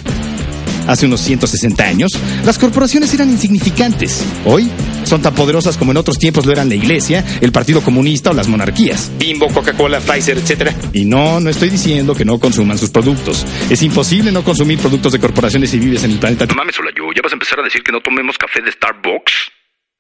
Hace 0.87 1.07
unos 1.07 1.21
160 1.21 1.85
años, 1.85 2.13
las 2.45 2.59
corporaciones 2.59 3.13
eran 3.13 3.29
insignificantes. 3.31 4.25
Hoy 4.45 4.71
son 5.05 5.21
tan 5.21 5.35
poderosas 5.35 5.77
como 5.77 5.91
en 5.91 5.97
otros 5.97 6.19
tiempos 6.19 6.47
lo 6.47 6.53
eran 6.53 6.69
la 6.69 6.77
iglesia, 6.77 7.25
el 7.41 7.51
Partido 7.51 7.81
Comunista 7.81 8.31
o 8.31 8.35
las 8.35 8.47
monarquías. 8.47 9.11
Bimbo, 9.19 9.49
Coca-Cola, 9.49 10.01
Pfizer, 10.01 10.39
etc. 10.39 10.71
Y 10.93 11.05
no, 11.05 11.41
no 11.41 11.51
estoy 11.51 11.71
diciendo 11.71 12.15
que 12.15 12.25
no 12.25 12.39
consuman 12.39 12.79
sus 12.79 12.91
productos. 12.91 13.45
Es 13.69 13.83
imposible 13.83 14.31
no 14.31 14.45
consumir 14.45 14.79
productos 14.79 15.13
de 15.13 15.19
corporaciones 15.19 15.71
si 15.71 15.79
vives 15.81 16.05
en 16.05 16.13
el 16.13 16.19
planeta. 16.19 16.47
No 16.47 16.55
mames, 16.55 16.77
yo. 16.77 17.05
¿Ya 17.15 17.23
vas 17.23 17.33
a 17.33 17.35
empezar 17.35 17.59
a 17.59 17.63
decir 17.65 17.83
que 17.83 17.91
no 17.91 18.01
tomemos 18.01 18.39
café 18.39 18.63
de 18.63 18.71
Starbucks? 18.71 19.46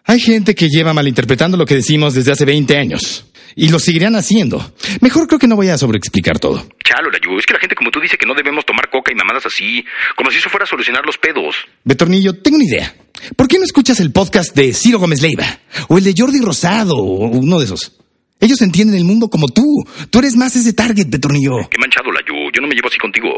Hay 0.08 0.20
gente 0.20 0.54
que 0.54 0.68
lleva 0.68 0.94
malinterpretando 0.94 1.56
lo 1.56 1.66
que 1.66 1.74
decimos 1.74 2.14
desde 2.14 2.30
hace 2.30 2.44
20 2.44 2.78
años. 2.78 3.26
Y 3.56 3.70
lo 3.70 3.80
seguirán 3.80 4.14
haciendo. 4.14 4.72
Mejor 5.00 5.26
creo 5.26 5.40
que 5.40 5.48
no 5.48 5.56
voy 5.56 5.68
a 5.68 5.78
sobreexplicar 5.78 6.38
todo. 6.38 6.64
Chalo, 6.84 7.10
Layu, 7.10 7.36
es 7.38 7.44
que 7.46 7.54
la 7.54 7.58
gente 7.58 7.74
como 7.74 7.90
tú 7.90 7.98
dice 8.00 8.16
que 8.16 8.26
no 8.26 8.34
debemos 8.34 8.64
tomar 8.64 8.88
coca 8.88 9.10
y 9.10 9.16
mamadas 9.16 9.46
así, 9.46 9.84
como 10.14 10.30
si 10.30 10.38
eso 10.38 10.48
fuera 10.48 10.62
a 10.64 10.68
solucionar 10.68 11.04
los 11.04 11.18
pedos. 11.18 11.56
Betornillo, 11.82 12.34
tengo 12.34 12.56
una 12.56 12.66
idea. 12.66 12.94
¿Por 13.34 13.48
qué 13.48 13.58
no 13.58 13.64
escuchas 13.64 13.98
el 13.98 14.12
podcast 14.12 14.54
de 14.54 14.72
Ciro 14.74 15.00
Gómez 15.00 15.22
Leiva? 15.22 15.58
O 15.88 15.98
el 15.98 16.04
de 16.04 16.14
Jordi 16.16 16.40
Rosado, 16.40 16.96
o 16.96 17.26
uno 17.26 17.58
de 17.58 17.64
esos. 17.64 17.96
Ellos 18.38 18.60
entienden 18.60 18.96
el 18.96 19.04
mundo 19.04 19.28
como 19.28 19.48
tú. 19.48 19.64
Tú 20.10 20.18
eres 20.18 20.36
más 20.36 20.54
ese 20.54 20.74
target, 20.74 21.06
Betornillo. 21.08 21.68
Qué 21.70 21.78
manchado, 21.78 22.12
Layu. 22.12 22.50
Yo 22.54 22.60
no 22.60 22.68
me 22.68 22.74
llevo 22.74 22.88
así 22.88 22.98
contigo. 22.98 23.28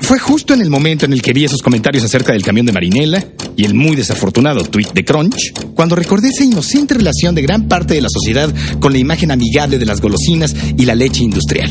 Fue 0.00 0.18
justo 0.18 0.54
en 0.54 0.60
el 0.60 0.70
momento 0.70 1.06
en 1.06 1.12
el 1.12 1.22
que 1.22 1.32
vi 1.32 1.44
esos 1.44 1.62
comentarios 1.62 2.04
acerca 2.04 2.32
del 2.32 2.42
camión 2.42 2.66
de 2.66 2.72
Marinela 2.72 3.24
y 3.56 3.64
el 3.64 3.74
muy 3.74 3.96
desafortunado 3.96 4.62
tweet 4.64 4.88
de 4.94 5.04
Crunch, 5.04 5.52
cuando 5.74 5.96
recordé 5.96 6.28
esa 6.28 6.44
inocente 6.44 6.94
relación 6.94 7.34
de 7.34 7.42
gran 7.42 7.68
parte 7.68 7.94
de 7.94 8.00
la 8.00 8.08
sociedad 8.08 8.52
con 8.80 8.92
la 8.92 8.98
imagen 8.98 9.30
amigable 9.30 9.78
de 9.78 9.86
las 9.86 10.00
golosinas 10.00 10.54
y 10.76 10.84
la 10.84 10.94
leche 10.94 11.24
industrial. 11.24 11.70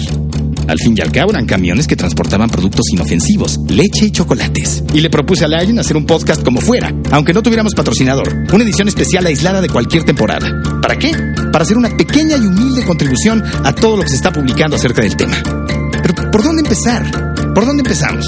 Al 0.67 0.79
fin 0.79 0.95
y 0.97 1.01
al 1.01 1.11
cabo 1.11 1.31
eran 1.31 1.45
camiones 1.45 1.87
que 1.87 1.95
transportaban 1.95 2.49
productos 2.49 2.85
inofensivos, 2.93 3.59
leche 3.67 4.05
y 4.05 4.11
chocolates. 4.11 4.83
Y 4.93 5.01
le 5.01 5.09
propuse 5.09 5.43
a 5.43 5.47
Lion 5.47 5.79
hacer 5.79 5.97
un 5.97 6.05
podcast 6.05 6.43
como 6.43 6.61
fuera, 6.61 6.93
aunque 7.11 7.33
no 7.33 7.41
tuviéramos 7.41 7.73
patrocinador, 7.73 8.45
una 8.53 8.63
edición 8.63 8.87
especial 8.87 9.25
aislada 9.25 9.61
de 9.61 9.69
cualquier 9.69 10.03
temporada. 10.03 10.49
¿Para 10.81 10.97
qué? 10.97 11.11
Para 11.51 11.63
hacer 11.63 11.77
una 11.77 11.89
pequeña 11.97 12.37
y 12.37 12.45
humilde 12.45 12.85
contribución 12.85 13.43
a 13.63 13.73
todo 13.73 13.97
lo 13.97 14.03
que 14.03 14.09
se 14.09 14.15
está 14.15 14.31
publicando 14.31 14.75
acerca 14.75 15.01
del 15.01 15.15
tema. 15.15 15.35
Pero 16.01 16.31
¿por 16.31 16.43
dónde 16.43 16.61
empezar? 16.61 17.30
¿Por 17.53 17.65
dónde 17.65 17.81
empezamos? 17.81 18.25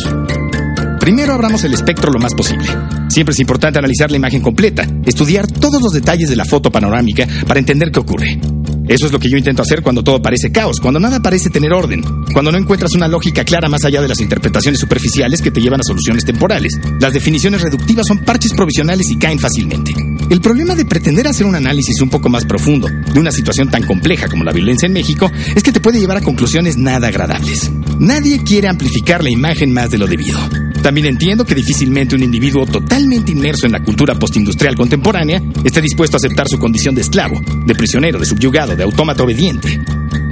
Primero 0.99 1.33
abramos 1.33 1.63
el 1.63 1.73
espectro 1.73 2.11
lo 2.11 2.19
más 2.19 2.33
posible. 2.33 2.67
Siempre 3.07 3.31
es 3.31 3.39
importante 3.39 3.79
analizar 3.79 4.11
la 4.11 4.17
imagen 4.17 4.41
completa, 4.41 4.85
estudiar 5.05 5.47
todos 5.47 5.81
los 5.81 5.93
detalles 5.93 6.29
de 6.29 6.35
la 6.35 6.45
foto 6.45 6.71
panorámica 6.71 7.25
para 7.47 7.59
entender 7.59 7.91
qué 7.91 7.99
ocurre. 7.99 8.39
Eso 8.87 9.05
es 9.05 9.11
lo 9.11 9.19
que 9.19 9.29
yo 9.29 9.37
intento 9.37 9.61
hacer 9.61 9.81
cuando 9.81 10.03
todo 10.03 10.21
parece 10.21 10.51
caos, 10.51 10.79
cuando 10.81 10.99
nada 10.99 11.21
parece 11.21 11.49
tener 11.49 11.71
orden, 11.71 12.03
cuando 12.33 12.51
no 12.51 12.57
encuentras 12.57 12.93
una 12.95 13.07
lógica 13.07 13.45
clara 13.45 13.69
más 13.69 13.85
allá 13.85 14.01
de 14.01 14.09
las 14.09 14.19
interpretaciones 14.19 14.79
superficiales 14.79 15.41
que 15.41 15.51
te 15.51 15.61
llevan 15.61 15.79
a 15.79 15.83
soluciones 15.83 16.25
temporales. 16.25 16.73
Las 16.99 17.13
definiciones 17.13 17.61
reductivas 17.61 18.07
son 18.07 18.19
parches 18.19 18.53
provisionales 18.53 19.09
y 19.09 19.17
caen 19.17 19.39
fácilmente. 19.39 19.93
El 20.29 20.41
problema 20.41 20.75
de 20.75 20.85
pretender 20.85 21.27
hacer 21.27 21.45
un 21.45 21.55
análisis 21.55 22.01
un 22.01 22.09
poco 22.09 22.27
más 22.27 22.45
profundo 22.45 22.87
de 22.89 23.19
una 23.19 23.31
situación 23.31 23.69
tan 23.69 23.83
compleja 23.83 24.27
como 24.27 24.43
la 24.43 24.51
violencia 24.51 24.87
en 24.87 24.93
México 24.93 25.31
es 25.55 25.63
que 25.63 25.71
te 25.71 25.79
puede 25.79 25.99
llevar 25.99 26.17
a 26.17 26.21
conclusiones 26.21 26.77
nada 26.77 27.07
agradables. 27.07 27.71
Nadie 27.99 28.43
quiere 28.43 28.67
amplificar 28.67 29.23
la 29.23 29.29
imagen 29.29 29.71
más 29.71 29.91
de 29.91 29.97
lo 29.97 30.07
debido. 30.07 30.39
También 30.83 31.07
entiendo 31.07 31.45
que 31.45 31.55
difícilmente 31.55 32.13
un 32.13 32.23
individuo 32.23 32.65
totalmente 32.65 33.31
inmerso 33.31 33.65
en 33.65 33.71
la 33.71 33.81
cultura 33.81 34.15
postindustrial 34.15 34.75
contemporánea 34.75 35.41
esté 35.63 35.81
dispuesto 35.81 36.17
a 36.17 36.19
aceptar 36.19 36.49
su 36.49 36.59
condición 36.59 36.93
de 36.93 36.99
esclavo, 36.99 37.39
de 37.65 37.73
prisionero, 37.73 38.19
de 38.19 38.25
subyugado, 38.25 38.75
de 38.75 38.83
autómata 38.83 39.23
obediente. 39.23 39.79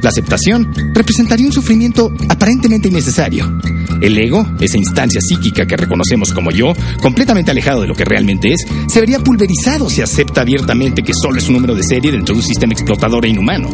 La 0.01 0.09
aceptación 0.09 0.69
representaría 0.93 1.45
un 1.45 1.53
sufrimiento 1.53 2.11
aparentemente 2.27 2.89
innecesario. 2.89 3.61
El 4.01 4.17
ego, 4.17 4.45
esa 4.59 4.77
instancia 4.77 5.21
psíquica 5.21 5.65
que 5.65 5.77
reconocemos 5.77 6.33
como 6.33 6.51
yo, 6.51 6.73
completamente 7.01 7.51
alejado 7.51 7.81
de 7.81 7.87
lo 7.87 7.95
que 7.95 8.03
realmente 8.03 8.51
es, 8.51 8.65
se 8.89 8.99
vería 8.99 9.19
pulverizado 9.19 9.89
si 9.89 10.01
acepta 10.01 10.41
abiertamente 10.41 11.01
que 11.01 11.13
solo 11.13 11.37
es 11.37 11.47
un 11.47 11.55
número 11.55 11.75
de 11.75 11.83
serie 11.83 12.11
dentro 12.11 12.35
de 12.35 12.41
un 12.41 12.45
sistema 12.45 12.73
explotador 12.73 13.25
e 13.25 13.29
inhumano. 13.29 13.69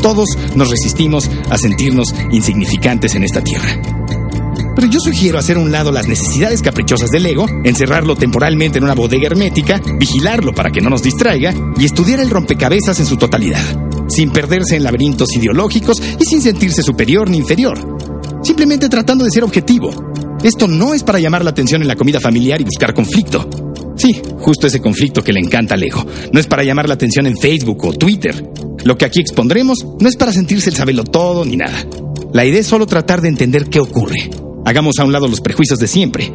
Todos 0.00 0.28
nos 0.54 0.70
resistimos 0.70 1.28
a 1.50 1.58
sentirnos 1.58 2.14
insignificantes 2.32 3.14
en 3.14 3.24
esta 3.24 3.44
tierra. 3.44 3.78
Pero 4.78 4.92
yo 4.92 5.00
sugiero 5.00 5.40
hacer 5.40 5.56
a 5.56 5.60
un 5.60 5.72
lado 5.72 5.90
las 5.90 6.06
necesidades 6.06 6.62
caprichosas 6.62 7.10
del 7.10 7.26
ego, 7.26 7.46
encerrarlo 7.64 8.14
temporalmente 8.14 8.78
en 8.78 8.84
una 8.84 8.94
bodega 8.94 9.26
hermética, 9.26 9.82
vigilarlo 9.98 10.54
para 10.54 10.70
que 10.70 10.80
no 10.80 10.88
nos 10.88 11.02
distraiga 11.02 11.52
y 11.76 11.84
estudiar 11.84 12.20
el 12.20 12.30
rompecabezas 12.30 13.00
en 13.00 13.06
su 13.06 13.16
totalidad, 13.16 13.64
sin 14.08 14.30
perderse 14.30 14.76
en 14.76 14.84
laberintos 14.84 15.34
ideológicos 15.34 16.00
y 16.20 16.24
sin 16.24 16.40
sentirse 16.40 16.84
superior 16.84 17.28
ni 17.28 17.38
inferior. 17.38 17.98
Simplemente 18.44 18.88
tratando 18.88 19.24
de 19.24 19.32
ser 19.32 19.42
objetivo. 19.42 19.90
Esto 20.44 20.68
no 20.68 20.94
es 20.94 21.02
para 21.02 21.18
llamar 21.18 21.42
la 21.42 21.50
atención 21.50 21.82
en 21.82 21.88
la 21.88 21.96
comida 21.96 22.20
familiar 22.20 22.60
y 22.60 22.64
buscar 22.64 22.94
conflicto. 22.94 23.50
Sí, 23.96 24.22
justo 24.38 24.68
ese 24.68 24.80
conflicto 24.80 25.24
que 25.24 25.32
le 25.32 25.40
encanta 25.40 25.74
al 25.74 25.82
ego. 25.82 26.06
No 26.32 26.38
es 26.38 26.46
para 26.46 26.62
llamar 26.62 26.86
la 26.86 26.94
atención 26.94 27.26
en 27.26 27.36
Facebook 27.36 27.84
o 27.84 27.94
Twitter. 27.94 28.48
Lo 28.84 28.96
que 28.96 29.06
aquí 29.06 29.20
expondremos 29.20 29.84
no 29.98 30.08
es 30.08 30.14
para 30.14 30.32
sentirse 30.32 30.70
el 30.70 30.76
sabelo 30.76 31.02
todo 31.02 31.44
ni 31.44 31.56
nada. 31.56 31.84
La 32.32 32.44
idea 32.44 32.60
es 32.60 32.68
solo 32.68 32.86
tratar 32.86 33.22
de 33.22 33.28
entender 33.28 33.64
qué 33.64 33.80
ocurre. 33.80 34.30
Hagamos 34.68 34.98
a 34.98 35.04
un 35.06 35.12
lado 35.12 35.26
los 35.28 35.40
prejuicios 35.40 35.78
de 35.78 35.88
siempre. 35.88 36.30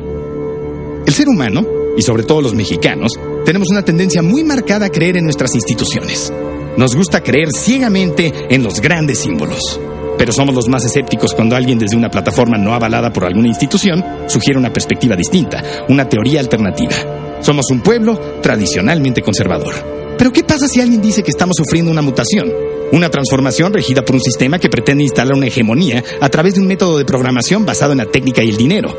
El 1.06 1.14
ser 1.14 1.30
humano, 1.30 1.64
y 1.96 2.02
sobre 2.02 2.24
todo 2.24 2.42
los 2.42 2.56
mexicanos, 2.56 3.12
tenemos 3.46 3.68
una 3.70 3.86
tendencia 3.86 4.24
muy 4.24 4.44
marcada 4.44 4.88
a 4.88 4.90
creer 4.90 5.18
en 5.18 5.26
nuestras 5.26 5.54
instituciones. 5.54 6.34
Nos 6.76 6.96
gusta 6.96 7.22
creer 7.22 7.50
ciegamente 7.56 8.34
en 8.50 8.64
los 8.64 8.82
grandes 8.82 9.20
símbolos. 9.20 9.80
Pero 10.18 10.34
somos 10.34 10.56
los 10.56 10.68
más 10.68 10.84
escépticos 10.84 11.36
cuando 11.36 11.56
alguien 11.56 11.78
desde 11.78 11.96
una 11.96 12.10
plataforma 12.10 12.58
no 12.58 12.74
avalada 12.74 13.14
por 13.14 13.24
alguna 13.24 13.50
institución 13.50 14.04
sugiere 14.26 14.58
una 14.58 14.74
perspectiva 14.74 15.16
distinta, 15.16 15.64
una 15.90 16.10
teoría 16.10 16.40
alternativa. 16.40 16.96
Somos 17.40 17.70
un 17.70 17.82
pueblo 17.82 18.18
tradicionalmente 18.42 19.22
conservador. 19.22 20.03
Pero 20.18 20.32
¿qué 20.32 20.44
pasa 20.44 20.68
si 20.68 20.82
alguien 20.82 21.02
dice 21.02 21.24
que 21.24 21.32
estamos 21.32 21.56
sufriendo 21.58 21.92
una 21.92 22.02
mutación? 22.02 22.52
Una 22.92 23.10
transformación 23.10 23.74
regida 23.74 24.06
por 24.06 24.16
un 24.16 24.22
sistema 24.22 24.60
que 24.60 24.70
pretende 24.70 25.04
instalar 25.04 25.36
una 25.36 25.48
hegemonía 25.48 26.04
a 26.22 26.30
través 26.30 26.54
de 26.56 26.62
un 26.62 26.68
método 26.68 26.98
de 26.98 27.06
programación 27.06 27.66
basado 27.66 27.92
en 27.92 27.98
la 28.00 28.06
técnica 28.06 28.44
y 28.44 28.50
el 28.50 28.58
dinero. 28.58 28.96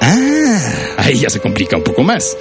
Ah, 0.00 0.94
ahí 0.98 1.18
ya 1.18 1.30
se 1.30 1.40
complica 1.40 1.76
un 1.76 1.84
poco 1.84 2.02
más. 2.02 2.36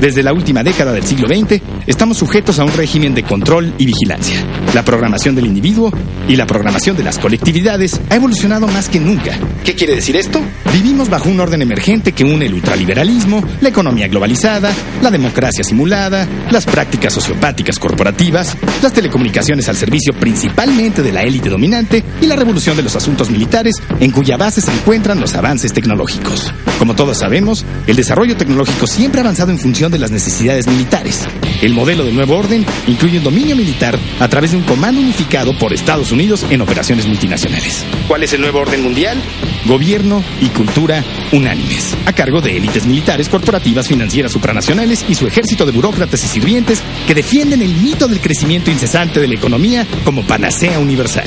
Desde 0.00 0.22
la 0.22 0.34
última 0.34 0.62
década 0.62 0.92
del 0.92 1.04
siglo 1.04 1.26
XX, 1.26 1.62
estamos 1.86 2.18
sujetos 2.18 2.58
a 2.58 2.64
un 2.64 2.72
régimen 2.72 3.14
de 3.14 3.22
control 3.22 3.72
y 3.78 3.86
vigilancia. 3.86 4.44
La 4.74 4.84
programación 4.84 5.34
del 5.34 5.46
individuo 5.46 5.90
y 6.28 6.36
la 6.36 6.46
programación 6.46 6.96
de 6.96 7.02
las 7.02 7.18
colectividades 7.18 7.98
ha 8.10 8.16
evolucionado 8.16 8.66
más 8.66 8.90
que 8.90 9.00
nunca. 9.00 9.38
¿Qué 9.64 9.74
quiere 9.74 9.94
decir 9.94 10.16
esto? 10.16 10.40
Vivimos 10.72 11.08
bajo 11.08 11.30
un 11.30 11.40
orden 11.40 11.62
emergente 11.62 12.12
que 12.12 12.24
une 12.24 12.44
el 12.44 12.54
ultraliberalismo, 12.54 13.42
la 13.62 13.70
economía 13.70 14.06
globalizada, 14.08 14.70
la 15.02 15.10
democracia 15.10 15.64
simulada, 15.64 16.28
las 16.50 16.66
prácticas 16.66 17.14
sociopáticas 17.14 17.78
corporativas, 17.78 18.54
las 18.82 18.92
telecomunicaciones 18.92 19.68
al 19.70 19.76
servicio 19.76 20.12
principalmente 20.12 21.02
de 21.02 21.12
la 21.12 21.22
élite 21.22 21.48
dominante 21.48 22.04
y 22.20 22.26
la 22.26 22.36
revolución 22.36 22.76
de 22.76 22.82
los 22.82 22.94
asuntos 22.96 23.30
militares 23.30 23.76
en 23.98 24.10
cuya 24.10 24.36
base 24.36 24.60
se 24.60 24.72
encuentran 24.72 25.20
los 25.20 25.34
avances 25.34 25.72
tecnológicos. 25.72 26.52
Como 26.78 26.94
todos 26.94 27.18
sabemos, 27.18 27.64
el 27.86 27.96
desarrollo 27.96 28.36
tecnológico 28.36 28.86
siempre 28.86 29.20
ha 29.20 29.24
avanzado 29.24 29.50
en 29.50 29.58
función 29.58 29.85
de 29.90 29.98
las 29.98 30.10
necesidades 30.10 30.66
militares. 30.66 31.26
El 31.62 31.72
modelo 31.72 32.04
del 32.04 32.14
nuevo 32.14 32.36
orden 32.36 32.64
incluye 32.86 33.18
un 33.18 33.24
dominio 33.24 33.56
militar 33.56 33.98
a 34.20 34.28
través 34.28 34.50
de 34.50 34.58
un 34.58 34.62
comando 34.64 35.00
unificado 35.00 35.56
por 35.58 35.72
Estados 35.72 36.12
Unidos 36.12 36.44
en 36.50 36.60
operaciones 36.60 37.06
multinacionales. 37.06 37.84
¿Cuál 38.08 38.22
es 38.22 38.32
el 38.32 38.40
nuevo 38.40 38.60
orden 38.60 38.82
mundial? 38.82 39.20
Gobierno 39.64 40.22
y 40.40 40.48
cultura 40.48 41.02
unánimes, 41.32 41.96
a 42.06 42.12
cargo 42.12 42.40
de 42.40 42.56
élites 42.56 42.86
militares, 42.86 43.28
corporativas, 43.28 43.88
financieras, 43.88 44.32
supranacionales 44.32 45.04
y 45.08 45.14
su 45.14 45.26
ejército 45.26 45.66
de 45.66 45.72
burócratas 45.72 46.22
y 46.24 46.28
sirvientes 46.28 46.82
que 47.06 47.14
defienden 47.14 47.62
el 47.62 47.74
mito 47.74 48.06
del 48.06 48.20
crecimiento 48.20 48.70
incesante 48.70 49.20
de 49.20 49.28
la 49.28 49.34
economía 49.34 49.86
como 50.04 50.22
panacea 50.22 50.78
universal. 50.78 51.26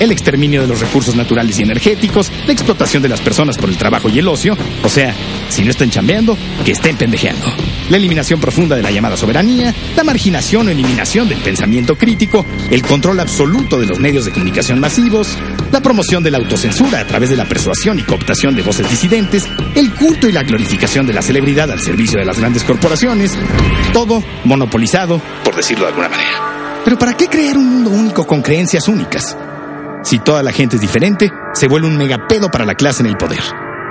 el 0.00 0.10
exterminio 0.10 0.62
de 0.62 0.66
los 0.66 0.80
recursos 0.80 1.14
naturales 1.14 1.58
y 1.58 1.62
energéticos, 1.62 2.32
la 2.46 2.52
explotación 2.52 3.02
de 3.02 3.08
las 3.08 3.20
personas 3.20 3.56
por 3.56 3.68
el 3.68 3.76
trabajo 3.76 4.08
y 4.08 4.18
el 4.18 4.26
ocio, 4.26 4.56
o 4.82 4.88
sea, 4.88 5.14
si 5.48 5.62
no 5.62 5.70
están 5.70 5.90
chambeando, 5.90 6.36
que 6.64 6.72
estén 6.72 6.96
pendejeando. 6.96 7.46
La 7.92 7.98
eliminación 7.98 8.40
profunda 8.40 8.74
de 8.74 8.80
la 8.80 8.90
llamada 8.90 9.18
soberanía, 9.18 9.74
la 9.94 10.02
marginación 10.02 10.66
o 10.66 10.70
eliminación 10.70 11.28
del 11.28 11.42
pensamiento 11.42 11.94
crítico, 11.98 12.46
el 12.70 12.80
control 12.80 13.20
absoluto 13.20 13.78
de 13.78 13.84
los 13.84 14.00
medios 14.00 14.24
de 14.24 14.30
comunicación 14.30 14.80
masivos, 14.80 15.36
la 15.70 15.82
promoción 15.82 16.22
de 16.22 16.30
la 16.30 16.38
autocensura 16.38 17.00
a 17.00 17.06
través 17.06 17.28
de 17.28 17.36
la 17.36 17.44
persuasión 17.44 17.98
y 17.98 18.02
cooptación 18.02 18.56
de 18.56 18.62
voces 18.62 18.88
disidentes, 18.88 19.46
el 19.74 19.92
culto 19.92 20.26
y 20.26 20.32
la 20.32 20.42
glorificación 20.42 21.06
de 21.06 21.12
la 21.12 21.20
celebridad 21.20 21.70
al 21.70 21.80
servicio 21.80 22.18
de 22.18 22.24
las 22.24 22.38
grandes 22.38 22.64
corporaciones, 22.64 23.36
todo 23.92 24.24
monopolizado, 24.44 25.20
por 25.44 25.54
decirlo 25.54 25.84
de 25.84 25.90
alguna 25.90 26.08
manera. 26.08 26.80
Pero 26.86 26.96
¿para 26.96 27.12
qué 27.12 27.26
crear 27.26 27.58
un 27.58 27.68
mundo 27.68 27.90
único 27.90 28.26
con 28.26 28.40
creencias 28.40 28.88
únicas? 28.88 29.36
Si 30.02 30.18
toda 30.18 30.42
la 30.42 30.52
gente 30.52 30.76
es 30.76 30.80
diferente, 30.80 31.30
se 31.52 31.68
vuelve 31.68 31.88
un 31.88 31.98
megapedo 31.98 32.50
para 32.50 32.64
la 32.64 32.74
clase 32.74 33.02
en 33.02 33.10
el 33.10 33.18
poder, 33.18 33.42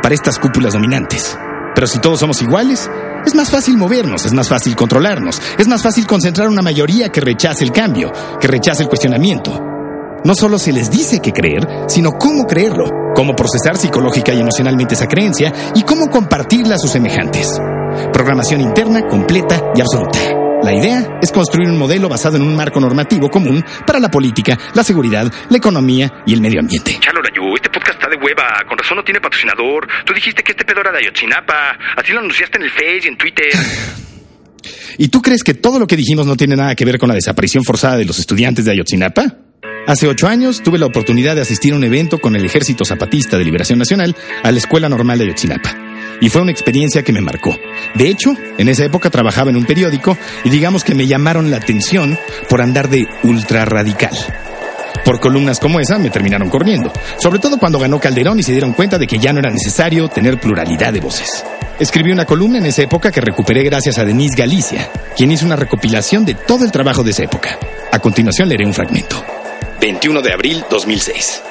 para 0.02 0.16
estas 0.16 0.39
cúpulas 0.39 0.74
dominantes. 0.74 1.38
Pero 1.74 1.88
si 1.88 1.99
todos 1.99 2.19
somos 2.19 2.41
iguales, 2.41 2.89
es 3.26 3.36
más 3.36 3.49
fácil 3.49 3.78
movernos, 3.78 4.26
es 4.26 4.34
más 4.34 4.49
fácil 4.49 4.76
controlarnos, 4.76 5.41
es 5.57 5.67
más 5.67 5.82
fácil 5.82 6.07
concentrar 6.07 6.47
una 6.47 6.61
mayoría 6.61 7.09
que 7.09 7.22
rechace 7.22 7.63
el 7.63 7.72
cambio, 7.72 8.11
que 8.39 8.47
rechace 8.47 8.84
el 8.84 8.89
cuestionamiento. 8.89 9.59
No 10.24 10.34
solo 10.36 10.59
se 10.59 10.74
les 10.74 10.91
dice 10.91 11.19
qué 11.19 11.32
creer, 11.32 11.67
sino 11.88 12.11
cómo 12.11 12.45
creerlo, 12.45 12.86
cómo 13.15 13.34
procesar 13.36 13.78
psicológica 13.78 14.34
y 14.34 14.39
emocionalmente 14.39 14.95
esa 14.95 15.07
creencia 15.07 15.51
y 15.74 15.84
cómo 15.84 16.09
compartirla 16.09 16.76
a 16.76 16.80
sus 16.80 16.91
semejantes. 16.91 17.59
Programación 18.13 18.61
interna 18.61 19.07
completa 19.07 19.72
y 19.76 19.82
absoluta. 19.82 20.41
La 20.64 20.74
idea 20.74 21.18
es 21.22 21.32
construir 21.32 21.70
un 21.70 21.78
modelo 21.78 22.07
basado 22.07 22.36
en 22.38 22.43
un 22.43 22.55
marco 22.55 22.80
normativo 22.80 23.30
común 23.30 23.64
para 23.86 23.99
la 23.99 24.09
política, 24.09 24.57
la 24.76 24.84
seguridad, 24.84 25.32
la 25.49 25.57
economía 25.57 26.24
y 26.26 26.34
el 26.34 26.41
medio 26.41 26.59
ambiente. 26.59 26.97
Chalo, 26.99 27.20
Layu, 27.22 27.55
este 27.55 27.70
podcast 27.70 27.99
está 27.99 28.09
de 28.09 28.18
hueva. 28.18 28.62
Con 28.68 28.78
razón 28.78 28.97
no 28.97 29.03
tiene 29.03 29.20
patrocinador. 29.20 29.88
Tú 30.05 30.14
dijiste 30.14 30.43
que 30.43 30.51
este 30.51 30.64
pedo 30.64 30.82
era 30.82 30.91
de 30.91 30.99
Ayotzinapa. 30.99 31.78
Así 31.97 32.14
lo 32.14 32.20
anunciaste 32.20 32.59
en 32.59 32.64
el 32.66 32.70
Face 32.70 33.01
y 33.05 33.07
en 33.07 33.18
Twitter. 33.18 33.47
¿Y 34.99 35.07
tú 35.07 35.22
crees 35.22 35.43
que 35.43 35.55
todo 35.55 35.80
lo 35.80 35.88
que 35.88 35.97
dijimos 35.97 36.28
no 36.28 36.36
tiene 36.36 36.55
nada 36.55 36.76
que 36.76 36.86
ver 36.86 36.99
con 36.99 37.09
la 37.09 37.16
desaparición 37.16 37.64
forzada 37.64 37.97
de 37.97 38.05
los 38.05 38.20
estudiantes 38.20 38.66
de 38.66 38.72
Ayotzinapa? 38.72 39.24
Hace 39.88 40.07
ocho 40.07 40.28
años 40.28 40.62
tuve 40.62 40.78
la 40.78 40.86
oportunidad 40.86 41.36
de 41.36 41.41
asistir 41.41 41.74
a 41.74 41.76
un 41.76 41.84
evento 41.84 42.20
con 42.20 42.36
el 42.36 42.45
Ejército 42.45 42.86
Zapatista 42.86 43.38
de 43.38 43.45
Liberación 43.45 43.80
Nacional 43.80 44.16
a 44.43 44.51
la 44.51 44.57
Escuela 44.59 44.88
Normal 44.89 45.18
de 45.18 45.26
Ayotzinapa. 45.26 45.91
Y 46.20 46.30
fue 46.30 46.41
una 46.41 46.52
experiencia 46.52 47.04
que 47.04 47.14
me 47.14 47.22
marcó. 47.22 47.58
De 47.95 48.08
hecho, 48.08 48.36
en 48.58 48.70
esa 48.70 48.86
época 48.86 49.10
trabajaba 49.10 49.49
en 49.49 49.58
un 49.58 49.66
periódico 49.66 50.18
y 50.43 50.49
digamos 50.49 50.84
que 50.84 50.95
me 50.95 51.08
llamaron 51.08 51.49
la 51.49 51.58
atención 51.58 52.18
por 52.49 52.62
andar 52.62 52.89
de 52.89 53.08
ultra 53.24 53.66
radical. 53.66 54.16
Por 55.04 55.20
columnas 55.20 55.60
como 55.60 55.80
esa 55.80 55.97
me 55.97 56.10
terminaron 56.10 56.49
corriendo, 56.49 56.91
sobre 57.18 57.39
todo 57.39 57.58
cuando 57.58 57.80
ganó 57.80 57.99
Calderón 57.99 58.39
y 58.39 58.43
se 58.43 58.52
dieron 58.52 58.74
cuenta 58.74 58.97
de 58.97 59.08
que 59.08 59.18
ya 59.18 59.34
no 59.34 59.39
era 59.39 59.49
necesario 59.49 60.08
tener 60.10 60.39
pluralidad 60.39 60.93
de 60.93 60.99
voces. 60.99 61.43
Escribí 61.80 62.12
una 62.12 62.26
columna 62.26 62.60
en 62.60 62.68
esa 62.68 62.84
época 62.84 63.12
que 63.12 63.22
recuperé 63.22 63.64
gracias 63.64 63.97
a 63.97 64.06
Denise 64.06 64.38
Galicia, 64.38 64.91
quien 65.18 65.32
hizo 65.32 65.45
una 65.45 65.56
recopilación 65.56 66.26
de 66.26 66.36
todo 66.36 66.64
el 66.64 66.72
trabajo 66.72 67.04
de 67.04 67.12
esa 67.12 67.24
época. 67.24 67.58
A 67.91 67.97
continuación 67.97 68.49
leeré 68.49 68.66
un 68.66 68.74
fragmento. 68.74 69.24
21 69.82 70.22
de 70.22 70.32
abril 70.32 70.64
2006. 70.70 71.41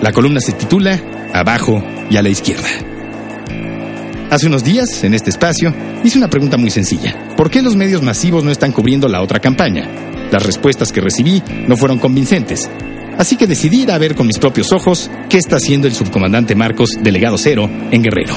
La 0.00 0.12
columna 0.12 0.38
se 0.40 0.52
titula 0.52 1.00
Abajo 1.32 1.82
y 2.08 2.16
a 2.16 2.22
la 2.22 2.28
izquierda. 2.28 2.68
Hace 4.28 4.48
unos 4.48 4.64
días, 4.64 5.04
en 5.04 5.14
este 5.14 5.30
espacio, 5.30 5.72
hice 6.02 6.18
una 6.18 6.28
pregunta 6.28 6.56
muy 6.56 6.70
sencilla. 6.70 7.14
¿Por 7.36 7.48
qué 7.48 7.62
los 7.62 7.76
medios 7.76 8.02
masivos 8.02 8.42
no 8.42 8.50
están 8.50 8.72
cubriendo 8.72 9.08
la 9.08 9.22
otra 9.22 9.38
campaña? 9.38 9.88
Las 10.32 10.44
respuestas 10.44 10.90
que 10.90 11.00
recibí 11.00 11.42
no 11.68 11.76
fueron 11.76 12.00
convincentes. 12.00 12.68
Así 13.18 13.36
que 13.36 13.46
decidí 13.46 13.82
ir 13.82 13.92
a 13.92 13.98
ver 13.98 14.16
con 14.16 14.26
mis 14.26 14.38
propios 14.38 14.72
ojos 14.72 15.08
qué 15.28 15.38
está 15.38 15.56
haciendo 15.56 15.86
el 15.86 15.94
subcomandante 15.94 16.56
Marcos, 16.56 16.90
delegado 17.00 17.38
cero, 17.38 17.70
en 17.92 18.02
Guerrero. 18.02 18.34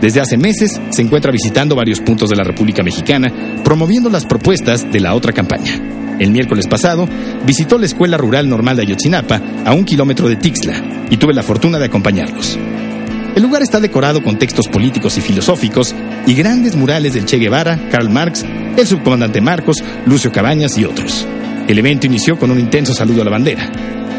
Desde 0.00 0.20
hace 0.20 0.38
meses 0.38 0.80
se 0.90 1.02
encuentra 1.02 1.30
visitando 1.30 1.76
varios 1.76 2.00
puntos 2.00 2.30
de 2.30 2.36
la 2.36 2.44
República 2.44 2.82
Mexicana, 2.82 3.60
promoviendo 3.62 4.08
las 4.08 4.24
propuestas 4.24 4.90
de 4.90 5.00
la 5.00 5.14
otra 5.14 5.34
campaña. 5.34 5.78
El 6.18 6.30
miércoles 6.30 6.66
pasado 6.66 7.06
visitó 7.46 7.76
la 7.78 7.86
Escuela 7.86 8.16
Rural 8.16 8.48
Normal 8.48 8.76
de 8.76 8.82
Ayotzinapa, 8.82 9.40
a 9.66 9.74
un 9.74 9.84
kilómetro 9.84 10.28
de 10.28 10.36
Tixla, 10.36 11.06
y 11.10 11.18
tuve 11.18 11.34
la 11.34 11.42
fortuna 11.42 11.78
de 11.78 11.84
acompañarlos. 11.84 12.58
El 13.34 13.42
lugar 13.42 13.62
está 13.62 13.80
decorado 13.80 14.22
con 14.22 14.38
textos 14.38 14.66
políticos 14.68 15.16
y 15.16 15.20
filosóficos 15.20 15.94
y 16.26 16.34
grandes 16.34 16.74
murales 16.74 17.14
del 17.14 17.26
Che 17.26 17.38
Guevara, 17.38 17.88
Karl 17.90 18.10
Marx, 18.10 18.44
el 18.76 18.86
subcomandante 18.86 19.40
Marcos, 19.40 19.82
Lucio 20.06 20.32
Cabañas 20.32 20.76
y 20.76 20.84
otros. 20.84 21.26
El 21.68 21.78
evento 21.78 22.06
inició 22.06 22.36
con 22.36 22.50
un 22.50 22.58
intenso 22.58 22.92
saludo 22.92 23.22
a 23.22 23.24
la 23.24 23.30
bandera. 23.30 23.70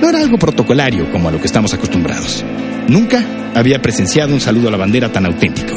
No 0.01 0.09
era 0.09 0.19
algo 0.19 0.37
protocolario 0.37 1.11
como 1.11 1.27
a 1.27 1.31
lo 1.31 1.39
que 1.39 1.47
estamos 1.47 1.73
acostumbrados. 1.73 2.43
Nunca 2.87 3.23
había 3.53 3.81
presenciado 3.81 4.33
un 4.33 4.39
saludo 4.39 4.69
a 4.69 4.71
la 4.71 4.77
bandera 4.77 5.11
tan 5.11 5.25
auténtico. 5.25 5.75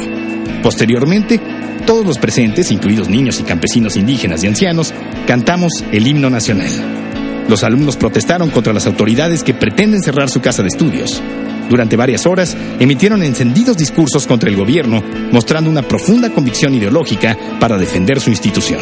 Posteriormente, 0.63 1.39
todos 1.85 2.05
los 2.05 2.17
presentes, 2.17 2.71
incluidos 2.71 3.09
niños 3.09 3.39
y 3.39 3.43
campesinos 3.43 3.97
indígenas 3.97 4.43
y 4.43 4.47
ancianos, 4.47 4.93
cantamos 5.27 5.83
el 5.91 6.07
himno 6.07 6.29
nacional. 6.29 6.71
Los 7.47 7.63
alumnos 7.63 7.97
protestaron 7.97 8.49
contra 8.49 8.73
las 8.73 8.87
autoridades 8.87 9.43
que 9.43 9.53
pretenden 9.53 10.01
cerrar 10.01 10.29
su 10.29 10.41
casa 10.41 10.63
de 10.63 10.69
estudios. 10.69 11.21
Durante 11.69 11.95
varias 11.95 12.25
horas 12.25 12.55
emitieron 12.79 13.23
encendidos 13.23 13.77
discursos 13.77 14.27
contra 14.27 14.49
el 14.49 14.55
gobierno, 14.55 15.03
mostrando 15.31 15.69
una 15.69 15.81
profunda 15.81 16.29
convicción 16.29 16.75
ideológica 16.75 17.37
para 17.59 17.77
defender 17.77 18.19
su 18.19 18.29
institución. 18.29 18.81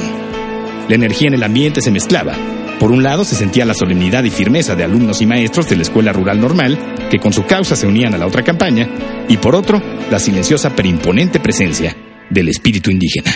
La 0.89 0.95
energía 0.95 1.29
en 1.29 1.36
el 1.36 1.43
ambiente 1.43 1.81
se 1.81 1.91
mezclaba. 1.91 2.36
Por 2.79 2.91
un 2.91 3.03
lado 3.03 3.23
se 3.23 3.36
sentía 3.36 3.65
la 3.65 3.73
solemnidad 3.73 4.23
y 4.25 4.29
firmeza 4.29 4.75
de 4.75 4.84
alumnos 4.84 5.21
y 5.21 5.25
maestros 5.25 5.69
de 5.69 5.77
la 5.77 5.84
Escuela 5.84 6.11
Rural 6.11 6.41
Normal, 6.41 6.77
que 7.09 7.19
con 7.19 7.31
su 7.31 7.45
causa 7.45 7.75
se 7.75 7.88
unían 7.88 8.13
a 8.13 8.17
la 8.17 8.27
otra 8.27 8.43
campaña, 8.43 8.89
y 9.29 9.38
por 9.38 9.55
otro, 9.55 9.81
la 10.11 10.19
silenciosa 10.19 10.75
pero 10.75 10.89
imponente 10.89 11.39
presencia 11.39 11.95
del 12.29 12.49
espíritu 12.49 12.91
indígena. 12.91 13.31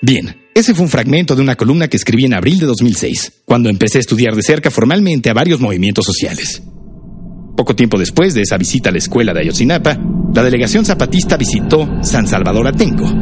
Bien, 0.00 0.36
ese 0.54 0.74
fue 0.74 0.84
un 0.84 0.90
fragmento 0.90 1.36
de 1.36 1.42
una 1.42 1.54
columna 1.54 1.88
que 1.88 1.96
escribí 1.96 2.24
en 2.24 2.34
abril 2.34 2.58
de 2.58 2.66
2006, 2.66 3.42
cuando 3.44 3.68
empecé 3.68 3.98
a 3.98 4.00
estudiar 4.00 4.34
de 4.34 4.42
cerca 4.42 4.70
formalmente 4.70 5.30
a 5.30 5.34
varios 5.34 5.60
movimientos 5.60 6.04
sociales. 6.04 6.62
Poco 7.58 7.74
tiempo 7.74 7.98
después 7.98 8.34
de 8.34 8.42
esa 8.42 8.56
visita 8.56 8.90
a 8.90 8.92
la 8.92 8.98
escuela 8.98 9.34
de 9.34 9.40
Ayotzinapa, 9.40 9.98
la 10.32 10.44
delegación 10.44 10.84
zapatista 10.84 11.36
visitó 11.36 11.88
San 12.02 12.28
Salvador 12.28 12.68
Atenco. 12.68 13.12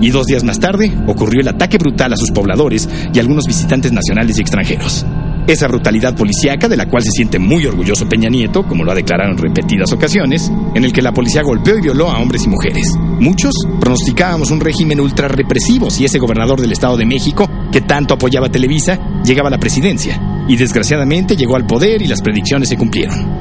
Y 0.00 0.10
dos 0.10 0.26
días 0.26 0.42
más 0.42 0.58
tarde 0.58 0.92
ocurrió 1.06 1.42
el 1.42 1.46
ataque 1.46 1.78
brutal 1.78 2.12
a 2.12 2.16
sus 2.16 2.32
pobladores 2.32 2.88
y 3.12 3.20
algunos 3.20 3.46
visitantes 3.46 3.92
nacionales 3.92 4.36
y 4.36 4.40
extranjeros. 4.40 5.06
Esa 5.46 5.68
brutalidad 5.68 6.16
policíaca 6.16 6.68
de 6.68 6.76
la 6.76 6.88
cual 6.88 7.04
se 7.04 7.12
siente 7.12 7.38
muy 7.38 7.66
orgulloso 7.66 8.08
Peña 8.08 8.28
Nieto, 8.28 8.66
como 8.66 8.82
lo 8.82 8.90
ha 8.90 8.96
declarado 8.96 9.30
en 9.30 9.38
repetidas 9.38 9.92
ocasiones, 9.92 10.50
en 10.74 10.84
el 10.84 10.92
que 10.92 11.00
la 11.00 11.12
policía 11.12 11.42
golpeó 11.42 11.78
y 11.78 11.82
violó 11.82 12.10
a 12.10 12.18
hombres 12.18 12.46
y 12.46 12.48
mujeres. 12.48 12.92
Muchos 12.98 13.54
pronosticábamos 13.78 14.50
un 14.50 14.58
régimen 14.58 14.98
ultra 14.98 15.28
represivo 15.28 15.88
si 15.88 16.04
ese 16.04 16.18
gobernador 16.18 16.60
del 16.60 16.72
Estado 16.72 16.96
de 16.96 17.06
México, 17.06 17.48
que 17.70 17.82
tanto 17.82 18.14
apoyaba 18.14 18.48
a 18.48 18.50
Televisa, 18.50 18.98
llegaba 19.24 19.46
a 19.46 19.52
la 19.52 19.60
presidencia. 19.60 20.20
Y 20.48 20.56
desgraciadamente 20.56 21.36
llegó 21.36 21.54
al 21.54 21.64
poder 21.64 22.02
y 22.02 22.08
las 22.08 22.22
predicciones 22.22 22.68
se 22.68 22.76
cumplieron. 22.76 23.33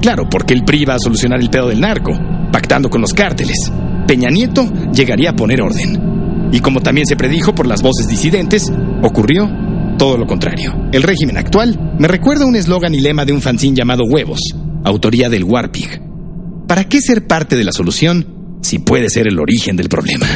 Claro, 0.00 0.28
porque 0.30 0.54
el 0.54 0.64
PRI 0.64 0.82
iba 0.82 0.94
a 0.94 0.98
solucionar 0.98 1.40
el 1.40 1.50
pedo 1.50 1.68
del 1.68 1.80
narco, 1.80 2.12
pactando 2.52 2.88
con 2.88 3.00
los 3.00 3.12
cárteles. 3.12 3.70
Peña 4.06 4.30
Nieto 4.30 4.66
llegaría 4.92 5.30
a 5.30 5.36
poner 5.36 5.60
orden. 5.60 6.50
Y 6.52 6.60
como 6.60 6.80
también 6.80 7.06
se 7.06 7.16
predijo 7.16 7.54
por 7.54 7.66
las 7.66 7.82
voces 7.82 8.08
disidentes, 8.08 8.72
ocurrió 9.02 9.50
todo 9.98 10.16
lo 10.16 10.26
contrario. 10.26 10.88
El 10.92 11.02
régimen 11.02 11.36
actual 11.36 11.96
me 11.98 12.08
recuerda 12.08 12.46
un 12.46 12.56
eslogan 12.56 12.94
y 12.94 13.00
lema 13.00 13.24
de 13.24 13.32
un 13.32 13.42
fanzine 13.42 13.76
llamado 13.76 14.04
Huevos, 14.04 14.40
autoría 14.84 15.28
del 15.28 15.44
Warpig. 15.44 16.00
¿Para 16.66 16.84
qué 16.84 17.00
ser 17.02 17.26
parte 17.26 17.56
de 17.56 17.64
la 17.64 17.72
solución 17.72 18.58
si 18.62 18.78
puede 18.78 19.10
ser 19.10 19.26
el 19.26 19.38
origen 19.38 19.76
del 19.76 19.88
problema? 19.88 20.26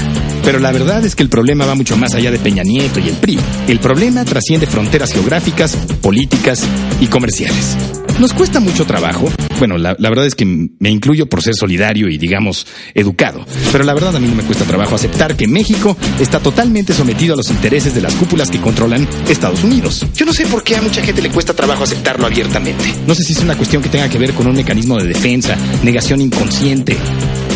Pero 0.45 0.59
la 0.59 0.73
verdad 0.73 1.05
es 1.05 1.15
que 1.15 1.23
el 1.23 1.29
problema 1.29 1.67
va 1.67 1.75
mucho 1.75 1.97
más 1.97 2.15
allá 2.15 2.31
de 2.31 2.39
Peña 2.39 2.63
Nieto 2.63 3.01
y 3.01 3.09
el 3.09 3.15
PRI. 3.17 3.39
El 3.69 3.79
problema 3.79 4.25
trasciende 4.25 4.67
fronteras 4.67 5.13
geográficas, 5.13 5.77
políticas 6.01 6.65
y 7.01 7.07
comerciales. 7.07 7.77
Nos 8.19 8.33
cuesta 8.33 8.61
mucho 8.61 8.85
trabajo. 8.85 9.31
Bueno, 9.59 9.79
la, 9.79 9.97
la, 9.99 10.09
verdad 10.09 10.27
es 10.27 10.35
que 10.35 10.45
me 10.45 10.91
incluyo 10.91 11.27
por 11.27 11.43
ser 11.43 11.55
solidario 11.55 12.09
y, 12.09 12.19
digamos, 12.19 12.67
educado. 12.95 13.45
Pero 13.71 13.85
la 13.85 13.95
verdad 13.95 14.15
a 14.15 14.21
mí 14.21 14.29
no 14.29 14.35
me 14.35 14.43
cuesta 14.43 14.65
trabajo 14.65 14.95
aceptar 14.95 15.37
que 15.37 15.49
México 15.49 15.97
está 16.21 16.39
totalmente 16.39 16.93
sometido 16.93 17.35
a 17.35 17.37
los 17.37 17.51
intereses 17.51 17.95
de 17.95 18.01
las 18.01 18.15
cúpulas 18.15 18.51
que 18.51 18.61
controlan 18.61 19.09
Estados 19.29 19.65
Unidos. 19.65 20.07
Yo 20.15 20.27
no 20.27 20.33
sé 20.33 20.47
por 20.47 20.63
qué 20.63 20.77
a 20.77 20.83
mucha 20.83 21.03
gente 21.03 21.23
le 21.23 21.31
cuesta 21.31 21.55
trabajo 21.55 21.85
aceptarlo 21.85 22.27
abiertamente. 22.27 22.85
No 23.07 23.15
sé 23.15 23.25
si 23.25 23.33
es 23.33 23.41
una 23.41 23.57
cuestión 23.57 23.83
que 23.83 23.89
tenga 23.89 24.09
que 24.09 24.19
ver 24.19 24.33
con 24.35 24.47
un 24.47 24.55
mecanismo 24.55 24.99
de 24.99 25.09
defensa, 25.09 25.57
negación 25.83 26.21
inconsciente. 26.21 26.97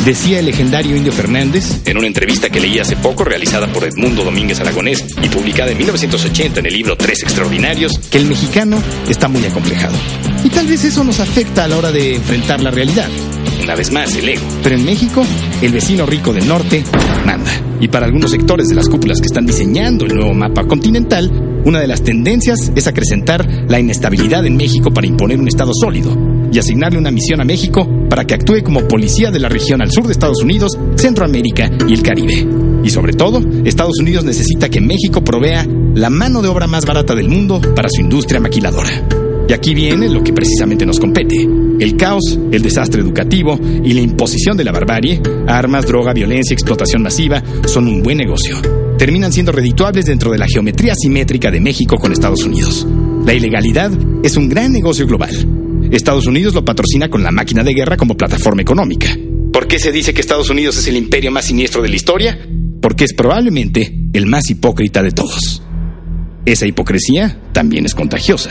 Decía 0.05 0.39
el 0.39 0.47
legendario 0.47 0.97
Indio 0.97 1.12
Fernández, 1.12 1.82
en 1.84 1.99
una 1.99 2.07
entrevista 2.07 2.49
que 2.49 2.61
leí 2.61 2.76
hace 2.81 2.97
poco 2.97 3.24
realizada 3.24 3.66
por 3.68 3.85
Edmundo 3.85 4.24
Domínguez 4.24 4.61
Aragonés 4.61 5.05
y 5.22 5.29
publicada 5.29 5.70
en 5.70 5.79
1980 5.79 6.61
en 6.61 6.66
el 6.66 6.72
libro 6.72 6.97
Tres 6.97 7.22
Extraordinarios, 7.22 7.93
que 8.11 8.18
el 8.18 8.27
mexicano 8.27 8.83
está 9.09 9.29
muy 9.29 9.45
acomplejado. 9.45 9.95
Y 10.45 10.49
tal 10.51 10.66
vez 10.66 10.85
eso 10.85 11.03
nos 11.05 11.20
afecta 11.20 11.64
a 11.64 11.68
la 11.68 11.77
hora 11.77 11.93
de 11.93 12.16
enfrentar 12.16 12.61
la 12.61 12.70
realidad. 12.70 13.09
Una 13.62 13.74
vez 13.74 13.91
más, 13.91 14.14
el 14.14 14.29
ego. 14.29 14.43
Pero 14.62 14.77
en 14.77 14.85
México, 14.85 15.24
el 15.61 15.72
vecino 15.72 16.07
rico 16.07 16.33
del 16.33 16.47
norte 16.47 16.85
manda. 17.24 17.51
Y 17.81 17.89
para 17.89 18.07
algunos 18.07 18.31
sectores 18.31 18.68
de 18.68 18.74
las 18.74 18.89
cúpulas 18.89 19.20
que 19.20 19.27
están 19.27 19.47
diseñando 19.47 20.07
el 20.07 20.14
nuevo 20.14 20.35
mapa 20.35 20.64
continental, 20.64 21.31
una 21.64 21.81
de 21.81 21.89
las 21.89 22.03
tendencias 22.03 22.70
es 22.77 22.87
acrecentar 22.87 23.45
la 23.68 23.81
inestabilidad 23.81 24.47
en 24.47 24.57
México 24.57 24.93
para 24.93 25.07
imponer 25.07 25.41
un 25.41 25.49
Estado 25.49 25.72
sólido, 25.74 26.16
y 26.57 26.59
asignarle 26.59 26.98
una 26.98 27.11
misión 27.11 27.38
a 27.42 27.44
México 27.44 27.86
para 28.09 28.24
que 28.24 28.32
actúe 28.32 28.62
como 28.64 28.88
policía 28.88 29.30
de 29.30 29.38
la 29.38 29.50
región 29.50 29.82
al 29.82 29.90
sur 29.90 30.07
de 30.07 30.12
Estados 30.12 30.42
Unidos, 30.42 30.78
Centroamérica 30.94 31.70
y 31.86 31.92
el 31.92 32.02
Caribe. 32.02 32.48
Y 32.82 32.88
sobre 32.88 33.12
todo, 33.12 33.42
Estados 33.66 33.98
Unidos 34.00 34.24
necesita 34.24 34.70
que 34.70 34.80
México 34.80 35.22
provea 35.22 35.66
la 35.94 36.09
mano 36.09 36.40
de 36.40 36.48
obra 36.48 36.66
más 36.66 36.86
barata 36.86 37.14
del 37.14 37.28
mundo 37.28 37.61
para 37.74 37.90
su 37.90 38.00
industria 38.00 38.40
maquiladora. 38.40 38.88
Y 39.46 39.52
aquí 39.52 39.74
viene 39.74 40.09
lo 40.09 40.24
que 40.24 40.32
precisamente 40.32 40.86
nos 40.86 40.98
compete. 40.98 41.46
El 41.78 41.94
caos, 41.98 42.38
el 42.50 42.62
desastre 42.62 43.02
educativo 43.02 43.61
y 43.84 43.92
la 43.92 44.00
imposición 44.00 44.57
de 44.57 44.64
la 44.64 44.72
barbarie, 44.72 45.20
armas, 45.46 45.86
droga, 45.86 46.14
violencia, 46.14 46.54
explotación 46.54 47.02
masiva, 47.02 47.42
son 47.66 47.86
un 47.86 48.02
buen 48.02 48.16
negocio. 48.16 48.57
Terminan 48.96 49.30
siendo 49.30 49.52
redituables 49.52 50.07
dentro 50.07 50.32
de 50.32 50.38
la 50.38 50.46
geometría 50.46 50.94
simétrica 50.96 51.50
de 51.50 51.61
México 51.61 51.96
con 51.98 52.12
Estados 52.12 52.44
Unidos. 52.44 52.86
La 53.26 53.34
ilegalidad 53.34 53.92
es 54.22 54.38
un 54.38 54.48
gran 54.48 54.72
negocio 54.72 55.07
global. 55.07 55.55
Estados 55.91 56.26
Unidos 56.26 56.55
lo 56.55 56.64
patrocina 56.64 57.09
con 57.09 57.22
la 57.22 57.30
máquina 57.30 57.62
de 57.62 57.74
guerra 57.74 57.97
como 57.97 58.16
plataforma 58.16 58.62
económica. 58.62 59.09
¿Por 59.53 59.68
qué 59.68 59.78
se 59.78 59.93
dice 59.93 60.12
que 60.12 60.20
Estados 60.20 60.51
Unidos 60.51 60.76
es 60.76 60.89
el 60.89 60.97
imperio 60.97 61.30
más 61.30 61.47
siniestro 61.47 61.82
de 61.82 61.89
la 61.89 61.97
historia? 61.97 62.39
Porque 62.80 63.05
es 63.05 63.14
probablemente 63.14 63.95
el 64.12 64.26
más 64.26 64.51
hipócrita 64.51 65.03
de 65.03 65.12
todos. 65.12 65.62
Esa 66.45 66.66
hipocresía 66.66 67.41
también 67.53 67.87
es 67.87 67.95
contagiosa. 67.95 68.51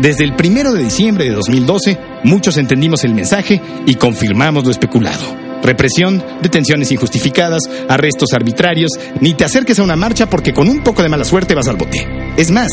Desde 0.00 0.24
el 0.24 0.34
primero 0.34 0.72
de 0.72 0.84
diciembre 0.84 1.24
de 1.24 1.32
2012, 1.32 1.98
muchos 2.24 2.56
entendimos 2.56 3.04
el 3.04 3.14
mensaje 3.14 3.60
y 3.86 3.94
confirmamos 3.94 4.64
lo 4.64 4.70
especulado. 4.70 5.43
Represión, 5.64 6.22
detenciones 6.42 6.92
injustificadas, 6.92 7.62
arrestos 7.88 8.34
arbitrarios, 8.34 8.90
ni 9.20 9.32
te 9.32 9.44
acerques 9.44 9.78
a 9.78 9.82
una 9.82 9.96
marcha 9.96 10.28
porque 10.28 10.52
con 10.52 10.68
un 10.68 10.84
poco 10.84 11.02
de 11.02 11.08
mala 11.08 11.24
suerte 11.24 11.54
vas 11.54 11.68
al 11.68 11.76
bote. 11.76 12.06
Es 12.36 12.50
más, 12.50 12.68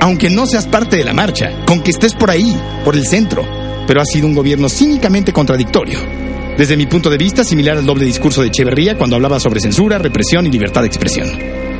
aunque 0.00 0.28
no 0.28 0.46
seas 0.46 0.66
parte 0.66 0.96
de 0.96 1.04
la 1.04 1.14
marcha, 1.14 1.64
con 1.64 1.82
que 1.82 1.90
estés 1.90 2.12
por 2.12 2.30
ahí, 2.30 2.54
por 2.84 2.94
el 2.94 3.06
centro, 3.06 3.42
pero 3.86 4.02
ha 4.02 4.04
sido 4.04 4.26
un 4.26 4.34
gobierno 4.34 4.68
cínicamente 4.68 5.32
contradictorio. 5.32 5.98
Desde 6.58 6.76
mi 6.76 6.84
punto 6.84 7.08
de 7.08 7.16
vista, 7.16 7.42
similar 7.42 7.78
al 7.78 7.86
doble 7.86 8.04
discurso 8.04 8.42
de 8.42 8.48
Echeverría 8.48 8.98
cuando 8.98 9.16
hablaba 9.16 9.40
sobre 9.40 9.60
censura, 9.60 9.96
represión 9.96 10.46
y 10.46 10.50
libertad 10.50 10.82
de 10.82 10.88
expresión. 10.88 11.28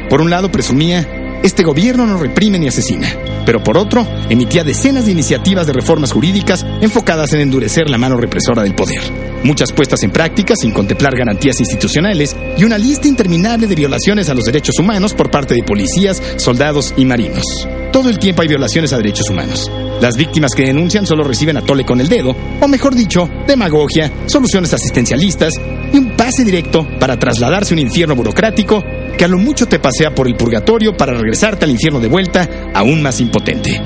Por 0.08 0.22
un 0.22 0.30
lado, 0.30 0.50
presumía 0.50 1.06
este 1.42 1.62
gobierno 1.62 2.06
no 2.06 2.18
reprime 2.18 2.58
ni 2.58 2.68
asesina, 2.68 3.08
pero 3.44 3.62
por 3.62 3.78
otro, 3.78 4.06
emitía 4.28 4.64
decenas 4.64 5.06
de 5.06 5.12
iniciativas 5.12 5.66
de 5.66 5.72
reformas 5.72 6.12
jurídicas 6.12 6.64
enfocadas 6.80 7.32
en 7.32 7.40
endurecer 7.40 7.88
la 7.88 7.98
mano 7.98 8.16
represora 8.16 8.62
del 8.62 8.74
poder. 8.74 9.02
Muchas 9.44 9.72
puestas 9.72 10.02
en 10.02 10.10
práctica 10.10 10.54
sin 10.56 10.72
contemplar 10.72 11.16
garantías 11.16 11.60
institucionales 11.60 12.34
y 12.56 12.64
una 12.64 12.78
lista 12.78 13.08
interminable 13.08 13.66
de 13.66 13.74
violaciones 13.74 14.28
a 14.28 14.34
los 14.34 14.44
derechos 14.44 14.78
humanos 14.78 15.14
por 15.14 15.30
parte 15.30 15.54
de 15.54 15.62
policías, 15.62 16.20
soldados 16.36 16.94
y 16.96 17.04
marinos. 17.04 17.44
Todo 17.92 18.10
el 18.10 18.18
tiempo 18.18 18.42
hay 18.42 18.48
violaciones 18.48 18.92
a 18.92 18.96
derechos 18.96 19.30
humanos. 19.30 19.70
Las 20.00 20.16
víctimas 20.16 20.52
que 20.54 20.66
denuncian 20.66 21.06
solo 21.06 21.24
reciben 21.24 21.56
a 21.56 21.62
tole 21.62 21.84
con 21.84 22.00
el 22.00 22.08
dedo, 22.08 22.36
o 22.60 22.68
mejor 22.68 22.94
dicho, 22.94 23.28
demagogia, 23.46 24.12
soluciones 24.26 24.74
asistencialistas 24.74 25.54
y 25.92 25.96
un 25.96 26.16
pase 26.16 26.44
directo 26.44 26.86
para 27.00 27.18
trasladarse 27.18 27.72
a 27.72 27.76
un 27.76 27.80
infierno 27.80 28.14
burocrático 28.14 28.84
que 29.16 29.24
a 29.24 29.28
lo 29.28 29.38
mucho 29.38 29.66
te 29.66 29.78
pasea 29.78 30.14
por 30.14 30.28
el 30.28 30.36
purgatorio 30.36 30.94
para 30.96 31.14
regresarte 31.14 31.64
al 31.64 31.70
infierno 31.70 32.00
de 32.00 32.08
vuelta 32.08 32.48
aún 32.74 33.02
más 33.02 33.20
impotente. 33.20 33.80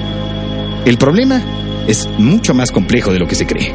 El 0.84 0.98
problema 0.98 1.84
es 1.86 2.08
mucho 2.18 2.54
más 2.54 2.72
complejo 2.72 3.12
de 3.12 3.20
lo 3.20 3.28
que 3.28 3.36
se 3.36 3.46
cree. 3.46 3.72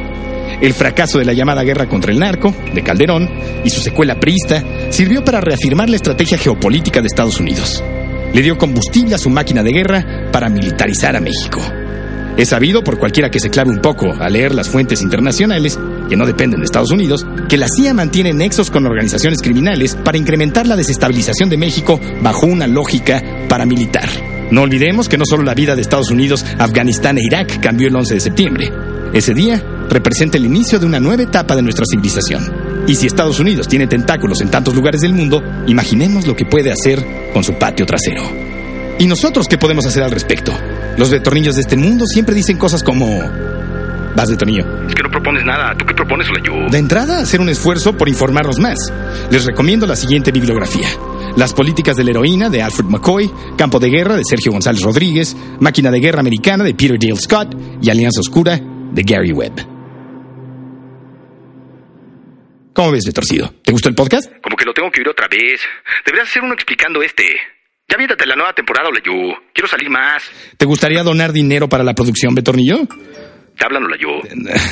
El 0.61 0.73
fracaso 0.73 1.17
de 1.17 1.25
la 1.25 1.33
llamada 1.33 1.63
guerra 1.63 1.87
contra 1.87 2.11
el 2.11 2.19
narco, 2.19 2.53
de 2.73 2.83
Calderón, 2.83 3.29
y 3.63 3.69
su 3.69 3.79
secuela 3.81 4.19
priista, 4.19 4.63
sirvió 4.89 5.23
para 5.23 5.41
reafirmar 5.41 5.89
la 5.89 5.95
estrategia 5.95 6.37
geopolítica 6.37 7.01
de 7.01 7.07
Estados 7.07 7.39
Unidos. 7.39 7.83
Le 8.33 8.41
dio 8.41 8.57
combustible 8.57 9.15
a 9.15 9.19
su 9.19 9.29
máquina 9.29 9.63
de 9.63 9.71
guerra 9.71 10.29
para 10.31 10.49
militarizar 10.49 11.15
a 11.15 11.21
México. 11.21 11.61
Es 12.37 12.49
sabido 12.49 12.83
por 12.83 12.99
cualquiera 12.99 13.31
que 13.31 13.39
se 13.39 13.49
clave 13.49 13.71
un 13.71 13.79
poco 13.79 14.13
a 14.13 14.29
leer 14.29 14.53
las 14.53 14.67
fuentes 14.67 15.01
internacionales, 15.01 15.79
que 16.09 16.17
no 16.17 16.25
dependen 16.25 16.59
de 16.59 16.65
Estados 16.65 16.91
Unidos, 16.91 17.25
que 17.47 17.57
la 17.57 17.69
CIA 17.69 17.93
mantiene 17.93 18.33
nexos 18.33 18.69
con 18.69 18.85
organizaciones 18.85 19.41
criminales 19.41 19.95
para 19.95 20.17
incrementar 20.17 20.67
la 20.67 20.75
desestabilización 20.75 21.49
de 21.49 21.57
México 21.57 21.99
bajo 22.21 22.45
una 22.45 22.67
lógica 22.67 23.23
paramilitar. 23.47 24.09
No 24.51 24.63
olvidemos 24.63 25.07
que 25.07 25.17
no 25.17 25.23
solo 25.25 25.43
la 25.43 25.53
vida 25.53 25.75
de 25.75 25.81
Estados 25.81 26.11
Unidos, 26.11 26.45
Afganistán 26.59 27.17
e 27.17 27.25
Irak 27.25 27.61
cambió 27.61 27.87
el 27.87 27.95
11 27.95 28.13
de 28.15 28.19
septiembre. 28.19 28.71
Ese 29.13 29.33
día 29.33 29.63
representa 29.89 30.37
el 30.37 30.45
inicio 30.45 30.77
de 30.77 30.85
una 30.85 30.99
nueva 30.99 31.23
etapa 31.23 31.55
de 31.55 31.61
nuestra 31.61 31.85
civilización. 31.85 32.53
Y 32.85 32.95
si 32.95 33.07
Estados 33.07 33.39
Unidos 33.39 33.69
tiene 33.69 33.87
tentáculos 33.87 34.41
en 34.41 34.51
tantos 34.51 34.75
lugares 34.75 34.99
del 34.99 35.13
mundo, 35.13 35.41
imaginemos 35.67 36.27
lo 36.27 36.35
que 36.35 36.45
puede 36.45 36.71
hacer 36.71 37.03
con 37.33 37.45
su 37.45 37.53
patio 37.53 37.85
trasero. 37.85 38.54
¿Y 38.97 39.07
nosotros 39.07 39.47
qué 39.47 39.57
podemos 39.57 39.85
hacer 39.85 40.03
al 40.03 40.11
respecto? 40.11 40.57
Los 40.97 41.09
de 41.09 41.19
tornillos 41.19 41.55
de 41.55 41.61
este 41.61 41.75
mundo 41.75 42.05
siempre 42.05 42.33
dicen 42.33 42.57
cosas 42.57 42.83
como... 42.83 43.21
Vas 44.15 44.29
de 44.29 44.37
tornillo. 44.37 44.63
Es 44.87 44.95
que 44.95 45.03
no 45.03 45.09
propones 45.11 45.43
nada. 45.43 45.75
¿Tú 45.77 45.85
qué 45.85 45.93
propones, 45.93 46.29
Olayo? 46.29 46.69
De 46.69 46.77
entrada, 46.77 47.19
hacer 47.19 47.41
un 47.41 47.49
esfuerzo 47.49 47.97
por 47.97 48.07
informarnos 48.07 48.59
más. 48.59 48.77
Les 49.29 49.43
recomiendo 49.43 49.85
la 49.85 49.97
siguiente 49.97 50.31
bibliografía. 50.31 50.87
Las 51.35 51.53
políticas 51.53 51.97
de 51.97 52.05
la 52.05 52.11
heroína 52.11 52.49
de 52.49 52.61
Alfred 52.61 52.85
McCoy, 52.85 53.29
Campo 53.57 53.77
de 53.77 53.89
Guerra 53.89 54.15
de 54.15 54.23
Sergio 54.23 54.53
González 54.53 54.81
Rodríguez, 54.81 55.35
Máquina 55.59 55.91
de 55.91 55.99
Guerra 55.99 56.21
Americana 56.21 56.63
de 56.63 56.73
Peter 56.73 56.97
Dale 56.97 57.17
Scott 57.17 57.57
y 57.81 57.89
Alianza 57.89 58.21
Oscura 58.21 58.57
de 58.57 59.03
Gary 59.03 59.33
Webb. 59.33 59.67
¿Cómo 62.73 62.91
ves, 62.91 63.03
Torcido? 63.13 63.53
¿Te 63.63 63.73
gustó 63.73 63.89
el 63.89 63.95
podcast? 63.95 64.31
Como 64.41 64.55
que 64.55 64.63
lo 64.63 64.73
tengo 64.73 64.89
que 64.91 65.01
oír 65.01 65.09
otra 65.09 65.27
vez. 65.27 65.59
Deberías 66.05 66.29
hacer 66.29 66.41
uno 66.41 66.53
explicando 66.53 67.01
este. 67.01 67.23
Ya 67.87 67.97
viéntate 67.97 68.25
la 68.25 68.35
nueva 68.35 68.53
temporada, 68.53 68.89
Olayo. 68.89 69.37
Quiero 69.53 69.67
salir 69.67 69.89
más. 69.89 70.23
¿Te 70.57 70.65
gustaría 70.65 71.03
donar 71.03 71.31
dinero 71.31 71.69
para 71.69 71.83
la 71.83 71.93
producción, 71.93 72.33
Betornillo? 72.33 72.79
Háblalo, 73.63 73.85
Olayo. 73.85 74.09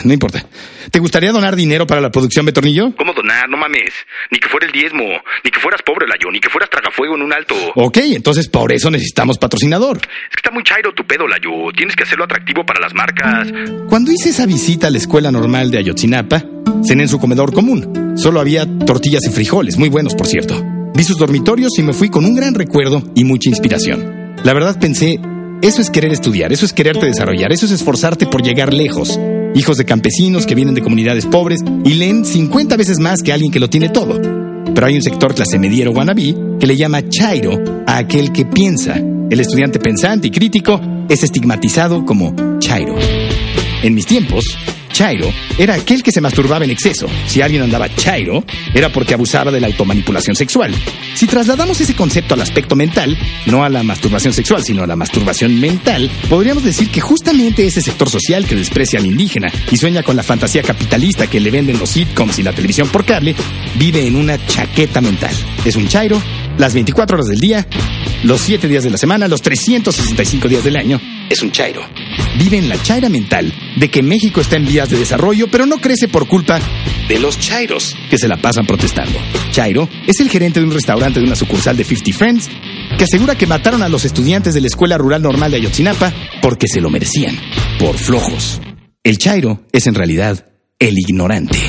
No 0.04 0.14
importa. 0.14 0.44
¿Te 0.92 1.00
gustaría 1.00 1.32
donar 1.32 1.56
dinero 1.56 1.86
para 1.86 2.02
la 2.02 2.10
producción, 2.10 2.46
Betornillo? 2.46 2.94
¿Cómo 2.98 3.14
donar? 3.14 3.48
No 3.50 3.58
mames. 3.58 3.94
Ni 4.32 4.40
que 4.40 4.50
fuera 4.50 4.66
el 4.66 4.74
diezmo. 4.74 5.04
Ni 5.44 5.52
que 5.52 5.60
fueras 5.60 5.82
pobre, 5.84 6.06
Olayo. 6.06 6.32
Ni 6.32 6.40
que 6.40 6.50
fueras 6.50 6.70
tragafuego 6.72 7.16
en 7.16 7.22
un 7.22 7.32
alto. 7.34 7.56
Ok, 7.76 7.98
entonces 8.04 8.50
por 8.50 8.74
eso 8.74 8.90
necesitamos 8.90 9.38
patrocinador. 9.38 9.98
Es 9.98 10.36
que 10.36 10.38
está 10.38 10.52
muy 10.52 10.64
chairo 10.64 10.92
tu 10.94 11.06
pedo, 11.06 11.26
Olayo. 11.26 11.72
Tienes 11.76 11.96
que 11.96 12.04
hacerlo 12.04 12.26
atractivo 12.26 12.66
para 12.66 12.80
las 12.82 12.96
marcas. 12.96 13.48
Cuando 13.90 14.12
hice 14.12 14.30
esa 14.30 14.48
visita 14.48 14.88
a 14.88 14.92
la 14.92 14.98
escuela 14.98 15.32
normal 15.32 15.70
de 15.70 15.78
Ayotzinapa, 15.78 16.44
cené 16.84 17.04
en 17.04 17.10
su 17.10 17.20
comedor 17.20 17.54
común. 17.54 18.18
Solo 18.18 18.40
había 18.40 18.66
tortillas 18.86 19.22
y 19.28 19.32
frijoles, 19.32 19.78
muy 19.78 19.90
buenos, 19.90 20.16
por 20.16 20.26
cierto. 20.26 20.73
Vi 20.96 21.04
sus 21.04 21.18
dormitorios 21.18 21.72
y 21.80 21.84
me 21.84 21.94
fui 21.94 22.10
con 22.10 22.24
un 22.24 22.36
gran 22.36 22.54
recuerdo 22.54 23.02
y 23.16 23.24
mucha 23.24 23.50
inspiración. 23.50 24.36
La 24.44 24.54
verdad 24.54 24.80
pensé, 24.80 25.20
eso 25.64 25.82
es 25.82 25.90
querer 25.90 26.12
estudiar, 26.12 26.54
eso 26.54 26.66
es 26.66 26.74
quererte 26.74 27.08
desarrollar, 27.08 27.52
eso 27.52 27.66
es 27.66 27.72
esforzarte 27.72 28.28
por 28.28 28.44
llegar 28.44 28.74
lejos. 28.74 29.20
Hijos 29.56 29.78
de 29.78 29.86
campesinos 29.86 30.46
que 30.46 30.56
vienen 30.56 30.76
de 30.76 30.82
comunidades 30.82 31.26
pobres 31.26 31.62
y 31.84 31.94
leen 31.96 32.26
50 32.26 32.78
veces 32.78 33.00
más 33.00 33.24
que 33.24 33.34
alguien 33.34 33.52
que 33.52 33.60
lo 33.60 33.70
tiene 33.70 33.90
todo. 33.90 34.22
Pero 34.76 34.86
hay 34.86 34.96
un 34.96 35.02
sector 35.02 35.34
clase 35.34 35.58
mediero 35.58 35.92
wannabe 35.92 36.36
que 36.60 36.68
le 36.68 36.76
llama 36.76 37.08
chairo 37.10 37.84
a 37.88 37.98
aquel 37.98 38.32
que 38.32 38.46
piensa. 38.46 38.96
El 38.98 39.40
estudiante 39.40 39.80
pensante 39.80 40.28
y 40.28 40.32
crítico 40.32 40.80
es 41.10 41.24
estigmatizado 41.24 42.06
como 42.06 42.60
chairo. 42.60 42.96
En 43.82 43.96
mis 43.96 44.06
tiempos, 44.06 44.46
Chairo 44.94 45.34
era 45.58 45.74
aquel 45.74 46.02
que 46.02 46.12
se 46.12 46.22
masturbaba 46.22 46.64
en 46.64 46.72
exceso. 46.72 47.08
Si 47.28 47.42
alguien 47.42 47.64
andaba 47.64 47.94
Chairo, 47.94 48.46
era 48.74 48.94
porque 48.94 49.14
abusaba 49.14 49.52
de 49.52 49.60
la 49.60 49.68
automanipulación 49.68 50.36
sexual. 50.36 50.74
Si 51.16 51.28
trasladamos 51.28 51.82
ese 51.82 51.96
concepto 51.96 52.36
al 52.36 52.42
aspecto 52.42 52.76
mental, 52.76 53.18
no 53.48 53.64
a 53.64 53.70
la 53.70 53.84
masturbación 53.84 54.34
sexual, 54.34 54.64
sino 54.64 54.84
a 54.84 54.88
la 54.88 54.96
masturbación 54.96 55.60
mental, 55.60 56.10
podríamos 56.30 56.64
decir 56.64 56.90
que 56.90 57.02
justamente 57.02 57.66
ese 57.66 57.82
sector 57.82 58.10
social 58.10 58.46
que 58.46 58.56
desprecia 58.56 59.00
al 59.00 59.06
indígena 59.06 59.52
y 59.72 59.78
sueña 59.78 60.04
con 60.04 60.16
la 60.16 60.24
fantasía 60.24 60.62
capitalista 60.62 61.28
que 61.28 61.40
le 61.40 61.52
venden 61.52 61.80
los 61.80 61.90
sitcoms 61.90 62.40
y 62.40 62.44
la 62.44 62.54
televisión 62.54 62.88
por 62.90 63.04
cable, 63.04 63.36
vive 63.76 64.06
en 64.06 64.16
una 64.16 64.44
chaqueta 64.46 65.02
mental. 65.02 65.36
Es 65.66 65.76
un 65.76 65.88
Chairo, 65.88 66.22
las 66.58 66.74
24 66.74 67.16
horas 67.16 67.28
del 67.28 67.40
día, 67.40 67.68
los 68.24 68.42
7 68.42 68.68
días 68.68 68.84
de 68.84 68.92
la 68.92 68.98
semana, 68.98 69.28
los 69.28 69.42
365 69.42 70.48
días 70.48 70.64
del 70.64 70.76
año, 70.76 71.02
es 71.34 71.42
un 71.42 71.52
Chairo. 71.52 71.82
Vive 72.38 72.58
en 72.58 72.70
la 72.70 72.82
chaira 72.82 73.10
mental 73.10 73.52
de 73.76 73.90
que 73.90 74.02
México 74.02 74.42
está 74.42 74.56
en 74.56 74.66
vías 74.66 74.90
de 74.90 74.98
desarrollo, 74.98 75.48
pero 75.50 75.66
no 75.66 75.80
crece 75.80 76.08
por 76.08 76.28
culpa 76.28 76.60
de 77.08 77.20
los 77.20 77.40
chairos 77.40 77.96
que 78.10 78.18
se 78.18 78.28
la 78.28 78.38
pasan 78.38 78.66
protestando. 78.66 79.20
Chairo 79.52 79.90
es 80.08 80.20
el 80.20 80.30
gerente 80.30 80.60
de 80.60 80.66
un 80.66 80.72
restaurante 80.72 81.20
de 81.20 81.26
una 81.26 81.36
sucursal 81.36 81.76
de 81.76 81.84
50 81.84 82.18
Friends 82.18 82.50
que 82.98 83.04
asegura 83.04 83.36
que 83.36 83.48
mataron 83.48 83.82
a 83.82 83.90
los 83.90 84.06
estudiantes 84.06 84.54
de 84.54 84.62
la 84.62 84.68
Escuela 84.68 84.98
Rural 84.98 85.22
Normal 85.22 85.52
de 85.52 85.58
Ayotzinapa 85.58 86.14
porque 86.42 86.68
se 86.68 86.82
lo 86.82 86.90
merecían, 86.90 87.36
por 87.80 87.98
flojos. 87.98 88.62
El 89.04 89.18
Chairo 89.18 89.66
es 89.72 89.88
en 89.88 89.96
realidad 89.96 90.46
el 90.80 90.98
ignorante. 90.98 91.60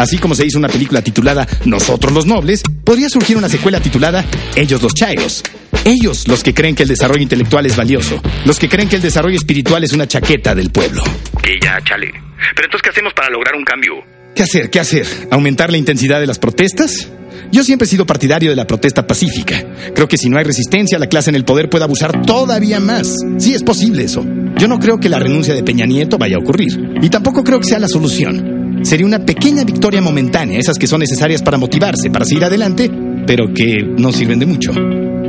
Así 0.00 0.16
como 0.16 0.34
se 0.34 0.46
hizo 0.46 0.56
una 0.56 0.68
película 0.68 1.02
titulada 1.02 1.46
Nosotros 1.66 2.14
los 2.14 2.24
Nobles, 2.24 2.62
podría 2.84 3.10
surgir 3.10 3.36
una 3.36 3.50
secuela 3.50 3.80
titulada 3.80 4.24
Ellos 4.56 4.80
los 4.82 4.94
Chairos. 4.94 5.42
Ellos 5.84 6.26
los 6.26 6.42
que 6.42 6.54
creen 6.54 6.74
que 6.74 6.84
el 6.84 6.88
desarrollo 6.88 7.22
intelectual 7.22 7.66
es 7.66 7.76
valioso, 7.76 8.22
los 8.46 8.58
que 8.58 8.70
creen 8.70 8.88
que 8.88 8.96
el 8.96 9.02
desarrollo 9.02 9.36
espiritual 9.36 9.84
es 9.84 9.92
una 9.92 10.08
chaqueta 10.08 10.54
del 10.54 10.70
pueblo. 10.70 11.04
Que 11.42 11.58
ya, 11.62 11.78
chale. 11.84 12.10
Pero 12.10 12.64
entonces, 12.64 12.80
¿qué 12.82 12.88
hacemos 12.88 13.12
para 13.12 13.28
lograr 13.28 13.54
un 13.54 13.62
cambio? 13.62 13.92
¿Qué 14.34 14.42
hacer? 14.42 14.70
¿Qué 14.70 14.80
hacer? 14.80 15.06
¿Aumentar 15.30 15.70
la 15.70 15.76
intensidad 15.76 16.18
de 16.18 16.26
las 16.26 16.38
protestas? 16.38 17.10
Yo 17.52 17.62
siempre 17.62 17.84
he 17.84 17.88
sido 17.88 18.06
partidario 18.06 18.48
de 18.48 18.56
la 18.56 18.66
protesta 18.66 19.06
pacífica. 19.06 19.62
Creo 19.94 20.08
que 20.08 20.16
si 20.16 20.30
no 20.30 20.38
hay 20.38 20.44
resistencia, 20.44 20.98
la 20.98 21.08
clase 21.08 21.28
en 21.28 21.36
el 21.36 21.44
poder 21.44 21.68
puede 21.68 21.84
abusar 21.84 22.22
todavía 22.22 22.80
más. 22.80 23.16
Sí 23.36 23.52
es 23.52 23.62
posible 23.62 24.04
eso. 24.04 24.24
Yo 24.56 24.66
no 24.66 24.78
creo 24.78 24.98
que 24.98 25.10
la 25.10 25.18
renuncia 25.18 25.52
de 25.52 25.62
Peña 25.62 25.84
Nieto 25.84 26.16
vaya 26.16 26.36
a 26.36 26.40
ocurrir. 26.40 26.70
Y 27.02 27.10
tampoco 27.10 27.44
creo 27.44 27.60
que 27.60 27.66
sea 27.66 27.78
la 27.78 27.88
solución. 27.88 28.59
Sería 28.82 29.06
una 29.06 29.24
pequeña 29.24 29.64
victoria 29.64 30.00
momentánea, 30.00 30.58
esas 30.58 30.78
que 30.78 30.86
son 30.86 31.00
necesarias 31.00 31.42
para 31.42 31.58
motivarse, 31.58 32.10
para 32.10 32.24
seguir 32.24 32.44
adelante, 32.44 32.90
pero 33.26 33.52
que 33.52 33.82
no 33.82 34.12
sirven 34.12 34.38
de 34.38 34.46
mucho. 34.46 34.72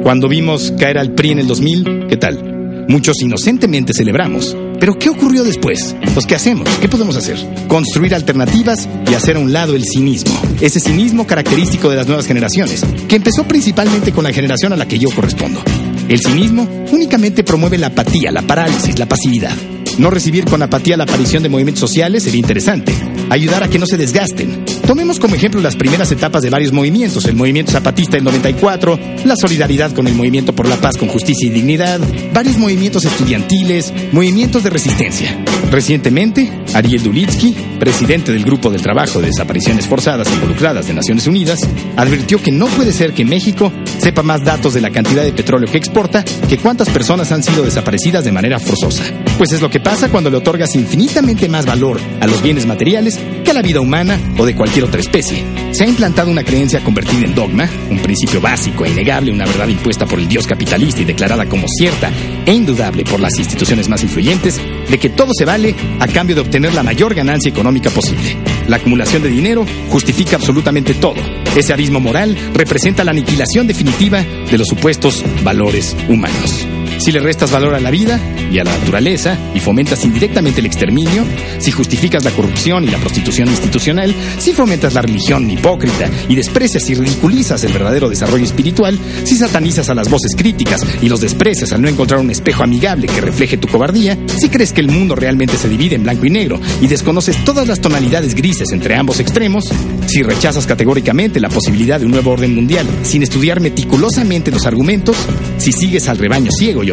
Cuando 0.03 0.27
vimos 0.27 0.73
caer 0.79 0.97
al 0.97 1.13
PRI 1.13 1.31
en 1.31 1.39
el 1.39 1.47
2000, 1.47 2.07
¿qué 2.09 2.17
tal? 2.17 2.85
Muchos 2.87 3.21
inocentemente 3.21 3.93
celebramos. 3.93 4.55
Pero 4.79 4.97
¿qué 4.97 5.09
ocurrió 5.09 5.43
después? 5.43 5.95
Pues 6.13 6.25
¿qué 6.25 6.33
hacemos? 6.33 6.67
¿Qué 6.79 6.89
podemos 6.89 7.15
hacer? 7.15 7.37
Construir 7.67 8.15
alternativas 8.15 8.89
y 9.09 9.13
hacer 9.13 9.35
a 9.35 9.39
un 9.39 9.53
lado 9.53 9.75
el 9.75 9.83
cinismo. 9.85 10.33
Ese 10.59 10.79
cinismo 10.79 11.27
característico 11.27 11.89
de 11.89 11.97
las 11.97 12.07
nuevas 12.07 12.25
generaciones, 12.25 12.83
que 13.07 13.17
empezó 13.17 13.43
principalmente 13.43 14.11
con 14.11 14.23
la 14.23 14.33
generación 14.33 14.73
a 14.73 14.77
la 14.77 14.87
que 14.87 14.97
yo 14.97 15.09
correspondo. 15.11 15.61
El 16.09 16.19
cinismo 16.19 16.67
únicamente 16.91 17.43
promueve 17.43 17.77
la 17.77 17.87
apatía, 17.87 18.31
la 18.31 18.41
parálisis, 18.41 18.97
la 18.97 19.05
pasividad. 19.05 19.55
No 19.97 20.09
recibir 20.09 20.45
con 20.45 20.63
apatía 20.63 20.97
la 20.97 21.03
aparición 21.03 21.43
de 21.43 21.49
movimientos 21.49 21.81
sociales 21.81 22.23
sería 22.23 22.39
interesante. 22.39 22.91
Ayudar 23.31 23.63
a 23.63 23.69
que 23.69 23.79
no 23.79 23.85
se 23.85 23.95
desgasten. 23.95 24.65
Tomemos 24.85 25.17
como 25.17 25.35
ejemplo 25.35 25.61
las 25.61 25.77
primeras 25.77 26.11
etapas 26.11 26.41
de 26.41 26.49
varios 26.49 26.73
movimientos, 26.73 27.23
el 27.23 27.35
movimiento 27.37 27.71
zapatista 27.71 28.17
del 28.17 28.25
94, 28.25 28.99
la 29.23 29.37
solidaridad 29.37 29.93
con 29.93 30.05
el 30.05 30.15
movimiento 30.15 30.53
por 30.53 30.67
la 30.67 30.75
paz 30.75 30.97
con 30.97 31.07
justicia 31.07 31.47
y 31.47 31.49
dignidad, 31.49 32.01
varios 32.33 32.57
movimientos 32.57 33.05
estudiantiles, 33.05 33.93
movimientos 34.11 34.63
de 34.63 34.69
resistencia. 34.69 35.45
Recientemente, 35.71 36.51
Ariel 36.73 37.03
Dulitsky, 37.03 37.55
presidente 37.79 38.33
del 38.33 38.43
Grupo 38.43 38.69
del 38.69 38.81
Trabajo 38.81 39.21
de 39.21 39.27
Desapariciones 39.27 39.87
Forzadas 39.87 40.27
Involucradas 40.27 40.87
de 40.87 40.93
Naciones 40.93 41.25
Unidas, 41.25 41.61
advirtió 41.95 42.41
que 42.41 42.51
no 42.51 42.65
puede 42.67 42.91
ser 42.91 43.13
que 43.13 43.23
México 43.23 43.71
sepa 44.01 44.23
más 44.23 44.43
datos 44.43 44.73
de 44.73 44.81
la 44.81 44.89
cantidad 44.89 45.23
de 45.23 45.31
petróleo 45.31 45.71
que 45.71 45.77
exporta 45.77 46.23
que 46.49 46.57
cuántas 46.57 46.89
personas 46.89 47.31
han 47.31 47.43
sido 47.43 47.63
desaparecidas 47.63 48.23
de 48.23 48.31
manera 48.31 48.59
forzosa. 48.59 49.03
Pues 49.37 49.51
es 49.51 49.61
lo 49.61 49.69
que 49.69 49.79
pasa 49.79 50.09
cuando 50.09 50.29
le 50.29 50.37
otorgas 50.37 50.75
infinitamente 50.75 51.47
más 51.47 51.65
valor 51.65 51.99
a 52.19 52.27
los 52.27 52.41
bienes 52.41 52.65
materiales 52.65 53.19
que 53.43 53.51
a 53.51 53.53
la 53.53 53.61
vida 53.61 53.79
humana 53.79 54.19
o 54.37 54.45
de 54.45 54.55
cualquier 54.55 54.85
otra 54.85 54.99
especie. 54.99 55.43
Se 55.71 55.83
ha 55.83 55.87
implantado 55.87 56.31
una 56.31 56.43
creencia 56.43 56.83
convertida 56.83 57.25
en 57.25 57.35
dogma, 57.35 57.69
un 57.89 57.99
principio 57.99 58.41
básico 58.41 58.85
e 58.85 58.89
innegable, 58.89 59.31
una 59.31 59.45
verdad 59.45 59.67
impuesta 59.67 60.05
por 60.05 60.19
el 60.19 60.27
dios 60.27 60.47
capitalista 60.47 61.01
y 61.01 61.05
declarada 61.05 61.47
como 61.47 61.67
cierta 61.67 62.11
e 62.45 62.53
indudable 62.53 63.03
por 63.03 63.19
las 63.19 63.37
instituciones 63.37 63.87
más 63.87 64.03
influyentes, 64.03 64.59
de 64.89 64.97
que 64.97 65.09
todo 65.09 65.31
se 65.37 65.45
vale 65.45 65.75
a 65.99 66.07
cambio 66.07 66.35
de 66.35 66.41
obtener 66.41 66.73
la 66.73 66.83
mayor 66.83 67.13
ganancia 67.13 67.49
económica 67.49 67.89
posible. 67.91 68.35
La 68.67 68.77
acumulación 68.77 69.21
de 69.21 69.29
dinero 69.29 69.65
justifica 69.89 70.37
absolutamente 70.37 70.93
todo. 70.95 71.40
Ese 71.55 71.73
abismo 71.73 71.99
moral 71.99 72.37
representa 72.53 73.03
la 73.03 73.11
aniquilación 73.11 73.67
definitiva 73.67 74.23
de 74.23 74.57
los 74.57 74.67
supuestos 74.67 75.23
valores 75.43 75.95
humanos. 76.07 76.65
Si 77.01 77.11
le 77.11 77.19
restas 77.19 77.49
valor 77.49 77.73
a 77.73 77.79
la 77.79 77.89
vida 77.89 78.19
y 78.51 78.59
a 78.59 78.63
la 78.63 78.77
naturaleza 78.77 79.35
y 79.55 79.59
fomentas 79.59 80.05
indirectamente 80.05 80.59
el 80.59 80.67
exterminio, 80.67 81.25
si 81.57 81.71
justificas 81.71 82.23
la 82.23 82.29
corrupción 82.29 82.83
y 82.83 82.91
la 82.91 82.99
prostitución 82.99 83.47
institucional, 83.47 84.13
si 84.37 84.51
fomentas 84.51 84.93
la 84.93 85.01
religión 85.01 85.49
hipócrita 85.49 86.07
y 86.29 86.35
desprecias 86.35 86.87
y 86.91 86.93
ridiculizas 86.93 87.63
el 87.63 87.73
verdadero 87.73 88.07
desarrollo 88.07 88.43
espiritual, 88.43 88.99
si 89.23 89.35
satanizas 89.35 89.89
a 89.89 89.95
las 89.95 90.11
voces 90.11 90.35
críticas 90.35 90.85
y 91.01 91.09
los 91.09 91.21
desprecias 91.21 91.71
al 91.71 91.81
no 91.81 91.89
encontrar 91.89 92.19
un 92.19 92.29
espejo 92.29 92.61
amigable 92.61 93.07
que 93.07 93.19
refleje 93.19 93.57
tu 93.57 93.67
cobardía, 93.67 94.15
si 94.27 94.49
crees 94.49 94.71
que 94.71 94.81
el 94.81 94.91
mundo 94.91 95.15
realmente 95.15 95.57
se 95.57 95.69
divide 95.69 95.95
en 95.95 96.03
blanco 96.03 96.27
y 96.27 96.29
negro 96.29 96.61
y 96.81 96.87
desconoces 96.87 97.43
todas 97.43 97.67
las 97.67 97.81
tonalidades 97.81 98.35
grises 98.35 98.71
entre 98.73 98.95
ambos 98.95 99.19
extremos, 99.19 99.65
si 100.05 100.21
rechazas 100.21 100.67
categóricamente 100.67 101.39
la 101.39 101.49
posibilidad 101.49 101.99
de 101.99 102.05
un 102.05 102.11
nuevo 102.11 102.29
orden 102.29 102.53
mundial 102.53 102.85
sin 103.01 103.23
estudiar 103.23 103.59
meticulosamente 103.59 104.51
los 104.51 104.67
argumentos, 104.67 105.17
si 105.57 105.71
sigues 105.71 106.07
al 106.07 106.19
rebaño 106.19 106.51
ciego 106.51 106.83
y 106.83 106.90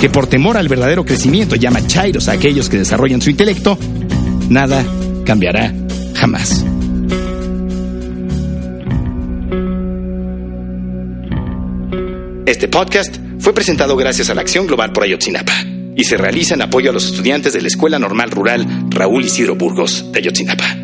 que 0.00 0.08
por 0.08 0.26
temor 0.26 0.56
al 0.56 0.68
verdadero 0.68 1.04
crecimiento 1.04 1.56
llama 1.56 1.86
chairos 1.86 2.28
a 2.28 2.32
aquellos 2.32 2.68
que 2.68 2.78
desarrollan 2.78 3.20
su 3.20 3.30
intelecto, 3.30 3.78
nada 4.48 4.84
cambiará 5.24 5.72
jamás. 6.14 6.64
Este 12.46 12.68
podcast 12.68 13.16
fue 13.40 13.52
presentado 13.52 13.96
gracias 13.96 14.30
a 14.30 14.34
la 14.34 14.40
Acción 14.40 14.66
Global 14.66 14.92
por 14.92 15.04
Ayotzinapa 15.04 15.52
y 15.94 16.04
se 16.04 16.16
realiza 16.16 16.54
en 16.54 16.62
apoyo 16.62 16.90
a 16.90 16.92
los 16.92 17.06
estudiantes 17.06 17.52
de 17.52 17.60
la 17.60 17.68
Escuela 17.68 17.98
Normal 17.98 18.30
Rural 18.30 18.66
Raúl 18.88 19.24
Isidro 19.24 19.56
Burgos 19.56 20.10
de 20.12 20.20
Ayotzinapa. 20.20 20.77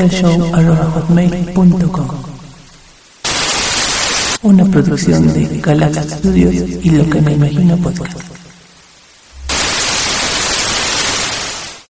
podcastershow.com 0.00 2.08
Una 4.42 4.64
producción 4.64 5.30
de 5.34 5.60
Galaxy 5.60 6.08
Studios 6.08 6.54
y 6.82 6.90
Lo 6.90 7.10
que 7.10 7.20
me 7.20 7.32
imagino 7.32 7.76
podcast. 7.76 8.29